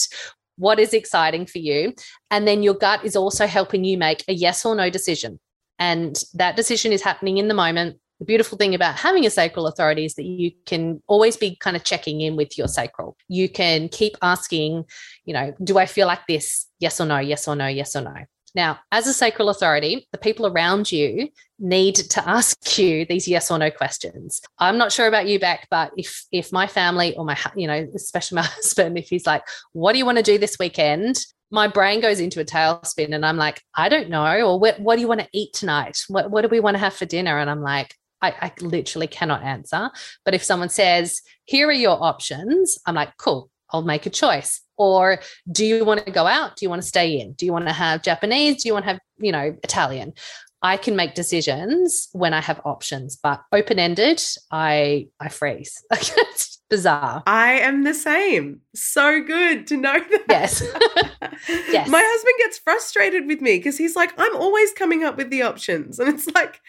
what 0.56 0.78
is 0.78 0.94
exciting 0.94 1.46
for 1.46 1.58
you. 1.58 1.94
And 2.30 2.46
then 2.46 2.62
your 2.62 2.74
gut 2.74 3.04
is 3.04 3.16
also 3.16 3.46
helping 3.46 3.84
you 3.84 3.96
make 3.96 4.24
a 4.28 4.32
yes 4.32 4.64
or 4.64 4.74
no 4.74 4.90
decision. 4.90 5.40
And 5.78 6.22
that 6.34 6.56
decision 6.56 6.92
is 6.92 7.02
happening 7.02 7.38
in 7.38 7.48
the 7.48 7.54
moment. 7.54 7.98
The 8.20 8.26
beautiful 8.26 8.56
thing 8.56 8.74
about 8.74 8.96
having 8.96 9.26
a 9.26 9.30
sacral 9.30 9.66
authority 9.66 10.04
is 10.04 10.14
that 10.14 10.24
you 10.24 10.52
can 10.66 11.02
always 11.08 11.36
be 11.36 11.56
kind 11.56 11.74
of 11.74 11.82
checking 11.82 12.20
in 12.20 12.36
with 12.36 12.56
your 12.56 12.68
sacral. 12.68 13.16
You 13.26 13.48
can 13.48 13.88
keep 13.88 14.16
asking, 14.22 14.84
you 15.24 15.34
know, 15.34 15.52
do 15.64 15.78
I 15.78 15.86
feel 15.86 16.06
like 16.06 16.26
this? 16.28 16.68
Yes 16.78 17.00
or 17.00 17.06
no, 17.06 17.18
yes 17.18 17.48
or 17.48 17.56
no, 17.56 17.66
yes 17.66 17.96
or 17.96 18.02
no. 18.02 18.14
Now, 18.54 18.80
as 18.90 19.06
a 19.06 19.14
sacral 19.14 19.48
authority, 19.48 20.06
the 20.12 20.18
people 20.18 20.46
around 20.46 20.92
you 20.92 21.28
need 21.58 21.94
to 21.94 22.28
ask 22.28 22.56
you 22.78 23.06
these 23.06 23.26
yes 23.26 23.50
or 23.50 23.58
no 23.58 23.70
questions. 23.70 24.40
I'm 24.58 24.78
not 24.78 24.92
sure 24.92 25.06
about 25.06 25.26
you, 25.26 25.38
Beck, 25.38 25.68
but 25.70 25.92
if 25.96 26.24
if 26.32 26.52
my 26.52 26.66
family 26.66 27.16
or 27.16 27.24
my 27.24 27.38
you 27.56 27.66
know, 27.66 27.88
especially 27.94 28.36
my 28.36 28.42
husband, 28.56 28.98
if 28.98 29.08
he's 29.08 29.26
like, 29.26 29.42
"What 29.72 29.92
do 29.92 29.98
you 29.98 30.06
want 30.06 30.18
to 30.18 30.24
do 30.24 30.38
this 30.38 30.58
weekend?" 30.58 31.24
my 31.52 31.68
brain 31.68 32.00
goes 32.00 32.18
into 32.18 32.40
a 32.40 32.46
tailspin, 32.46 33.14
and 33.14 33.26
I'm 33.26 33.36
like, 33.36 33.62
"I 33.74 33.88
don't 33.88 34.08
know," 34.08 34.46
or 34.46 34.58
"What 34.58 34.80
what 34.80 34.96
do 34.96 35.02
you 35.02 35.08
want 35.08 35.20
to 35.20 35.28
eat 35.32 35.52
tonight? 35.52 35.98
What 36.08 36.30
what 36.30 36.42
do 36.42 36.48
we 36.48 36.60
want 36.60 36.74
to 36.74 36.78
have 36.80 36.94
for 36.94 37.04
dinner?" 37.04 37.38
And 37.38 37.50
I'm 37.50 37.62
like, 37.62 37.94
I, 38.22 38.34
I 38.40 38.52
literally 38.60 39.06
cannot 39.06 39.42
answer. 39.42 39.90
But 40.24 40.34
if 40.34 40.42
someone 40.42 40.70
says, 40.70 41.20
"Here 41.44 41.68
are 41.68 41.72
your 41.72 42.02
options," 42.02 42.78
I'm 42.86 42.94
like, 42.94 43.16
"Cool." 43.18 43.50
I'll 43.72 43.82
make 43.82 44.04
a 44.06 44.10
choice. 44.10 44.61
Or 44.76 45.20
do 45.50 45.64
you 45.64 45.84
want 45.84 46.04
to 46.04 46.12
go 46.12 46.26
out? 46.26 46.56
Do 46.56 46.64
you 46.64 46.70
want 46.70 46.82
to 46.82 46.88
stay 46.88 47.20
in? 47.20 47.32
Do 47.32 47.46
you 47.46 47.52
want 47.52 47.66
to 47.66 47.72
have 47.72 48.02
Japanese? 48.02 48.62
Do 48.62 48.68
you 48.68 48.72
want 48.72 48.84
to 48.86 48.92
have, 48.92 49.00
you 49.18 49.32
know, 49.32 49.56
Italian? 49.62 50.14
I 50.62 50.76
can 50.76 50.94
make 50.94 51.14
decisions 51.14 52.08
when 52.12 52.32
I 52.32 52.40
have 52.40 52.60
options, 52.64 53.16
but 53.20 53.42
open 53.50 53.78
ended, 53.78 54.22
I 54.50 55.08
I 55.18 55.28
freeze. 55.28 55.82
it's 55.92 56.62
bizarre. 56.70 57.22
I 57.26 57.54
am 57.54 57.84
the 57.84 57.94
same. 57.94 58.60
So 58.74 59.22
good 59.22 59.66
to 59.66 59.76
know 59.76 59.98
that. 60.10 60.24
Yes. 60.28 60.62
yes. 61.48 61.88
My 61.88 62.02
husband 62.02 62.34
gets 62.38 62.58
frustrated 62.58 63.26
with 63.26 63.40
me 63.40 63.58
because 63.58 63.76
he's 63.76 63.96
like, 63.96 64.14
I'm 64.16 64.36
always 64.36 64.72
coming 64.72 65.04
up 65.04 65.16
with 65.16 65.30
the 65.30 65.42
options. 65.42 65.98
And 65.98 66.08
it's 66.08 66.28
like, 66.28 66.60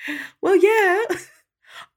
well, 0.42 0.56
yeah. 0.56 1.04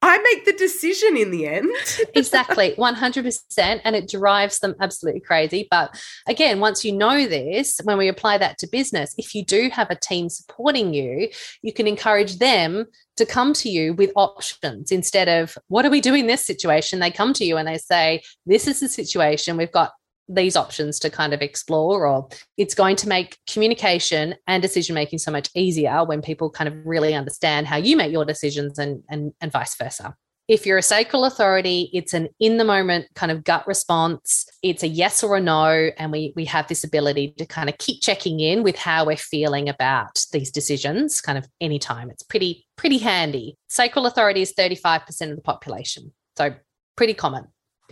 I 0.03 0.18
make 0.18 0.44
the 0.44 0.53
decision 0.53 1.16
in 1.16 1.31
the 1.31 1.46
end. 1.46 1.70
exactly, 2.14 2.75
100%. 2.77 3.81
And 3.85 3.96
it 3.96 4.09
drives 4.09 4.59
them 4.61 4.75
absolutely 4.81 5.20
crazy. 5.20 5.66
But 5.70 6.01
again, 6.27 6.61
once 6.61 6.85
you 6.85 6.92
know 6.92 7.27
this, 7.27 7.81
when 7.85 7.99
we 7.99 8.09
apply 8.09 8.38
that 8.38 8.59
to 8.59 8.68
business, 8.68 9.14
if 9.18 9.35
you 9.35 9.44
do 9.44 9.68
have 9.70 9.90
a 9.90 9.96
team 9.96 10.29
supporting 10.29 10.94
you, 10.94 11.29
you 11.62 11.72
can 11.72 11.87
encourage 11.87 12.38
them 12.38 12.87
to 13.16 13.27
come 13.27 13.53
to 13.55 13.68
you 13.68 13.94
with 13.94 14.12
options 14.14 14.92
instead 14.92 15.29
of 15.29 15.57
what 15.68 15.83
do 15.83 15.90
we 15.90 16.01
do 16.01 16.14
in 16.14 16.27
this 16.27 16.44
situation? 16.44 17.01
They 17.01 17.11
come 17.11 17.33
to 17.35 17.44
you 17.44 17.57
and 17.57 17.66
they 17.66 17.79
say, 17.79 18.22
This 18.44 18.66
is 18.66 18.81
the 18.81 18.88
situation. 18.88 19.57
We've 19.57 19.72
got 19.72 19.92
these 20.29 20.57
options 20.57 20.99
to 21.01 21.11
kind 21.11 21.33
of 21.33 21.43
explore 21.43 22.07
or 22.07 22.29
it's 22.57 22.75
going 22.75 22.97
to 22.97 23.09
make 23.09 23.39
communication 23.47 24.35
and 24.47 24.62
decision 24.62 24.95
making 24.95 25.19
so 25.19 25.31
much 25.31 25.49
easier 25.55 26.05
when 26.05 26.21
people 26.21 26.51
kind 26.51 26.69
of 26.69 26.75
really 26.85 27.15
understand 27.15 27.67
how 27.67 27.77
you 27.77 27.97
make 27.97 28.12
your 28.12 28.25
decisions 28.25 28.79
and 28.79 29.03
and, 29.09 29.33
and 29.41 29.53
vice 29.53 29.77
versa. 29.77 30.15
If 30.49 30.65
you're 30.65 30.79
a 30.79 30.83
sacral 30.83 31.25
authority 31.25 31.91
it's 31.93 32.15
an 32.15 32.29
in 32.41 32.57
the 32.57 32.65
moment 32.65 33.07
kind 33.15 33.33
of 33.33 33.45
gut 33.45 33.67
response. 33.67 34.47
It's 34.62 34.83
a 34.83 34.89
yes 34.89 35.23
or 35.23 35.37
a 35.37 35.41
no 35.41 35.91
and 35.97 36.11
we 36.11 36.33
we 36.35 36.45
have 36.47 36.67
this 36.69 36.85
ability 36.85 37.35
to 37.39 37.47
kind 37.47 37.69
of 37.69 37.79
keep 37.79 38.03
checking 38.03 38.41
in 38.41 38.62
with 38.62 38.77
how 38.77 39.07
we're 39.07 39.17
feeling 39.17 39.69
about 39.69 40.25
these 40.33 40.51
decisions 40.51 41.21
kind 41.21 41.39
of 41.39 41.47
anytime. 41.61 42.11
It's 42.11 42.23
pretty 42.23 42.67
pretty 42.77 42.99
handy. 42.99 43.57
Sacral 43.69 44.07
authority 44.07 44.43
is 44.43 44.53
35% 44.55 45.31
of 45.31 45.37
the 45.37 45.43
population 45.43 46.12
so 46.37 46.55
pretty 46.97 47.15
common 47.15 47.47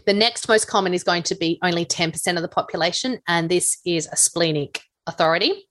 the 0.07 0.13
next 0.13 0.49
most 0.49 0.67
common 0.67 0.95
is 0.95 1.05
going 1.05 1.23
to 1.25 1.35
be 1.35 1.59
only 1.63 1.85
10% 1.85 2.37
of 2.37 2.43
the 2.43 2.49
population, 2.49 3.21
and 3.29 3.49
this 3.49 3.79
is 3.85 4.09
a 4.13 4.17
splenic 4.17 4.81
authority. 5.07 5.67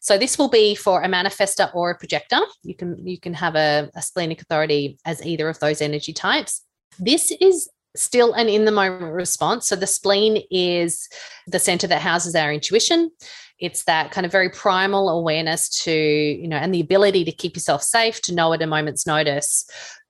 So 0.00 0.16
this 0.16 0.38
will 0.38 0.48
be 0.48 0.74
for 0.74 1.02
a 1.02 1.08
manifestor 1.08 1.74
or 1.74 1.90
a 1.90 1.98
projector. 1.98 2.40
You 2.62 2.74
can 2.74 3.06
you 3.06 3.18
can 3.18 3.34
have 3.34 3.56
a, 3.56 3.90
a 3.94 4.02
splenic 4.02 4.40
authority 4.40 4.98
as 5.04 5.24
either 5.24 5.48
of 5.48 5.58
those 5.58 5.80
energy 5.80 6.12
types. 6.12 6.62
This 6.98 7.32
is 7.40 7.68
still 7.96 8.32
an 8.34 8.48
in 8.48 8.64
the 8.64 8.72
moment 8.72 9.12
response. 9.12 9.66
So 9.66 9.76
the 9.76 9.86
spleen 9.86 10.42
is 10.50 11.08
the 11.46 11.58
center 11.58 11.86
that 11.88 12.00
houses 12.00 12.34
our 12.34 12.52
intuition. 12.52 13.10
It's 13.58 13.84
that 13.84 14.12
kind 14.12 14.24
of 14.24 14.30
very 14.30 14.50
primal 14.50 15.08
awareness 15.08 15.68
to, 15.82 15.92
you 15.92 16.46
know, 16.46 16.58
and 16.58 16.72
the 16.72 16.80
ability 16.80 17.24
to 17.24 17.32
keep 17.32 17.56
yourself 17.56 17.82
safe, 17.82 18.22
to 18.22 18.34
know 18.34 18.52
at 18.52 18.62
a 18.62 18.66
moment's 18.66 19.04
notice 19.06 19.68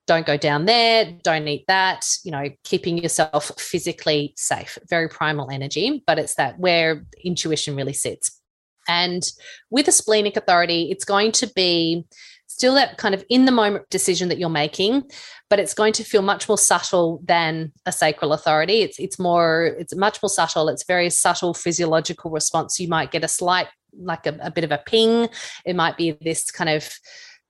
don't 0.09 0.25
go 0.25 0.37
down 0.37 0.65
there, 0.65 1.05
don't 1.23 1.47
eat 1.47 1.65
that, 1.67 2.03
you 2.23 2.31
know, 2.31 2.49
keeping 2.63 2.97
yourself 2.97 3.51
physically 3.59 4.33
safe, 4.35 4.75
very 4.89 5.07
primal 5.07 5.51
energy, 5.51 6.03
but 6.07 6.17
it's 6.17 6.33
that 6.33 6.57
where 6.57 7.05
intuition 7.23 7.75
really 7.75 7.93
sits. 7.93 8.41
And 8.87 9.21
with 9.69 9.87
a 9.87 9.91
splenic 9.91 10.35
authority, 10.35 10.89
it's 10.89 11.05
going 11.05 11.31
to 11.33 11.47
be 11.55 12.05
still 12.47 12.73
that 12.73 12.97
kind 12.97 13.13
of 13.13 13.23
in 13.29 13.45
the 13.45 13.51
moment 13.51 13.87
decision 13.91 14.29
that 14.29 14.39
you're 14.39 14.49
making, 14.49 15.03
but 15.47 15.59
it's 15.59 15.75
going 15.75 15.93
to 15.93 16.03
feel 16.03 16.23
much 16.23 16.49
more 16.49 16.57
subtle 16.57 17.21
than 17.23 17.71
a 17.85 17.91
sacral 17.91 18.33
authority. 18.33 18.81
It's 18.81 18.97
it's 18.97 19.19
more, 19.19 19.75
it's 19.77 19.95
much 19.95 20.23
more 20.23 20.29
subtle. 20.29 20.69
It's 20.69 20.85
very 20.87 21.11
subtle 21.11 21.53
physiological 21.53 22.31
response. 22.31 22.79
You 22.79 22.87
might 22.87 23.11
get 23.11 23.23
a 23.23 23.27
slight, 23.27 23.67
like 23.95 24.25
a, 24.25 24.35
a 24.41 24.49
bit 24.49 24.63
of 24.63 24.71
a 24.71 24.81
ping. 24.83 25.29
It 25.67 25.75
might 25.75 25.97
be 25.97 26.17
this 26.19 26.49
kind 26.49 26.71
of 26.71 26.91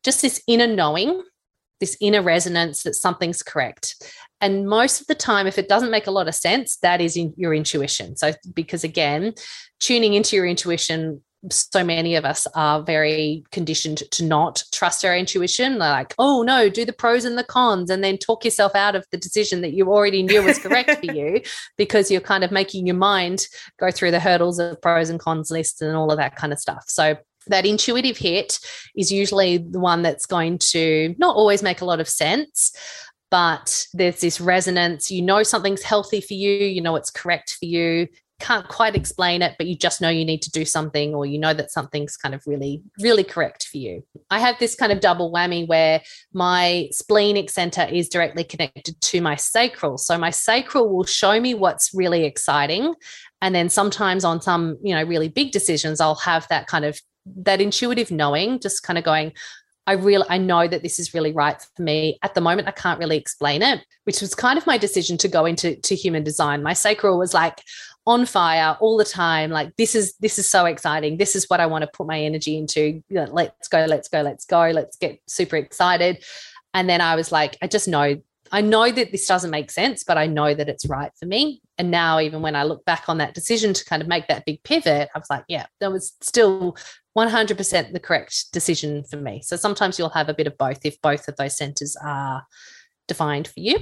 just 0.03 0.21
this 0.21 0.43
inner 0.45 0.67
knowing 0.67 1.23
this 1.79 1.97
inner 2.01 2.21
resonance 2.21 2.83
that 2.83 2.95
something's 2.95 3.43
correct. 3.43 3.95
And 4.41 4.67
most 4.67 5.01
of 5.01 5.07
the 5.07 5.15
time, 5.15 5.47
if 5.47 5.57
it 5.57 5.67
doesn't 5.67 5.91
make 5.91 6.07
a 6.07 6.11
lot 6.11 6.27
of 6.27 6.35
sense, 6.35 6.77
that 6.77 7.01
is 7.01 7.17
in 7.17 7.33
your 7.35 7.53
intuition. 7.53 8.15
So, 8.15 8.33
because 8.53 8.83
again, 8.83 9.33
tuning 9.79 10.13
into 10.13 10.35
your 10.35 10.45
intuition, 10.45 11.21
so 11.49 11.83
many 11.83 12.15
of 12.15 12.25
us 12.25 12.47
are 12.53 12.83
very 12.83 13.43
conditioned 13.51 14.03
to 14.11 14.25
not 14.25 14.61
trust 14.73 15.05
our 15.05 15.15
intuition. 15.15 15.77
like, 15.77 16.13
oh 16.19 16.41
no, 16.43 16.69
do 16.69 16.83
the 16.83 16.93
pros 16.93 17.23
and 17.25 17.37
the 17.37 17.43
cons, 17.43 17.89
and 17.89 18.03
then 18.03 18.17
talk 18.17 18.43
yourself 18.43 18.75
out 18.75 18.95
of 18.95 19.05
the 19.11 19.17
decision 19.17 19.61
that 19.61 19.73
you 19.73 19.89
already 19.89 20.21
knew 20.21 20.43
was 20.43 20.59
correct 20.59 20.99
for 20.99 21.13
you 21.13 21.41
because 21.77 22.11
you're 22.11 22.21
kind 22.21 22.43
of 22.43 22.51
making 22.51 22.85
your 22.85 22.95
mind 22.95 23.47
go 23.79 23.89
through 23.89 24.11
the 24.11 24.19
hurdles 24.19 24.59
of 24.59 24.81
pros 24.81 25.09
and 25.09 25.19
cons 25.19 25.49
lists 25.49 25.81
and 25.81 25.95
all 25.95 26.11
of 26.11 26.17
that 26.17 26.35
kind 26.35 26.51
of 26.51 26.59
stuff. 26.59 26.83
So, 26.87 27.17
that 27.49 27.65
intuitive 27.65 28.17
hit 28.17 28.59
is 28.95 29.11
usually 29.11 29.57
the 29.57 29.79
one 29.79 30.01
that's 30.01 30.25
going 30.25 30.57
to 30.57 31.15
not 31.17 31.35
always 31.35 31.61
make 31.61 31.81
a 31.81 31.85
lot 31.85 31.99
of 31.99 32.07
sense 32.07 32.71
but 33.31 33.85
there's 33.93 34.21
this 34.21 34.41
resonance. 34.41 35.11
You 35.11 35.21
know 35.21 35.43
something's 35.43 35.83
healthy 35.83 36.21
for 36.21 36.33
you 36.33 36.51
you 36.51 36.81
know 36.81 36.95
it's 36.95 37.11
correct 37.11 37.55
for 37.59 37.65
you. 37.65 38.07
Can't 38.39 38.67
quite 38.69 38.95
explain 38.95 39.41
it 39.41 39.55
but 39.57 39.67
you 39.67 39.75
just 39.75 39.99
know 39.99 40.09
you 40.09 40.23
need 40.23 40.41
to 40.43 40.51
do 40.51 40.63
something 40.63 41.13
or 41.13 41.25
you 41.25 41.37
know 41.37 41.53
that 41.53 41.71
something's 41.71 42.15
kind 42.15 42.33
of 42.33 42.41
really 42.47 42.81
really 43.01 43.23
correct 43.23 43.67
for 43.67 43.77
you. 43.77 44.03
I 44.29 44.39
have 44.39 44.57
this 44.59 44.75
kind 44.75 44.91
of 44.91 45.01
double 45.01 45.31
whammy 45.31 45.67
where 45.67 46.01
my 46.33 46.87
splenic 46.91 47.49
center 47.49 47.83
is 47.83 48.07
directly 48.09 48.45
connected 48.45 48.99
to 48.99 49.21
my 49.21 49.35
sacral. 49.35 49.97
So 49.97 50.17
my 50.17 50.29
sacral 50.29 50.89
will 50.89 51.05
show 51.05 51.39
me 51.39 51.53
what's 51.53 51.91
really 51.93 52.23
exciting 52.23 52.95
and 53.41 53.53
then 53.53 53.69
sometimes 53.69 54.23
on 54.23 54.41
some 54.41 54.77
you 54.81 54.95
know 54.95 55.03
really 55.03 55.29
big 55.29 55.51
decisions 55.51 56.01
i'll 56.01 56.15
have 56.15 56.45
that 56.49 56.67
kind 56.67 56.83
of 56.83 56.99
that 57.37 57.61
intuitive 57.61 58.11
knowing, 58.11 58.59
just 58.59 58.83
kind 58.83 58.97
of 58.97 59.03
going, 59.03 59.33
I 59.87 59.93
really 59.93 60.25
I 60.29 60.37
know 60.37 60.67
that 60.67 60.83
this 60.83 60.99
is 60.99 61.13
really 61.13 61.31
right 61.31 61.59
for 61.75 61.81
me. 61.81 62.19
At 62.21 62.35
the 62.35 62.41
moment, 62.41 62.67
I 62.67 62.71
can't 62.71 62.99
really 62.99 63.17
explain 63.17 63.61
it, 63.63 63.83
which 64.03 64.21
was 64.21 64.35
kind 64.35 64.57
of 64.57 64.67
my 64.67 64.77
decision 64.77 65.17
to 65.17 65.27
go 65.27 65.45
into 65.45 65.75
to 65.75 65.95
human 65.95 66.23
design. 66.23 66.61
My 66.61 66.73
sacral 66.73 67.17
was 67.17 67.33
like, 67.33 67.61
on 68.07 68.25
fire 68.25 68.75
all 68.79 68.97
the 68.97 69.05
time 69.05 69.51
like 69.51 69.75
this 69.75 69.93
is 69.93 70.15
this 70.19 70.39
is 70.39 70.49
so 70.49 70.65
exciting 70.65 71.17
this 71.17 71.35
is 71.35 71.45
what 71.47 71.59
i 71.59 71.65
want 71.65 71.83
to 71.83 71.89
put 71.93 72.07
my 72.07 72.19
energy 72.19 72.57
into 72.57 73.03
let's 73.11 73.67
go 73.67 73.85
let's 73.85 74.07
go 74.07 74.21
let's 74.21 74.45
go 74.45 74.71
let's 74.71 74.97
get 74.97 75.19
super 75.27 75.57
excited 75.57 76.23
and 76.73 76.89
then 76.89 77.01
i 77.01 77.13
was 77.13 77.31
like 77.31 77.55
i 77.61 77.67
just 77.67 77.87
know 77.87 78.15
I 78.51 78.61
know 78.61 78.91
that 78.91 79.11
this 79.11 79.27
doesn't 79.27 79.51
make 79.51 79.69
sense, 79.69 80.03
but 80.03 80.17
I 80.17 80.25
know 80.25 80.53
that 80.53 80.69
it's 80.69 80.85
right 80.87 81.11
for 81.19 81.25
me. 81.25 81.61
And 81.77 81.91
now, 81.91 82.19
even 82.19 82.41
when 82.41 82.55
I 82.55 82.63
look 82.63 82.83
back 82.83 83.07
on 83.07 83.19
that 83.19 83.35
decision 83.35 83.73
to 83.73 83.85
kind 83.85 84.01
of 84.01 84.07
make 84.07 84.27
that 84.27 84.45
big 84.45 84.63
pivot, 84.63 85.09
I 85.13 85.19
was 85.19 85.29
like, 85.29 85.43
yeah, 85.47 85.67
that 85.79 85.91
was 85.91 86.13
still 86.21 86.75
100% 87.17 87.93
the 87.93 87.99
correct 87.99 88.51
decision 88.51 89.03
for 89.03 89.17
me. 89.17 89.41
So 89.43 89.55
sometimes 89.55 89.97
you'll 89.97 90.09
have 90.09 90.29
a 90.29 90.33
bit 90.33 90.47
of 90.47 90.57
both 90.57 90.79
if 90.85 91.01
both 91.01 91.27
of 91.27 91.35
those 91.35 91.57
centers 91.57 91.95
are 92.03 92.45
defined 93.07 93.47
for 93.47 93.59
you. 93.59 93.77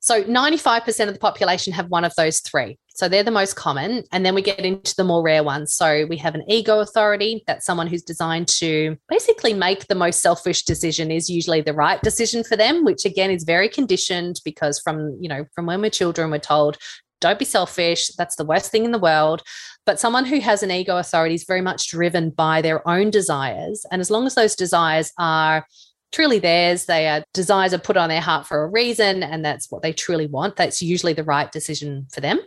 So 0.00 0.22
95% 0.22 1.08
of 1.08 1.14
the 1.14 1.18
population 1.18 1.72
have 1.72 1.88
one 1.88 2.04
of 2.04 2.14
those 2.14 2.40
three. 2.40 2.78
So 2.88 3.08
they're 3.08 3.22
the 3.22 3.30
most 3.30 3.56
common. 3.56 4.04
And 4.12 4.24
then 4.24 4.34
we 4.34 4.42
get 4.42 4.60
into 4.60 4.94
the 4.94 5.02
more 5.02 5.22
rare 5.22 5.42
ones. 5.42 5.74
So 5.74 6.04
we 6.06 6.18
have 6.18 6.34
an 6.34 6.44
ego 6.46 6.80
authority. 6.80 7.42
That's 7.46 7.64
someone 7.64 7.86
who's 7.86 8.02
designed 8.02 8.48
to 8.48 8.98
basically 9.08 9.54
make 9.54 9.86
the 9.86 9.94
most 9.94 10.20
selfish 10.20 10.64
decision 10.64 11.10
is 11.10 11.30
usually 11.30 11.62
the 11.62 11.72
right 11.72 12.02
decision 12.02 12.44
for 12.44 12.54
them, 12.54 12.84
which 12.84 13.06
again 13.06 13.30
is 13.30 13.44
very 13.44 13.68
conditioned 13.68 14.42
because 14.44 14.78
from, 14.78 15.16
you 15.18 15.28
know, 15.28 15.46
from 15.54 15.64
when 15.64 15.80
we're 15.80 15.88
children, 15.88 16.30
we're 16.30 16.38
told, 16.38 16.76
don't 17.22 17.38
be 17.38 17.46
selfish. 17.46 18.08
That's 18.18 18.36
the 18.36 18.44
worst 18.44 18.70
thing 18.70 18.84
in 18.84 18.92
the 18.92 18.98
world. 18.98 19.42
But 19.86 20.00
someone 20.00 20.24
who 20.24 20.40
has 20.40 20.62
an 20.62 20.70
ego 20.70 20.96
authority 20.96 21.34
is 21.34 21.44
very 21.44 21.60
much 21.60 21.88
driven 21.88 22.30
by 22.30 22.62
their 22.62 22.86
own 22.88 23.10
desires. 23.10 23.84
And 23.90 24.00
as 24.00 24.10
long 24.10 24.26
as 24.26 24.34
those 24.34 24.56
desires 24.56 25.12
are 25.18 25.66
truly 26.14 26.38
theirs. 26.38 26.86
They 26.86 27.08
are 27.08 27.24
desires 27.34 27.74
are 27.74 27.78
put 27.78 27.96
on 27.96 28.08
their 28.08 28.20
heart 28.20 28.46
for 28.46 28.62
a 28.62 28.68
reason, 28.68 29.22
and 29.22 29.44
that's 29.44 29.70
what 29.70 29.82
they 29.82 29.92
truly 29.92 30.26
want. 30.26 30.56
That's 30.56 30.80
usually 30.80 31.12
the 31.12 31.24
right 31.24 31.50
decision 31.50 32.06
for 32.12 32.20
them. 32.20 32.38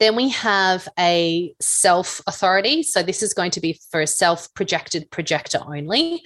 Then 0.00 0.16
we 0.16 0.28
have 0.30 0.88
a 0.98 1.54
self 1.60 2.20
authority. 2.26 2.82
So 2.82 3.02
this 3.02 3.22
is 3.22 3.32
going 3.32 3.52
to 3.52 3.60
be 3.60 3.80
for 3.90 4.00
a 4.00 4.06
self 4.06 4.52
projected 4.54 5.10
projector 5.10 5.60
only. 5.64 6.24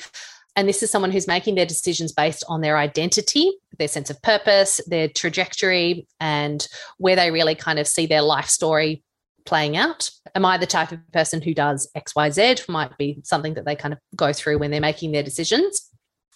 And 0.56 0.68
this 0.68 0.82
is 0.82 0.90
someone 0.90 1.12
who's 1.12 1.28
making 1.28 1.54
their 1.54 1.66
decisions 1.66 2.12
based 2.12 2.42
on 2.48 2.60
their 2.60 2.76
identity, 2.76 3.52
their 3.78 3.86
sense 3.86 4.10
of 4.10 4.20
purpose, 4.22 4.80
their 4.88 5.08
trajectory, 5.08 6.08
and 6.18 6.66
where 6.98 7.14
they 7.14 7.30
really 7.30 7.54
kind 7.54 7.78
of 7.78 7.86
see 7.86 8.06
their 8.06 8.22
life 8.22 8.46
story 8.48 9.04
playing 9.44 9.76
out. 9.76 10.10
Am 10.34 10.44
I 10.44 10.58
the 10.58 10.66
type 10.66 10.92
of 10.92 10.98
person 11.12 11.42
who 11.42 11.54
does 11.54 11.90
XYZ? 11.96 12.68
Might 12.68 12.96
be 12.98 13.20
something 13.24 13.54
that 13.54 13.64
they 13.64 13.76
kind 13.76 13.94
of 13.94 14.00
go 14.16 14.32
through 14.32 14.58
when 14.58 14.70
they're 14.70 14.80
making 14.80 15.12
their 15.12 15.22
decisions. 15.22 15.90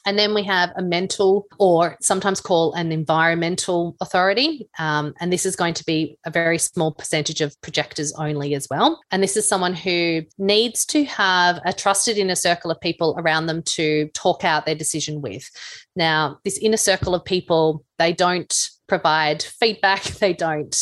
And 0.06 0.18
then 0.18 0.34
we 0.34 0.42
have 0.42 0.70
a 0.76 0.82
mental, 0.82 1.46
or 1.58 1.96
sometimes 2.00 2.40
call 2.40 2.74
an 2.74 2.92
environmental 2.92 3.96
authority. 4.00 4.68
Um, 4.78 5.14
and 5.18 5.32
this 5.32 5.46
is 5.46 5.56
going 5.56 5.74
to 5.74 5.84
be 5.84 6.18
a 6.26 6.30
very 6.30 6.58
small 6.58 6.92
percentage 6.92 7.40
of 7.40 7.58
projectors 7.62 8.12
only 8.18 8.54
as 8.54 8.68
well. 8.70 9.00
And 9.10 9.22
this 9.22 9.36
is 9.36 9.48
someone 9.48 9.74
who 9.74 10.22
needs 10.36 10.84
to 10.86 11.04
have 11.04 11.58
a 11.64 11.72
trusted 11.72 12.18
inner 12.18 12.34
circle 12.34 12.70
of 12.70 12.80
people 12.80 13.14
around 13.18 13.46
them 13.46 13.62
to 13.62 14.08
talk 14.08 14.44
out 14.44 14.66
their 14.66 14.74
decision 14.74 15.22
with. 15.22 15.48
Now, 15.96 16.38
this 16.44 16.58
inner 16.58 16.76
circle 16.76 17.14
of 17.14 17.24
people, 17.24 17.84
they 17.98 18.12
don't 18.12 18.54
provide 18.86 19.42
feedback, 19.42 20.02
they 20.20 20.34
don't 20.34 20.76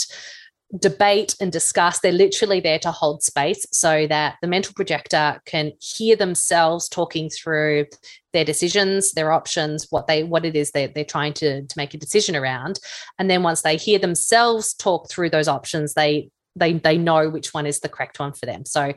debate 0.79 1.35
and 1.41 1.53
discuss. 1.53 2.01
They're 2.01 2.13
literally 2.13 2.61
there 2.61 2.79
to 2.81 2.91
hold 2.91 3.23
space 3.23 3.67
so 3.73 4.07
that 4.07 4.37
the 4.41 4.49
mental 4.49 4.73
projector 4.75 5.41
can 5.45 5.73
hear 5.81 6.17
themselves 6.17 6.89
talking 6.89 7.29
through 7.29 7.87
their 8.33 8.45
decisions, 8.45 9.13
their 9.13 9.33
options, 9.33 9.87
what 9.91 10.07
they 10.07 10.25
what 10.25 10.45
it 10.45 10.57
is 10.57 10.71
they, 10.71 10.87
they're 10.87 11.05
trying 11.05 11.35
to, 11.35 11.63
to 11.63 11.75
make 11.77 11.95
a 11.95 11.99
decision 11.99 12.35
around. 12.35 12.81
And 13.19 13.31
then 13.31 13.43
once 13.43 13.63
they 13.63 13.77
hear 13.77 13.99
themselves 13.99 14.75
talk 14.75 15.11
through 15.11 15.31
those 15.31 15.49
options, 15.49 15.95
they 15.95 16.31
they 16.57 16.75
they 16.75 16.99
know 16.99 17.29
which 17.29 17.53
one 17.53 17.67
is 17.67 17.81
the 17.81 17.89
correct 17.89 18.19
one 18.19 18.33
for 18.33 18.47
them. 18.47 18.65
So 18.65 18.95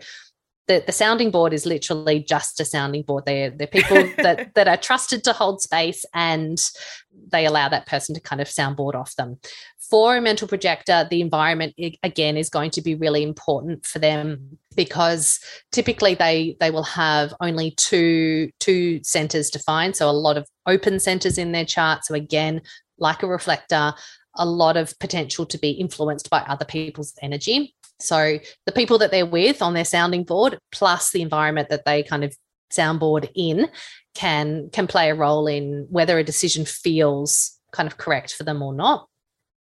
the, 0.68 0.84
the 0.86 0.92
sounding 0.92 1.30
board 1.30 1.54
is 1.54 1.66
literally 1.66 2.24
just 2.24 2.60
a 2.60 2.66
sounding 2.66 3.04
board. 3.04 3.26
They're, 3.26 3.52
they're 3.52 3.68
people 3.68 3.98
that, 4.18 4.54
that 4.56 4.68
are 4.68 4.78
trusted 4.78 5.24
to 5.26 5.34
hold 5.34 5.62
space 5.62 6.06
and 6.14 6.58
they 7.32 7.46
allow 7.46 7.70
that 7.70 7.86
person 7.86 8.16
to 8.16 8.22
kind 8.22 8.42
of 8.42 8.48
soundboard 8.48 8.96
off 8.96 9.16
them. 9.16 9.38
For 9.90 10.18
a 10.18 10.22
mental 10.22 10.48
projector, 10.48 11.08
the 11.10 11.22
environment 11.22 11.76
again 12.04 12.38
is 12.38 12.50
going 12.50 12.72
to 12.72 12.82
be 12.82 12.96
really 12.96 13.24
important 13.24 13.86
for 13.86 14.00
them 14.00 14.58
because 14.76 15.40
typically 15.72 16.16
they 16.16 16.58
they 16.60 16.72
will 16.72 16.84
have 16.84 17.34
only 17.42 17.72
two 17.72 18.50
two 18.60 19.02
centers 19.04 19.50
defined, 19.50 19.96
so 19.96 20.10
a 20.10 20.12
lot 20.12 20.38
of 20.38 20.48
open 20.66 21.00
centers 21.00 21.38
in 21.38 21.52
their 21.52 21.66
chart. 21.66 22.06
So 22.06 22.16
again, 22.16 22.62
like 22.98 23.24
a 23.24 23.28
reflector, 23.28 23.94
a 24.36 24.46
lot 24.46 24.78
of 24.78 24.98
potential 25.00 25.46
to 25.46 25.58
be 25.58 25.72
influenced 25.72 26.30
by 26.30 26.40
other 26.42 26.66
people's 26.66 27.14
energy. 27.22 27.76
So 28.00 28.40
the 28.66 28.72
people 28.72 28.98
that 28.98 29.12
they're 29.12 29.26
with 29.26 29.62
on 29.62 29.74
their 29.74 29.86
sounding 29.86 30.24
board, 30.24 30.58
plus 30.72 31.12
the 31.12 31.22
environment 31.22 31.70
that 31.70 31.86
they 31.86 32.04
kind 32.04 32.24
of 32.24 32.36
soundboard 32.72 33.30
in, 33.36 33.68
can 34.14 34.70
can 34.72 34.88
play 34.88 35.10
a 35.10 35.16
role 35.16 35.48
in 35.48 35.88
whether 35.90 36.18
a 36.18 36.24
decision 36.24 36.66
feels 36.66 37.60
kind 37.72 37.88
of 37.88 37.98
correct 37.98 38.34
for 38.34 38.44
them 38.44 38.62
or 38.62 38.74
not. 38.74 39.08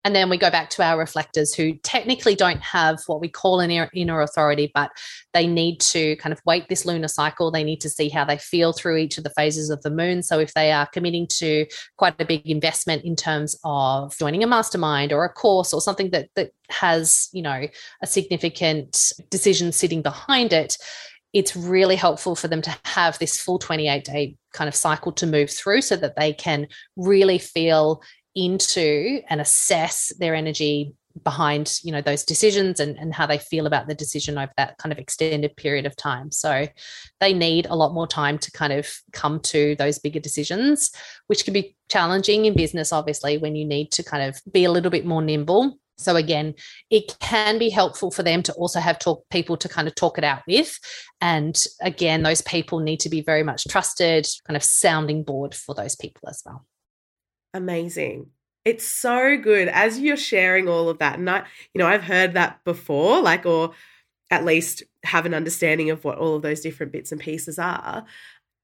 And 0.06 0.14
then 0.14 0.30
we 0.30 0.38
go 0.38 0.52
back 0.52 0.70
to 0.72 0.84
our 0.84 0.98
reflectors 0.98 1.54
who 1.54 1.76
technically 1.76 2.36
don't 2.36 2.62
have 2.62 3.00
what 3.08 3.22
we 3.22 3.30
call 3.30 3.62
an 3.62 3.72
inner 3.72 4.22
authority, 4.22 4.70
but 4.74 4.92
they 5.34 5.48
need 5.48 5.80
to 5.80 6.18
kind 6.18 6.34
of 6.34 6.42
wait 6.46 6.68
this 6.68 6.86
lunar 6.86 7.08
cycle. 7.08 7.52
They 7.52 7.64
need 7.64 7.80
to 7.82 7.90
see 7.90 8.10
how 8.10 8.26
they 8.26 8.38
feel 8.38 8.74
through 8.74 8.98
each 8.98 9.18
of 9.18 9.24
the 9.24 9.30
phases 9.30 9.70
of 9.70 9.82
the 9.82 9.90
moon. 9.90 10.22
So 10.22 10.40
if 10.40 10.54
they 10.54 10.74
are 10.74 10.88
committing 10.88 11.28
to 11.38 11.66
quite 11.98 12.20
a 12.20 12.26
big 12.26 12.50
investment 12.50 13.06
in 13.06 13.16
terms 13.16 13.58
of 13.64 14.18
joining 14.18 14.44
a 14.44 14.48
mastermind 14.48 15.14
or 15.14 15.24
a 15.24 15.30
course 15.30 15.74
or 15.74 15.80
something 15.80 16.10
that 16.10 16.28
that 16.36 16.52
has, 16.70 17.30
you 17.32 17.42
know, 17.42 17.68
a 18.02 18.08
significant 18.08 19.14
decision 19.30 19.72
sitting 19.72 20.02
behind 20.02 20.52
it, 20.52 20.78
it's 21.34 21.56
really 21.56 21.96
helpful 21.96 22.36
for 22.36 22.48
them 22.48 22.62
to 22.62 22.76
have 22.86 23.18
this 23.20 23.40
full 23.42 23.60
28 23.60 24.04
day 24.04 24.36
kind 24.54 24.68
of 24.68 24.76
cycle 24.76 25.12
to 25.12 25.26
move 25.26 25.50
through 25.50 25.82
so 25.82 25.96
that 25.96 26.16
they 26.16 26.32
can 26.32 26.68
really 26.96 27.40
feel 27.40 28.02
into 28.36 29.22
and 29.30 29.42
assess 29.42 30.12
their 30.20 30.36
energy 30.36 30.94
behind 31.24 31.80
you 31.84 31.92
know 31.92 32.02
those 32.02 32.24
decisions 32.24 32.80
and, 32.80 32.98
and 32.98 33.14
how 33.14 33.28
they 33.28 33.38
feel 33.38 33.68
about 33.68 33.88
the 33.88 33.94
decision 33.94 34.36
over 34.36 34.52
that 34.58 34.78
kind 34.80 34.92
of 34.92 34.98
extended 34.98 35.56
period 35.56 35.86
of 35.86 35.96
time. 35.96 36.32
So 36.32 36.68
they 37.20 37.34
need 37.34 37.68
a 37.68 37.76
lot 37.76 37.94
more 37.94 38.08
time 38.08 38.40
to 38.40 38.52
kind 38.52 38.74
of 38.74 38.92
come 39.12 39.40
to 39.42 39.76
those 39.76 40.00
bigger 40.00 40.20
decisions 40.20 40.92
which 41.28 41.46
can 41.46 41.54
be 41.54 41.76
challenging 41.90 42.46
in 42.46 42.56
business 42.56 42.92
obviously 42.92 43.38
when 43.38 43.56
you 43.56 43.66
need 43.66 43.92
to 43.92 44.04
kind 44.04 44.24
of 44.24 44.42
be 44.52 44.64
a 44.64 44.72
little 44.72 44.90
bit 44.90 45.06
more 45.06 45.22
nimble 45.22 45.78
so 45.98 46.16
again 46.16 46.54
it 46.90 47.16
can 47.20 47.60
be 47.60 47.70
helpful 47.70 48.12
for 48.12 48.24
them 48.24 48.42
to 48.42 48.54
also 48.54 48.80
have 48.80 48.98
talk 49.00 49.24
people 49.30 49.56
to 49.56 49.70
kind 49.70 49.88
of 49.88 49.96
talk 49.96 50.18
it 50.18 50.24
out 50.24 50.42
with 50.48 50.80
and 51.22 51.66
again 51.82 52.24
those 52.24 52.42
people 52.42 52.80
need 52.80 53.00
to 53.00 53.10
be 53.10 53.22
very 53.22 53.44
much 53.44 53.66
trusted 53.68 54.28
kind 54.48 54.58
of 54.58 54.64
sounding 54.64 55.24
board 55.24 55.54
for 55.54 55.76
those 55.76 55.96
people 55.96 56.28
as 56.28 56.42
well 56.46 56.66
amazing. 57.54 58.28
It's 58.66 58.86
so 58.86 59.38
good 59.38 59.68
as 59.68 60.00
you're 60.00 60.18
sharing 60.18 60.68
all 60.68 60.90
of 60.90 61.00
that. 61.00 61.20
And 61.20 61.30
I, 61.30 61.44
you 61.74 61.80
know, 61.80 61.88
I've 61.88 62.04
heard 62.04 62.34
that 62.34 62.64
before, 62.64 63.22
like, 63.22 63.46
or 63.46 63.74
at 64.32 64.46
least 64.46 64.84
have 65.04 65.26
an 65.26 65.34
understanding 65.34 65.90
of 65.90 66.04
what 66.04 66.18
all 66.18 66.36
of 66.36 66.42
those 66.42 66.62
different 66.62 66.92
bits 66.92 67.12
and 67.12 67.20
pieces 67.20 67.60
are. 67.60 68.06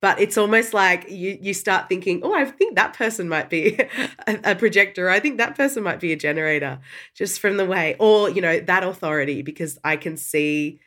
But 0.02 0.20
it's 0.20 0.38
almost 0.38 0.74
like 0.74 1.10
you 1.10 1.38
you 1.42 1.54
start 1.54 1.90
thinking, 1.90 2.22
oh, 2.24 2.34
I 2.34 2.46
think 2.46 2.76
that 2.76 2.94
person 2.94 3.28
might 3.28 3.50
be 3.50 3.78
a, 4.28 4.40
a 4.52 4.56
projector. 4.56 5.10
I 5.10 5.20
think 5.20 5.38
that 5.38 5.56
person 5.56 5.84
might 5.84 6.00
be 6.00 6.14
a 6.14 6.16
generator, 6.16 6.80
just 7.16 7.40
from 7.40 7.58
the 7.58 7.66
way, 7.66 7.96
or 8.00 8.30
you 8.30 8.42
know, 8.42 8.60
that 8.62 8.84
authority, 8.84 9.42
because 9.42 9.78
I 9.84 9.98
can 9.98 10.16
see, 10.16 10.80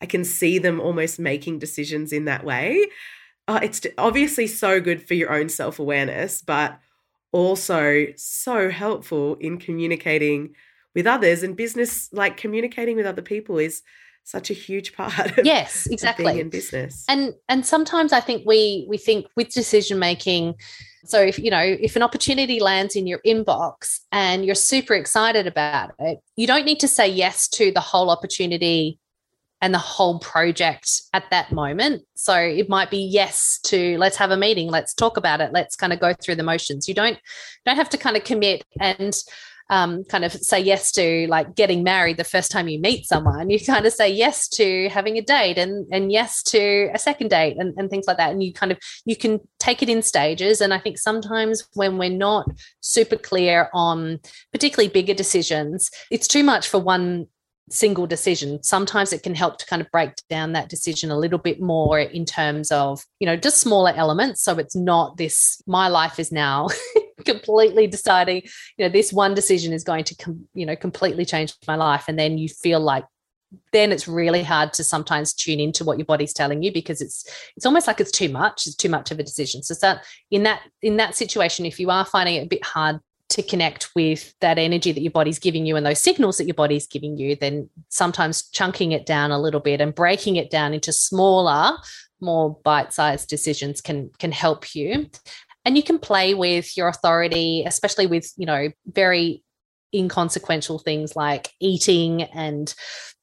I 0.00 0.06
can 0.06 0.24
see 0.24 0.58
them 0.58 0.80
almost 0.80 1.18
making 1.18 1.58
decisions 1.58 2.12
in 2.12 2.24
that 2.24 2.44
way. 2.44 2.86
Uh, 3.46 3.60
it's 3.62 3.82
obviously 3.98 4.46
so 4.46 4.80
good 4.80 5.06
for 5.06 5.14
your 5.14 5.32
own 5.32 5.50
self 5.50 5.78
awareness, 5.78 6.40
but 6.40 6.78
also 7.32 8.06
so 8.16 8.70
helpful 8.70 9.34
in 9.40 9.58
communicating 9.58 10.54
with 10.94 11.06
others 11.06 11.42
and 11.42 11.56
business 11.56 12.08
like 12.12 12.36
communicating 12.36 12.96
with 12.96 13.04
other 13.04 13.22
people 13.22 13.58
is 13.58 13.82
such 14.24 14.50
a 14.50 14.54
huge 14.54 14.94
part 14.94 15.38
of, 15.38 15.44
yes 15.44 15.86
exactly 15.90 16.24
being 16.24 16.38
in 16.38 16.48
business 16.48 17.04
and 17.08 17.34
and 17.48 17.64
sometimes 17.64 18.12
i 18.12 18.20
think 18.20 18.42
we 18.46 18.86
we 18.88 18.96
think 18.96 19.26
with 19.36 19.50
decision 19.50 19.98
making 19.98 20.54
so 21.04 21.20
if 21.20 21.38
you 21.38 21.50
know 21.50 21.62
if 21.62 21.94
an 21.96 22.02
opportunity 22.02 22.58
lands 22.58 22.96
in 22.96 23.06
your 23.06 23.20
inbox 23.26 24.00
and 24.10 24.44
you're 24.44 24.54
super 24.54 24.94
excited 24.94 25.46
about 25.46 25.92
it 25.98 26.18
you 26.36 26.46
don't 26.46 26.64
need 26.64 26.80
to 26.80 26.88
say 26.88 27.06
yes 27.08 27.48
to 27.48 27.70
the 27.72 27.80
whole 27.80 28.10
opportunity 28.10 28.98
and 29.64 29.72
the 29.72 29.78
whole 29.78 30.18
project 30.18 31.04
at 31.14 31.24
that 31.30 31.50
moment. 31.50 32.02
So 32.16 32.34
it 32.34 32.68
might 32.68 32.90
be 32.90 32.98
yes 32.98 33.58
to 33.64 33.96
let's 33.96 34.16
have 34.18 34.30
a 34.30 34.36
meeting, 34.36 34.68
let's 34.68 34.92
talk 34.92 35.16
about 35.16 35.40
it, 35.40 35.54
let's 35.54 35.74
kind 35.74 35.90
of 35.90 36.00
go 36.00 36.12
through 36.12 36.34
the 36.34 36.42
motions. 36.42 36.86
You 36.86 36.92
don't 36.92 37.18
don't 37.64 37.76
have 37.76 37.88
to 37.88 37.96
kind 37.96 38.14
of 38.14 38.24
commit 38.24 38.62
and 38.78 39.16
um, 39.70 40.04
kind 40.04 40.24
of 40.24 40.32
say 40.32 40.60
yes 40.60 40.92
to 40.92 41.26
like 41.28 41.54
getting 41.54 41.82
married 41.82 42.16
the 42.16 42.24
first 42.24 42.50
time 42.50 42.68
you 42.68 42.78
meet 42.78 43.06
someone. 43.06 43.50
You 43.50 43.58
kind 43.64 43.86
of 43.86 43.92
say 43.92 44.12
yes 44.12 44.48
to 44.50 44.88
having 44.90 45.16
a 45.16 45.22
date 45.22 45.58
and 45.58 45.86
and 45.92 46.12
yes 46.12 46.42
to 46.44 46.90
a 46.92 46.98
second 46.98 47.28
date 47.30 47.56
and, 47.58 47.74
and 47.76 47.88
things 47.88 48.06
like 48.06 48.18
that. 48.18 48.32
And 48.32 48.42
you 48.42 48.52
kind 48.52 48.72
of 48.72 48.78
you 49.04 49.16
can 49.16 49.40
take 49.58 49.82
it 49.82 49.88
in 49.88 50.02
stages. 50.02 50.60
And 50.60 50.74
I 50.74 50.78
think 50.78 50.98
sometimes 50.98 51.66
when 51.74 51.98
we're 51.98 52.10
not 52.10 52.46
super 52.80 53.16
clear 53.16 53.70
on 53.72 54.20
particularly 54.52 54.88
bigger 54.88 55.14
decisions, 55.14 55.90
it's 56.10 56.28
too 56.28 56.44
much 56.44 56.68
for 56.68 56.78
one 56.78 57.26
single 57.70 58.06
decision. 58.06 58.62
Sometimes 58.62 59.12
it 59.12 59.22
can 59.22 59.34
help 59.34 59.58
to 59.58 59.66
kind 59.66 59.80
of 59.80 59.90
break 59.90 60.10
down 60.28 60.52
that 60.52 60.68
decision 60.68 61.10
a 61.10 61.18
little 61.18 61.38
bit 61.38 61.60
more 61.60 61.98
in 61.98 62.24
terms 62.24 62.70
of, 62.70 63.02
you 63.20 63.26
know, 63.26 63.36
just 63.36 63.60
smaller 63.60 63.92
elements. 63.96 64.42
So 64.42 64.58
it's 64.58 64.76
not 64.76 65.16
this, 65.16 65.62
my 65.66 65.88
life 65.88 66.18
is 66.18 66.30
now 66.30 66.68
completely 67.24 67.86
deciding, 67.86 68.42
you 68.76 68.84
know, 68.84 68.88
this 68.88 69.12
one 69.12 69.34
decision 69.34 69.72
is 69.72 69.84
going 69.84 70.04
to, 70.04 70.16
com- 70.16 70.48
you 70.54 70.66
know, 70.66 70.76
completely 70.76 71.24
change 71.24 71.54
my 71.66 71.76
life. 71.76 72.04
And 72.08 72.18
then 72.18 72.38
you 72.38 72.48
feel 72.48 72.80
like 72.80 73.04
then 73.72 73.92
it's 73.92 74.08
really 74.08 74.42
hard 74.42 74.72
to 74.72 74.82
sometimes 74.82 75.32
tune 75.32 75.60
into 75.60 75.84
what 75.84 75.98
your 75.98 76.04
body's 76.04 76.32
telling 76.32 76.62
you 76.62 76.72
because 76.72 77.00
it's 77.00 77.24
it's 77.56 77.64
almost 77.64 77.86
like 77.86 78.00
it's 78.00 78.10
too 78.10 78.28
much 78.28 78.66
it's 78.66 78.74
too 78.74 78.88
much 78.88 79.12
of 79.12 79.20
a 79.20 79.22
decision 79.22 79.62
so 79.62 79.72
that 79.80 80.04
in 80.32 80.42
that 80.42 80.62
in 80.82 80.96
that 80.96 81.14
situation 81.14 81.64
if 81.64 81.78
you 81.78 81.88
are 81.88 82.04
finding 82.04 82.34
it 82.34 82.46
a 82.46 82.48
bit 82.48 82.64
hard 82.64 82.98
to 83.30 83.42
connect 83.42 83.90
with 83.96 84.34
that 84.40 84.58
energy 84.58 84.92
that 84.92 85.00
your 85.00 85.10
body's 85.10 85.38
giving 85.38 85.66
you 85.66 85.76
and 85.76 85.84
those 85.84 85.98
signals 85.98 86.36
that 86.38 86.46
your 86.46 86.54
body's 86.54 86.86
giving 86.86 87.16
you, 87.16 87.34
then 87.34 87.68
sometimes 87.88 88.48
chunking 88.50 88.92
it 88.92 89.06
down 89.06 89.30
a 89.30 89.40
little 89.40 89.60
bit 89.60 89.80
and 89.80 89.94
breaking 89.94 90.36
it 90.36 90.50
down 90.50 90.74
into 90.74 90.92
smaller, 90.92 91.76
more 92.20 92.58
bite-sized 92.64 93.28
decisions 93.28 93.80
can 93.80 94.10
can 94.18 94.30
help 94.30 94.74
you. 94.74 95.10
And 95.64 95.76
you 95.76 95.82
can 95.82 95.98
play 95.98 96.34
with 96.34 96.76
your 96.76 96.88
authority, 96.88 97.64
especially 97.66 98.06
with, 98.06 98.32
you 98.36 98.46
know, 98.46 98.68
very 98.86 99.42
inconsequential 99.94 100.78
things 100.78 101.14
like 101.14 101.50
eating 101.60 102.22
and 102.22 102.74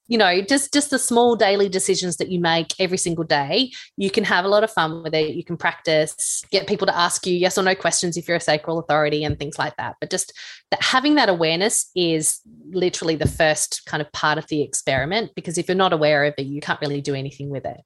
you 0.08 0.18
know 0.18 0.42
just 0.42 0.74
just 0.74 0.90
the 0.90 0.98
small 0.98 1.36
daily 1.36 1.70
decisions 1.70 2.18
that 2.18 2.30
you 2.30 2.40
make 2.40 2.74
every 2.80 2.98
single 2.98 3.24
day. 3.24 3.72
You 3.98 4.10
can 4.10 4.24
have 4.24 4.46
a 4.46 4.48
lot 4.48 4.64
of 4.64 4.72
fun 4.72 5.04
with 5.04 5.14
it. 5.14 5.36
You 5.36 5.44
can 5.44 5.58
practice 5.58 6.44
get 6.52 6.68
people 6.68 6.88
to 6.88 6.98
ask 6.98 7.26
you 7.26 7.36
yes 7.36 7.58
or 7.58 7.64
no 7.64 7.76
questions 7.76 8.18
if 8.18 8.28
you're 8.28 8.38
a 8.38 8.42
sacral 8.42 8.80
authority 8.80 9.24
and 9.24 9.38
things 9.38 9.60
like 9.60 9.76
that. 9.78 9.96
But 10.00 10.10
just 10.10 10.34
that 10.72 10.82
having 10.82 11.16
that 11.16 11.30
awareness 11.30 11.90
is 11.96 12.40
literally 12.72 13.16
the 13.16 13.28
first 13.28 13.84
kind 13.86 14.02
of 14.02 14.12
part 14.12 14.38
of 14.38 14.48
the 14.48 14.62
experiment 14.62 15.32
because 15.36 15.58
if 15.58 15.68
you're 15.68 15.76
not 15.76 15.94
aware 15.94 16.26
of 16.26 16.34
it 16.38 16.46
you 16.46 16.62
can't 16.62 16.82
really 16.82 17.02
do 17.02 17.14
anything 17.14 17.50
with 17.50 17.66
it. 17.66 17.82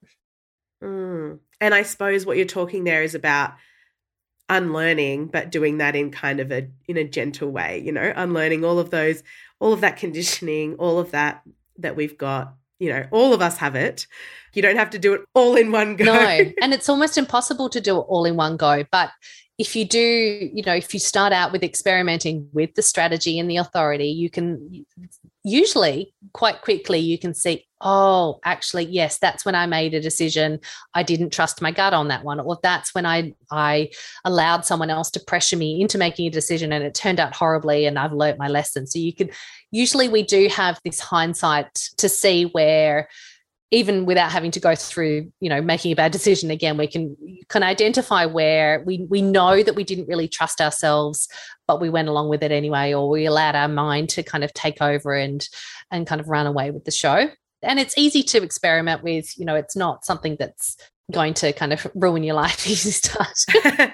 Mm. 0.83 1.39
and 1.61 1.73
i 1.73 1.83
suppose 1.83 2.25
what 2.25 2.35
you're 2.35 2.45
talking 2.45 2.83
there 2.83 3.01
is 3.01 3.15
about 3.15 3.53
unlearning 4.49 5.25
but 5.25 5.51
doing 5.51 5.79
that 5.79 5.95
in 5.95 6.11
kind 6.11 6.39
of 6.39 6.51
a 6.51 6.67
in 6.87 6.97
a 6.97 7.03
gentle 7.03 7.49
way 7.49 7.81
you 7.83 7.91
know 7.91 8.13
unlearning 8.15 8.63
all 8.63 8.77
of 8.77 8.91
those 8.91 9.23
all 9.59 9.73
of 9.73 9.81
that 9.81 9.97
conditioning 9.97 10.75
all 10.75 10.99
of 10.99 11.11
that 11.11 11.41
that 11.77 11.95
we've 11.95 12.17
got 12.17 12.53
you 12.79 12.89
know 12.89 13.05
all 13.11 13.33
of 13.33 13.41
us 13.41 13.57
have 13.57 13.75
it. 13.75 14.07
You 14.53 14.61
don't 14.61 14.77
have 14.77 14.91
to 14.91 14.99
do 14.99 15.13
it 15.13 15.21
all 15.33 15.55
in 15.55 15.71
one 15.71 15.95
go. 15.95 16.05
No 16.05 16.13
and 16.61 16.73
it's 16.73 16.87
almost 16.87 17.17
impossible 17.17 17.69
to 17.69 17.81
do 17.81 17.97
it 17.97 18.05
all 18.07 18.25
in 18.25 18.35
one 18.35 18.57
go 18.57 18.83
but 18.91 19.11
if 19.57 19.75
you 19.75 19.85
do 19.85 19.99
you 19.99 20.63
know 20.63 20.73
if 20.75 20.93
you 20.93 20.99
start 20.99 21.31
out 21.31 21.51
with 21.51 21.63
experimenting 21.63 22.49
with 22.53 22.73
the 22.75 22.81
strategy 22.81 23.39
and 23.39 23.49
the 23.49 23.57
authority 23.57 24.07
you 24.07 24.29
can 24.29 24.85
usually 25.43 26.13
quite 26.33 26.61
quickly 26.61 26.99
you 26.99 27.17
can 27.17 27.33
see 27.33 27.65
oh 27.81 28.39
actually 28.43 28.83
yes 28.85 29.17
that's 29.19 29.45
when 29.45 29.55
i 29.55 29.65
made 29.65 29.93
a 29.93 30.01
decision. 30.01 30.59
I 30.93 31.03
didn't 31.03 31.31
trust 31.31 31.61
my 31.61 31.71
gut 31.71 31.93
on 31.93 32.07
that 32.07 32.23
one 32.23 32.39
or 32.39 32.57
that's 32.61 32.93
when 32.95 33.05
i 33.05 33.33
i 33.51 33.89
allowed 34.25 34.65
someone 34.65 34.89
else 34.89 35.11
to 35.11 35.19
pressure 35.19 35.57
me 35.57 35.81
into 35.81 35.97
making 35.97 36.27
a 36.27 36.31
decision 36.31 36.73
and 36.73 36.83
it 36.83 36.95
turned 36.95 37.19
out 37.19 37.35
horribly 37.35 37.85
and 37.85 37.99
i've 37.99 38.13
learnt 38.13 38.39
my 38.39 38.47
lesson. 38.47 38.87
So 38.87 38.99
you 38.99 39.13
can 39.13 39.29
usually 39.71 40.09
we 40.09 40.23
do 40.23 40.47
have 40.49 40.79
this 40.83 40.99
hindsight 40.99 41.73
to 41.97 42.09
see 42.09 42.45
where 42.45 43.07
even 43.75 44.05
without 44.05 44.31
having 44.31 44.51
to 44.51 44.59
go 44.59 44.73
through 44.75 45.31
you 45.39 45.49
know 45.49 45.61
making 45.61 45.91
a 45.91 45.95
bad 45.95 46.11
decision 46.11 46.49
again 46.49 46.77
we 46.77 46.87
can 46.87 47.15
can 47.49 47.63
identify 47.63 48.25
where 48.25 48.81
we 48.85 49.05
we 49.09 49.21
know 49.21 49.61
that 49.61 49.75
we 49.75 49.83
didn't 49.83 50.07
really 50.07 50.27
trust 50.27 50.61
ourselves 50.61 51.27
but 51.67 51.81
we 51.81 51.89
went 51.89 52.07
along 52.07 52.29
with 52.29 52.43
it 52.43 52.51
anyway 52.51 52.93
or 52.93 53.09
we 53.09 53.25
allowed 53.25 53.55
our 53.55 53.67
mind 53.67 54.09
to 54.09 54.23
kind 54.23 54.43
of 54.43 54.53
take 54.53 54.81
over 54.81 55.13
and 55.13 55.47
and 55.91 56.07
kind 56.07 56.21
of 56.21 56.27
run 56.27 56.47
away 56.47 56.71
with 56.71 56.85
the 56.85 56.91
show. 56.91 57.29
And 57.61 57.79
it's 57.79 57.97
easy 57.97 58.21
to 58.23 58.43
experiment 58.43 59.03
with 59.03 59.37
you 59.37 59.45
know 59.45 59.55
it's 59.55 59.75
not 59.75 60.05
something 60.05 60.35
that's 60.39 60.77
going 61.11 61.33
to 61.35 61.53
kind 61.53 61.73
of 61.73 61.87
ruin 61.95 62.23
your 62.23 62.35
life 62.35 62.65
if 62.69 62.85
you 62.85 62.91
start. 62.91 63.93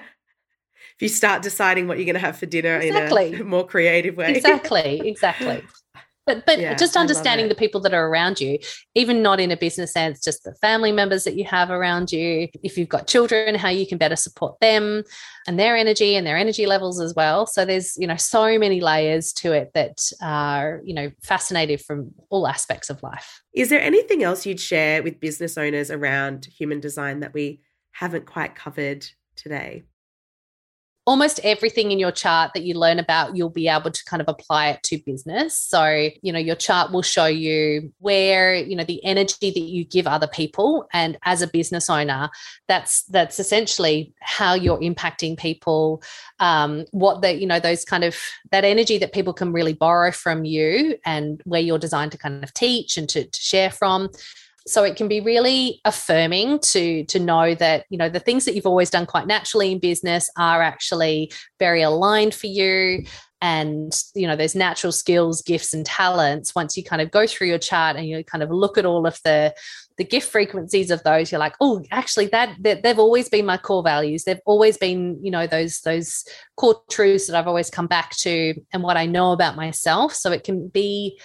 If 0.96 1.00
you 1.00 1.08
start 1.08 1.42
deciding 1.42 1.88
what 1.88 1.96
you're 1.96 2.04
going 2.04 2.14
to 2.14 2.20
have 2.20 2.36
for 2.36 2.44
dinner 2.44 2.78
exactly. 2.78 3.32
in 3.32 3.40
a 3.40 3.44
more 3.44 3.66
creative 3.66 4.14
way. 4.14 4.34
Exactly 4.34 5.00
exactly 5.08 5.64
but 6.26 6.46
but 6.46 6.58
yeah, 6.58 6.74
just 6.74 6.96
understanding 6.96 7.48
the 7.48 7.54
people 7.54 7.80
that 7.80 7.94
are 7.94 8.08
around 8.08 8.40
you 8.40 8.58
even 8.94 9.22
not 9.22 9.40
in 9.40 9.50
a 9.50 9.56
business 9.56 9.92
sense 9.92 10.20
just 10.20 10.44
the 10.44 10.54
family 10.56 10.92
members 10.92 11.24
that 11.24 11.34
you 11.34 11.44
have 11.44 11.70
around 11.70 12.12
you 12.12 12.48
if 12.62 12.76
you've 12.76 12.88
got 12.88 13.06
children 13.06 13.54
how 13.54 13.68
you 13.68 13.86
can 13.86 13.98
better 13.98 14.16
support 14.16 14.58
them 14.60 15.02
and 15.46 15.58
their 15.58 15.76
energy 15.76 16.16
and 16.16 16.26
their 16.26 16.36
energy 16.36 16.66
levels 16.66 17.00
as 17.00 17.14
well. 17.14 17.46
So 17.46 17.64
there's 17.64 17.96
you 17.96 18.06
know 18.06 18.16
so 18.16 18.58
many 18.58 18.80
layers 18.80 19.32
to 19.34 19.52
it 19.52 19.72
that 19.74 20.00
are 20.20 20.80
you 20.84 20.94
know 20.94 21.10
fascinating 21.22 21.78
from 21.78 22.12
all 22.30 22.46
aspects 22.46 22.90
of 22.90 23.02
life. 23.02 23.42
Is 23.54 23.68
there 23.68 23.80
anything 23.80 24.22
else 24.22 24.46
you'd 24.46 24.60
share 24.60 25.02
with 25.02 25.20
business 25.20 25.58
owners 25.58 25.90
around 25.90 26.46
human 26.46 26.80
design 26.80 27.20
that 27.20 27.34
we 27.34 27.60
haven't 27.92 28.26
quite 28.26 28.54
covered 28.54 29.06
today 29.36 29.84
almost 31.04 31.40
everything 31.42 31.90
in 31.90 31.98
your 31.98 32.12
chart 32.12 32.52
that 32.54 32.62
you 32.62 32.74
learn 32.74 33.00
about, 33.00 33.36
you'll 33.36 33.50
be 33.50 33.66
able 33.66 33.90
to 33.90 34.04
kind 34.04 34.20
of 34.20 34.28
apply 34.28 34.68
it 34.68 34.82
to 34.84 34.98
business. 35.04 35.58
So, 35.58 36.10
you 36.22 36.32
know, 36.32 36.38
your 36.38 36.54
chart 36.54 36.92
will 36.92 37.02
show 37.02 37.26
you 37.26 37.92
where, 37.98 38.54
you 38.54 38.76
know, 38.76 38.84
the 38.84 39.04
energy 39.04 39.50
that 39.50 39.58
you 39.58 39.84
give 39.84 40.06
other 40.06 40.28
people. 40.28 40.86
And 40.92 41.18
as 41.24 41.42
a 41.42 41.48
business 41.48 41.90
owner, 41.90 42.30
that's 42.68 43.02
that's 43.04 43.40
essentially 43.40 44.14
how 44.20 44.54
you're 44.54 44.78
impacting 44.78 45.36
people, 45.36 46.04
um, 46.38 46.84
what 46.92 47.20
the, 47.20 47.34
you 47.34 47.46
know, 47.46 47.58
those 47.58 47.84
kind 47.84 48.04
of 48.04 48.16
that 48.52 48.64
energy 48.64 48.98
that 48.98 49.12
people 49.12 49.32
can 49.32 49.52
really 49.52 49.74
borrow 49.74 50.12
from 50.12 50.44
you 50.44 50.96
and 51.04 51.40
where 51.44 51.60
you're 51.60 51.78
designed 51.78 52.12
to 52.12 52.18
kind 52.18 52.44
of 52.44 52.54
teach 52.54 52.96
and 52.96 53.08
to, 53.08 53.24
to 53.24 53.40
share 53.40 53.70
from 53.70 54.08
so 54.66 54.84
it 54.84 54.96
can 54.96 55.08
be 55.08 55.20
really 55.20 55.80
affirming 55.84 56.58
to 56.60 57.04
to 57.04 57.18
know 57.18 57.54
that 57.54 57.84
you 57.90 57.98
know 57.98 58.08
the 58.08 58.20
things 58.20 58.44
that 58.44 58.54
you've 58.54 58.66
always 58.66 58.90
done 58.90 59.06
quite 59.06 59.26
naturally 59.26 59.72
in 59.72 59.78
business 59.78 60.30
are 60.36 60.62
actually 60.62 61.32
very 61.58 61.82
aligned 61.82 62.34
for 62.34 62.46
you. 62.46 63.04
And 63.40 63.92
you 64.14 64.28
know 64.28 64.36
there's 64.36 64.54
natural 64.54 64.92
skills 64.92 65.42
gifts 65.42 65.74
and 65.74 65.84
talents. 65.84 66.54
Once 66.54 66.76
you 66.76 66.84
kind 66.84 67.02
of 67.02 67.10
go 67.10 67.26
through 67.26 67.48
your 67.48 67.58
chart 67.58 67.96
and 67.96 68.06
you 68.06 68.22
kind 68.22 68.44
of 68.44 68.50
look 68.50 68.78
at 68.78 68.86
all 68.86 69.04
of 69.04 69.18
the 69.24 69.52
the 69.98 70.04
gift 70.04 70.30
frequencies 70.30 70.90
of 70.90 71.02
those 71.02 71.30
you're 71.30 71.38
like 71.38 71.54
oh 71.60 71.82
actually 71.90 72.24
that, 72.26 72.56
that 72.60 72.82
they've 72.82 72.98
always 72.98 73.28
been 73.28 73.44
my 73.44 73.56
core 73.56 73.82
values. 73.82 74.24
They've 74.24 74.40
always 74.46 74.78
been 74.78 75.18
you 75.24 75.32
know 75.32 75.48
those 75.48 75.80
those 75.80 76.24
core 76.56 76.80
truths 76.88 77.26
that 77.26 77.36
i've 77.36 77.48
always 77.48 77.68
come 77.68 77.88
back 77.88 78.10
to 78.18 78.54
and 78.72 78.82
what 78.82 78.96
i 78.96 79.06
know 79.06 79.32
about 79.32 79.56
myself. 79.56 80.14
So 80.14 80.30
it 80.30 80.44
can 80.44 80.68
be 80.68 81.18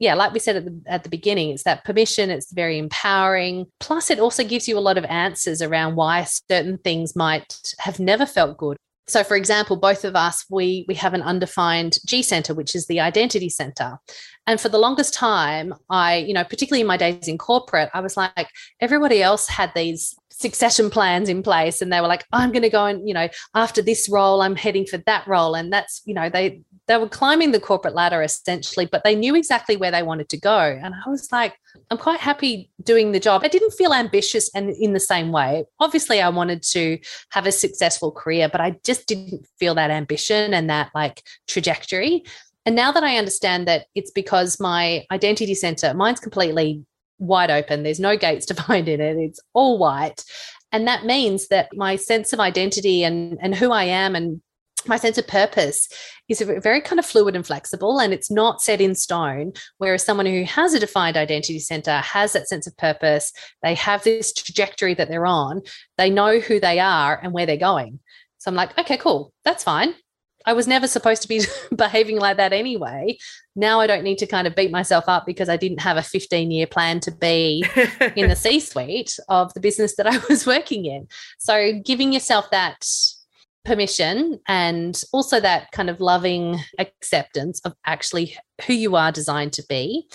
yeah, 0.00 0.14
like 0.14 0.32
we 0.32 0.40
said 0.40 0.56
at 0.56 0.64
the, 0.64 0.82
at 0.86 1.02
the 1.04 1.10
beginning, 1.10 1.50
it's 1.50 1.62
that 1.64 1.84
permission, 1.84 2.30
it's 2.30 2.50
very 2.52 2.78
empowering. 2.78 3.66
Plus, 3.80 4.10
it 4.10 4.18
also 4.18 4.42
gives 4.42 4.66
you 4.66 4.78
a 4.78 4.80
lot 4.80 4.96
of 4.96 5.04
answers 5.04 5.60
around 5.60 5.94
why 5.94 6.24
certain 6.24 6.78
things 6.78 7.14
might 7.14 7.56
have 7.78 8.00
never 8.00 8.24
felt 8.24 8.56
good. 8.56 8.78
So, 9.08 9.22
for 9.22 9.36
example, 9.36 9.76
both 9.76 10.04
of 10.04 10.16
us, 10.16 10.46
we, 10.48 10.86
we 10.88 10.94
have 10.94 11.12
an 11.14 11.22
undefined 11.22 11.98
G 12.06 12.22
center, 12.22 12.54
which 12.54 12.74
is 12.74 12.86
the 12.86 13.00
identity 13.00 13.50
center. 13.50 13.98
And 14.46 14.58
for 14.58 14.70
the 14.70 14.78
longest 14.78 15.12
time, 15.12 15.74
I, 15.90 16.16
you 16.16 16.32
know, 16.32 16.44
particularly 16.44 16.80
in 16.80 16.86
my 16.86 16.96
days 16.96 17.28
in 17.28 17.36
corporate, 17.36 17.90
I 17.92 18.00
was 18.00 18.16
like, 18.16 18.48
everybody 18.80 19.22
else 19.22 19.48
had 19.48 19.72
these 19.74 20.14
succession 20.40 20.88
plans 20.88 21.28
in 21.28 21.42
place 21.42 21.82
and 21.82 21.92
they 21.92 22.00
were 22.00 22.06
like 22.06 22.24
i'm 22.32 22.50
going 22.50 22.62
to 22.62 22.70
go 22.70 22.86
and 22.86 23.06
you 23.06 23.12
know 23.12 23.28
after 23.54 23.82
this 23.82 24.08
role 24.08 24.40
i'm 24.40 24.56
heading 24.56 24.86
for 24.86 24.96
that 24.98 25.26
role. 25.26 25.54
And 25.54 25.72
that's 25.72 26.00
you 26.06 26.14
know 26.14 26.30
they 26.30 26.62
they 26.86 26.96
were 26.96 27.08
climbing 27.08 27.52
the 27.52 27.60
corporate 27.60 27.94
ladder 27.94 28.22
essentially 28.22 28.86
but 28.86 29.04
they 29.04 29.14
knew 29.14 29.34
exactly 29.34 29.76
where 29.76 29.90
they 29.90 30.02
wanted 30.02 30.28
to 30.30 30.38
go. 30.38 30.58
And 30.82 30.94
i 30.94 31.08
was 31.08 31.30
like 31.30 31.56
i'm 31.90 31.98
quite 31.98 32.20
happy 32.20 32.70
doing 32.82 33.12
the 33.12 33.20
job. 33.20 33.42
I 33.44 33.48
didn't 33.48 33.72
feel 33.72 33.92
ambitious 33.92 34.50
and 34.54 34.70
in 34.70 34.94
the 34.94 35.00
same 35.00 35.30
way. 35.30 35.64
Obviously 35.78 36.20
i 36.20 36.28
wanted 36.28 36.62
to 36.74 36.98
have 37.30 37.46
a 37.46 37.52
successful 37.52 38.10
career 38.10 38.48
but 38.48 38.60
i 38.60 38.76
just 38.84 39.06
didn't 39.06 39.46
feel 39.58 39.74
that 39.74 39.90
ambition 39.90 40.54
and 40.54 40.70
that 40.70 40.90
like 40.94 41.22
trajectory. 41.46 42.24
And 42.66 42.76
now 42.76 42.92
that 42.92 43.02
I 43.02 43.16
understand 43.16 43.66
that 43.68 43.86
it's 43.94 44.10
because 44.10 44.60
my 44.60 45.04
identity 45.10 45.54
center, 45.54 45.94
mine's 45.94 46.20
completely 46.20 46.84
wide 47.20 47.50
open. 47.50 47.82
There's 47.82 48.00
no 48.00 48.16
gates 48.16 48.46
to 48.46 48.54
find 48.66 48.88
in 48.88 49.00
it. 49.00 49.16
It's 49.16 49.40
all 49.54 49.78
white. 49.78 50.24
And 50.72 50.86
that 50.86 51.04
means 51.04 51.48
that 51.48 51.68
my 51.74 51.96
sense 51.96 52.32
of 52.32 52.40
identity 52.40 53.04
and, 53.04 53.38
and 53.40 53.54
who 53.54 53.70
I 53.72 53.84
am 53.84 54.14
and 54.14 54.40
my 54.86 54.96
sense 54.96 55.18
of 55.18 55.26
purpose 55.26 55.88
is 56.28 56.40
very 56.40 56.80
kind 56.80 56.98
of 56.98 57.04
fluid 57.04 57.36
and 57.36 57.46
flexible 57.46 57.98
and 57.98 58.12
it's 58.12 58.30
not 58.30 58.62
set 58.62 58.80
in 58.80 58.94
stone 58.94 59.52
whereas 59.78 60.02
someone 60.02 60.26
who 60.26 60.44
has 60.44 60.72
a 60.72 60.80
defined 60.80 61.16
identity 61.16 61.58
center 61.58 61.98
has 61.98 62.32
that 62.32 62.48
sense 62.48 62.66
of 62.66 62.76
purpose 62.78 63.32
they 63.62 63.74
have 63.74 64.02
this 64.04 64.32
trajectory 64.32 64.94
that 64.94 65.08
they're 65.08 65.26
on 65.26 65.60
they 65.98 66.08
know 66.08 66.38
who 66.38 66.58
they 66.58 66.78
are 66.78 67.20
and 67.22 67.32
where 67.32 67.44
they're 67.44 67.58
going 67.58 67.98
so 68.38 68.50
i'm 68.50 68.54
like 68.54 68.76
okay 68.78 68.96
cool 68.96 69.32
that's 69.44 69.64
fine 69.64 69.94
I 70.46 70.52
was 70.52 70.66
never 70.66 70.86
supposed 70.86 71.22
to 71.22 71.28
be 71.28 71.42
behaving 71.74 72.18
like 72.18 72.36
that 72.38 72.52
anyway. 72.52 73.18
Now 73.56 73.80
I 73.80 73.86
don't 73.86 74.04
need 74.04 74.18
to 74.18 74.26
kind 74.26 74.46
of 74.46 74.54
beat 74.54 74.70
myself 74.70 75.04
up 75.08 75.26
because 75.26 75.48
I 75.48 75.56
didn't 75.56 75.80
have 75.80 75.96
a 75.96 76.02
15 76.02 76.50
year 76.50 76.66
plan 76.66 77.00
to 77.00 77.10
be 77.10 77.64
in 78.16 78.28
the 78.28 78.36
C 78.40 78.60
suite 78.60 79.18
of 79.28 79.52
the 79.54 79.60
business 79.60 79.96
that 79.96 80.06
I 80.06 80.18
was 80.28 80.46
working 80.46 80.86
in. 80.86 81.08
So 81.38 81.80
giving 81.84 82.12
yourself 82.12 82.50
that 82.50 82.86
permission 83.64 84.40
and 84.48 85.00
also 85.12 85.38
that 85.40 85.70
kind 85.72 85.90
of 85.90 86.00
loving 86.00 86.58
acceptance 86.78 87.60
of 87.64 87.74
actually 87.84 88.36
who 88.66 88.72
you 88.72 88.96
are 88.96 89.12
designed 89.12 89.52
to 89.52 89.64
be 89.68 90.08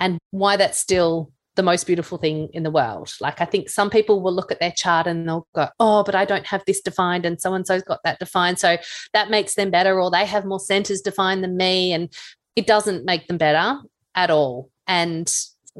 and 0.00 0.18
why 0.30 0.56
that's 0.56 0.78
still 0.78 1.32
the 1.58 1.62
most 1.64 1.88
beautiful 1.88 2.18
thing 2.18 2.48
in 2.52 2.62
the 2.62 2.70
world. 2.70 3.12
Like 3.20 3.40
I 3.40 3.44
think 3.44 3.68
some 3.68 3.90
people 3.90 4.22
will 4.22 4.32
look 4.32 4.52
at 4.52 4.60
their 4.60 4.70
chart 4.70 5.08
and 5.08 5.28
they'll 5.28 5.48
go, 5.56 5.68
"Oh, 5.80 6.04
but 6.04 6.14
I 6.14 6.24
don't 6.24 6.46
have 6.46 6.62
this 6.66 6.80
defined 6.80 7.26
and 7.26 7.40
so 7.40 7.52
and 7.52 7.66
so's 7.66 7.82
got 7.82 7.98
that 8.04 8.20
defined." 8.20 8.60
So 8.60 8.78
that 9.12 9.28
makes 9.28 9.56
them 9.56 9.70
better 9.70 10.00
or 10.00 10.08
they 10.08 10.24
have 10.24 10.44
more 10.44 10.60
centers 10.60 11.00
defined 11.00 11.42
than 11.42 11.56
me 11.56 11.92
and 11.92 12.10
it 12.54 12.68
doesn't 12.68 13.04
make 13.04 13.26
them 13.26 13.38
better 13.38 13.76
at 14.14 14.30
all. 14.30 14.70
And 14.86 15.28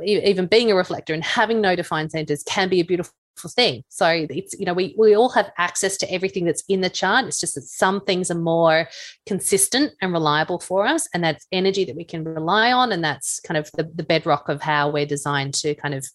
even 0.05 0.47
being 0.47 0.73
a 0.73 0.75
reflector 0.75 1.15
and 1.15 1.23
having 1.23 1.61
no 1.61 1.77
defined 1.77 2.11
centers 2.11 2.43
can 2.43 2.69
be 2.69 2.81
a 2.81 2.85
beautiful 2.85 3.15
thing. 3.47 3.85
So 3.89 4.27
it's, 4.29 4.59
you 4.59 4.67
know, 4.67 4.75
we, 4.75 4.95
we 4.99 5.15
all 5.15 5.29
have 5.31 5.53
access 5.59 5.97
to 5.99 6.13
everything 6.13 6.45
that's 6.45 6.65
in 6.69 6.81
the 6.81 6.91
chart. 6.91 7.27
It's 7.27 7.39
just 7.39 7.55
that 7.55 7.63
some 7.63 8.01
things 8.01 8.31
are 8.31 8.39
more 8.39 8.89
consistent 9.27 9.93
and 10.03 10.13
reliable 10.13 10.59
for 10.59 10.87
us. 10.87 11.09
And 11.15 11.23
that's 11.23 11.47
energy 11.53 11.85
that 11.85 11.95
we 11.95 12.05
can 12.05 12.25
rely 12.25 12.73
on. 12.73 12.91
And 12.91 13.05
that's 13.05 13.39
kind 13.41 13.57
of 13.57 13.71
the, 13.73 13.85
the 13.95 14.03
bedrock 14.03 14.49
of 14.49 14.61
how 14.61 14.91
we're 14.91 15.07
designed 15.07 15.55
to 15.55 15.75
kind 15.77 15.95
of 15.95 16.07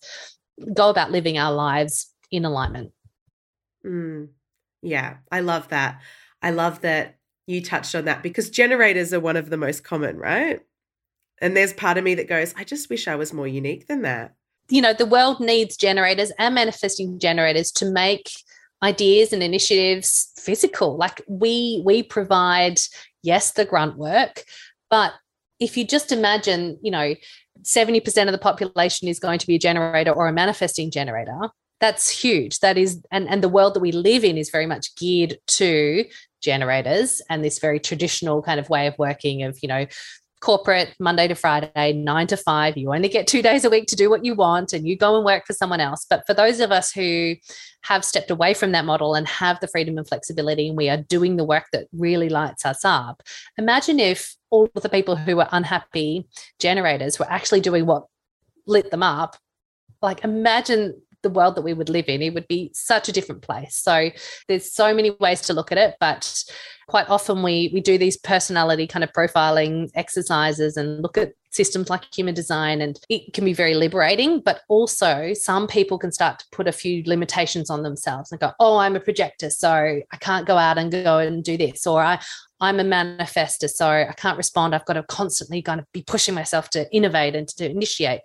go 0.73 0.89
about 0.89 1.11
living 1.11 1.37
our 1.37 1.53
lives 1.53 2.11
in 2.31 2.43
alignment. 2.43 2.91
Mm, 3.85 4.29
yeah, 4.81 5.17
I 5.31 5.39
love 5.39 5.69
that. 5.69 6.01
I 6.41 6.51
love 6.51 6.81
that 6.81 7.15
you 7.47 7.61
touched 7.61 7.95
on 7.95 8.05
that 8.05 8.23
because 8.23 8.49
generators 8.49 9.13
are 9.13 9.19
one 9.19 9.37
of 9.37 9.49
the 9.49 9.57
most 9.57 9.83
common, 9.83 10.17
right? 10.17 10.59
And 11.41 11.55
there's 11.55 11.73
part 11.73 11.97
of 11.97 12.03
me 12.03 12.15
that 12.15 12.29
goes, 12.29 12.53
I 12.57 12.63
just 12.63 12.89
wish 12.89 13.07
I 13.07 13.15
was 13.15 13.33
more 13.33 13.47
unique 13.47 13.87
than 13.87 14.03
that 14.03 14.35
you 14.69 14.81
know 14.81 14.93
the 14.93 15.05
world 15.05 15.39
needs 15.39 15.77
generators 15.77 16.31
and 16.39 16.55
manifesting 16.55 17.19
generators 17.19 17.71
to 17.71 17.89
make 17.89 18.31
ideas 18.81 19.31
and 19.31 19.41
initiatives 19.41 20.31
physical. 20.37 20.97
Like 20.97 21.21
we 21.27 21.81
we 21.85 22.03
provide 22.03 22.79
yes 23.21 23.51
the 23.51 23.65
grunt 23.65 23.97
work 23.97 24.43
but 24.89 25.13
if 25.59 25.77
you 25.77 25.87
just 25.87 26.11
imagine 26.11 26.77
you 26.81 26.91
know 26.91 27.15
70% 27.61 28.25
of 28.25 28.31
the 28.31 28.37
population 28.37 29.07
is 29.07 29.19
going 29.19 29.39
to 29.39 29.47
be 29.47 29.55
a 29.55 29.59
generator 29.59 30.11
or 30.11 30.27
a 30.27 30.33
manifesting 30.33 30.91
generator 30.91 31.49
that's 31.83 32.09
huge. 32.09 32.59
That 32.59 32.77
is 32.77 33.03
and 33.11 33.27
and 33.27 33.43
the 33.43 33.49
world 33.49 33.73
that 33.73 33.81
we 33.81 33.91
live 33.91 34.23
in 34.23 34.37
is 34.37 34.49
very 34.49 34.65
much 34.65 34.95
geared 34.95 35.37
to 35.47 36.05
generators 36.41 37.21
and 37.29 37.43
this 37.43 37.59
very 37.59 37.77
traditional 37.77 38.41
kind 38.41 38.57
of 38.57 38.69
way 38.69 38.87
of 38.87 38.97
working 38.97 39.43
of 39.43 39.59
you 39.61 39.67
know 39.67 39.85
corporate 40.43 40.93
Monday 40.99 41.25
to 41.29 41.35
Friday, 41.35 41.93
nine 41.93 42.27
to 42.27 42.35
five. 42.35 42.75
You 42.75 42.93
only 42.93 43.07
get 43.07 43.27
two 43.27 43.41
days 43.41 43.63
a 43.63 43.69
week 43.69 43.87
to 43.87 43.95
do 43.95 44.09
what 44.09 44.25
you 44.25 44.35
want 44.35 44.73
and 44.73 44.85
you 44.85 44.97
go 44.97 45.15
and 45.15 45.23
work 45.23 45.45
for 45.47 45.53
someone 45.53 45.79
else. 45.79 46.05
But 46.09 46.27
for 46.27 46.33
those 46.33 46.59
of 46.59 46.69
us 46.69 46.91
who 46.91 47.35
have 47.83 48.03
stepped 48.03 48.29
away 48.29 48.53
from 48.53 48.73
that 48.73 48.83
model 48.83 49.15
and 49.15 49.25
have 49.25 49.61
the 49.61 49.69
freedom 49.69 49.97
and 49.97 50.05
flexibility, 50.05 50.67
and 50.67 50.75
we 50.75 50.89
are 50.89 50.97
doing 50.97 51.37
the 51.37 51.45
work 51.45 51.67
that 51.71 51.87
really 51.93 52.27
lights 52.27 52.65
us 52.65 52.83
up, 52.83 53.23
imagine 53.57 54.01
if 54.01 54.35
all 54.49 54.69
of 54.75 54.83
the 54.83 54.89
people 54.89 55.15
who 55.15 55.37
were 55.37 55.47
unhappy 55.53 56.27
generators 56.59 57.17
were 57.19 57.31
actually 57.31 57.61
doing 57.61 57.85
what 57.85 58.03
lit 58.67 58.91
them 58.91 59.01
up. 59.01 59.37
Like, 60.01 60.25
imagine 60.25 61.01
the 61.23 61.29
world 61.29 61.55
that 61.55 61.63
we 61.63 61.73
would 61.73 61.89
live 61.89 62.05
in, 62.07 62.21
it 62.21 62.33
would 62.33 62.47
be 62.47 62.69
such 62.73 63.09
a 63.09 63.11
different 63.11 63.41
place. 63.41 63.75
So 63.75 64.11
there's 64.47 64.71
so 64.71 64.93
many 64.93 65.11
ways 65.11 65.41
to 65.41 65.53
look 65.53 65.71
at 65.71 65.77
it, 65.77 65.95
but 65.99 66.43
quite 66.87 67.09
often 67.09 67.43
we 67.43 67.69
we 67.73 67.81
do 67.81 67.97
these 67.97 68.17
personality 68.17 68.87
kind 68.87 69.03
of 69.03 69.11
profiling 69.13 69.89
exercises 69.95 70.77
and 70.77 71.01
look 71.01 71.17
at 71.17 71.33
systems 71.51 71.89
like 71.89 72.03
human 72.13 72.33
design 72.33 72.81
and 72.81 72.99
it 73.09 73.33
can 73.33 73.45
be 73.45 73.53
very 73.53 73.75
liberating 73.75 74.39
but 74.39 74.61
also 74.67 75.33
some 75.33 75.67
people 75.67 75.97
can 75.97 76.11
start 76.11 76.39
to 76.39 76.45
put 76.51 76.67
a 76.67 76.71
few 76.71 77.03
limitations 77.05 77.69
on 77.69 77.83
themselves 77.83 78.31
and 78.31 78.41
go 78.41 78.51
oh 78.59 78.77
i'm 78.77 78.95
a 78.95 78.99
projector 78.99 79.49
so 79.49 79.71
i 79.71 80.17
can't 80.19 80.47
go 80.47 80.57
out 80.57 80.77
and 80.77 80.91
go 80.91 81.19
and 81.19 81.43
do 81.43 81.57
this 81.57 81.85
or 81.85 82.01
i 82.01 82.19
i'm 82.59 82.79
a 82.79 82.83
manifestor 82.83 83.69
so 83.69 83.87
i 83.87 84.13
can't 84.17 84.37
respond 84.37 84.73
i've 84.73 84.85
got 84.85 84.93
to 84.93 85.03
constantly 85.03 85.61
kind 85.61 85.79
of 85.79 85.85
be 85.93 86.01
pushing 86.01 86.33
myself 86.33 86.69
to 86.69 86.91
innovate 86.91 87.35
and 87.35 87.47
to 87.47 87.69
initiate 87.69 88.21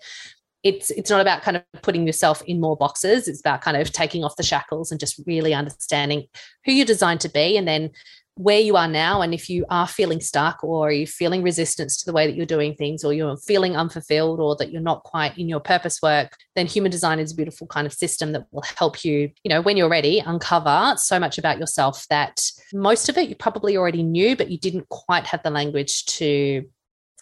it's 0.63 0.91
it's 0.91 1.11
not 1.11 1.21
about 1.21 1.43
kind 1.43 1.57
of 1.57 1.63
putting 1.83 2.07
yourself 2.07 2.43
in 2.47 2.61
more 2.61 2.77
boxes. 2.77 3.29
It's 3.29 3.41
about 3.41 3.61
kind 3.61 3.77
of 3.77 3.93
taking 3.93 4.25
off 4.25 4.37
the 4.37 4.43
shackles 4.43 4.91
and 4.91 4.99
just 4.99 5.21
really 5.27 5.55
understanding 5.55 6.27
who 6.65 6.73
you're 6.73 6.87
designed 6.87 7.21
to 7.21 7.29
be 7.29 7.57
and 7.57 7.67
then 7.67 7.91
where 8.35 8.61
you 8.61 8.77
are 8.77 8.89
now. 8.89 9.21
And 9.21 9.35
if 9.35 9.51
you 9.51 9.67
are 9.69 9.87
feeling 9.87 10.21
stuck 10.21 10.63
or 10.63 10.93
you're 10.93 11.07
feeling 11.07 11.43
resistance 11.43 11.97
to 11.99 12.07
the 12.07 12.13
way 12.13 12.27
that 12.27 12.37
you're 12.37 12.47
doing 12.47 12.75
things 12.75 13.05
or 13.05 13.13
you're 13.13 13.37
feeling 13.37 13.77
unfulfilled 13.77 14.41
or 14.41 14.57
that 14.57 14.71
you're 14.71 14.81
not 14.81 15.03
quite 15.03 15.37
in 15.37 15.49
your 15.49 15.61
purpose 15.61 16.01
work 16.03 16.37
then 16.59 16.67
human 16.67 16.91
design 16.91 17.21
is 17.21 17.33
a 17.33 17.37
beautiful 17.37 17.69
kind 17.69 17.87
of 17.87 17.93
system 17.93 18.33
that 18.33 18.45
will 18.51 18.65
help 18.77 19.05
you 19.05 19.31
you 19.45 19.49
know 19.49 19.61
when 19.61 19.77
you're 19.77 19.89
ready 19.89 20.19
uncover 20.19 20.95
so 20.97 21.19
much 21.19 21.39
about 21.39 21.59
yourself 21.59 22.05
that 22.11 22.41
most 22.73 23.09
of 23.09 23.17
it 23.17 23.29
you 23.29 23.37
probably 23.37 23.77
already 23.77 24.03
knew 24.03 24.37
but 24.37 24.51
you 24.51 24.59
didn't 24.59 24.89
quite 24.89 25.25
have 25.25 25.43
the 25.45 25.51
language 25.51 26.05
to 26.07 26.65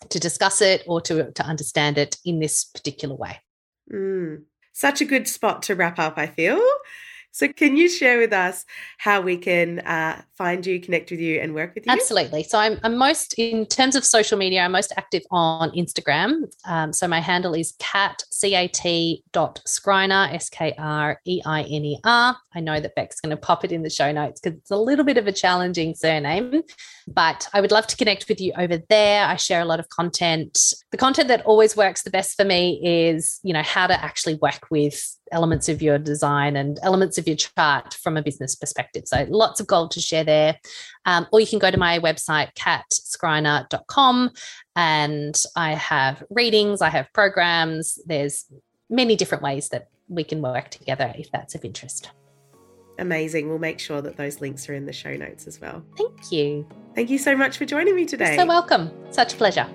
to 0.09 0.19
discuss 0.19 0.61
it 0.61 0.85
or 0.87 1.01
to, 1.03 1.33
to 1.33 1.43
understand 1.43 1.99
it 1.99 2.17
in 2.25 2.39
this 2.39 2.65
particular 2.65 3.15
way. 3.15 3.41
Mm. 3.93 4.45
Such 4.73 5.01
a 5.01 5.07
good 5.07 5.27
spot 5.27 5.63
to 5.65 5.75
wrap 5.75 5.99
up, 5.99 6.19
I 6.19 6.27
feel. 6.27 6.61
So, 7.37 7.49
can 7.49 7.77
you 7.77 7.91
share 7.91 8.19
with 8.19 8.33
us 8.33 8.65
how 8.97 9.21
we 9.21 9.37
can 9.37 9.81
uh, 9.81 10.23
find 10.39 10.65
you, 10.65 10.81
connect 10.81 11.11
with 11.11 11.21
you, 11.21 11.39
and 11.39 11.55
work 11.55 11.75
with 11.75 11.85
you? 11.85 11.93
Absolutely. 11.93 12.43
So, 12.45 12.59
I'm, 12.59 12.81
I'm 12.83 12.97
most, 12.97 13.35
in 13.35 13.67
terms 13.67 13.95
of 13.95 14.07
social 14.07 14.39
media, 14.39 14.63
I'm 14.63 14.73
most 14.73 14.91
active 14.97 15.21
on 15.31 15.71
Instagram. 15.73 16.45
Um, 16.67 16.95
so, 16.95 17.07
my 17.07 17.21
handle 17.21 17.53
is 17.53 17.75
cat, 17.79 18.23
C 18.31 18.55
A 18.55 18.69
T 18.69 19.23
dot 19.33 19.61
Skreiner, 19.67 20.33
S 20.33 20.49
K 20.49 20.73
R 20.79 21.21
E 21.27 21.43
I 21.45 21.61
N 21.65 21.85
E 21.85 21.99
R. 22.05 22.39
I 22.55 22.61
know 22.61 22.81
that 22.81 22.95
Beck's 22.95 23.21
going 23.21 23.37
to 23.37 23.37
pop 23.37 23.67
it 23.67 23.71
in 23.71 23.83
the 23.83 23.91
show 23.91 24.11
notes 24.11 24.41
because 24.41 24.59
it's 24.59 24.71
a 24.71 24.79
little 24.79 25.05
bit 25.05 25.19
of 25.19 25.27
a 25.27 25.33
challenging 25.33 25.95
surname, 25.95 26.63
but 27.07 27.51
I 27.53 27.61
would 27.61 27.71
love 27.71 27.87
to 27.89 27.99
connect 27.99 28.31
with 28.31 28.41
you 28.41 28.55
over 28.57 28.79
there. 28.89 29.27
I 29.27 29.37
share 29.37 29.61
a 29.61 29.67
lot 29.67 29.79
of 29.79 29.91
content. 29.91 30.73
The 30.91 30.97
content 30.97 31.29
that 31.29 31.45
always 31.45 31.77
works 31.77 32.03
the 32.03 32.11
best 32.11 32.35
for 32.35 32.47
me 32.47 32.81
is, 32.83 33.41
you 33.43 33.53
know, 33.53 33.63
how 33.63 33.89
to 33.89 34.03
actually 34.03 34.37
work 34.37 34.71
with 34.71 35.19
elements 35.33 35.69
of 35.69 35.83
your 35.83 35.99
design 35.99 36.57
and 36.57 36.79
elements 36.83 37.19
of 37.19 37.27
your 37.27 37.37
chart 37.37 37.95
from 37.95 38.17
a 38.17 38.23
business 38.23 38.55
perspective. 38.55 39.05
So 39.07 39.27
lots 39.29 39.61
of 39.61 39.67
gold 39.67 39.91
to 39.93 40.01
share 40.01 40.25
there. 40.25 40.59
Um, 41.05 41.27
or 41.33 41.41
you 41.41 41.47
can 41.47 41.59
go 41.59 41.71
to 41.71 41.79
my 41.79 41.99
website, 41.99 42.55
catskreiner.com, 42.55 44.31
and 44.75 45.43
I 45.55 45.75
have 45.75 46.23
readings, 46.31 46.83
I 46.83 46.91
have 46.91 47.13
programs. 47.13 47.99
There's 48.07 48.45
many 48.89 49.17
different 49.17 49.43
ways 49.43 49.69
that 49.71 49.89
we 50.09 50.25
can 50.25 50.41
work 50.41 50.71
together 50.71 51.13
if 51.17 51.31
that's 51.33 51.55
of 51.55 51.65
interest. 51.65 52.11
Amazing. 52.99 53.49
We'll 53.49 53.59
make 53.59 53.79
sure 53.79 54.01
that 54.01 54.17
those 54.17 54.41
links 54.41 54.69
are 54.69 54.75
in 54.75 54.87
the 54.87 54.93
show 54.93 55.15
notes 55.17 55.47
as 55.47 55.61
well. 55.61 55.85
Thank 55.97 56.33
you. 56.33 56.67
Thank 56.95 57.11
you 57.11 57.19
so 57.19 57.37
much 57.37 57.59
for 57.59 57.67
joining 57.67 57.95
me 57.95 58.07
today. 58.07 58.35
You're 58.35 58.45
so 58.45 58.47
welcome. 58.47 58.91
Such 59.11 59.35
a 59.35 59.37
pleasure. 59.37 59.69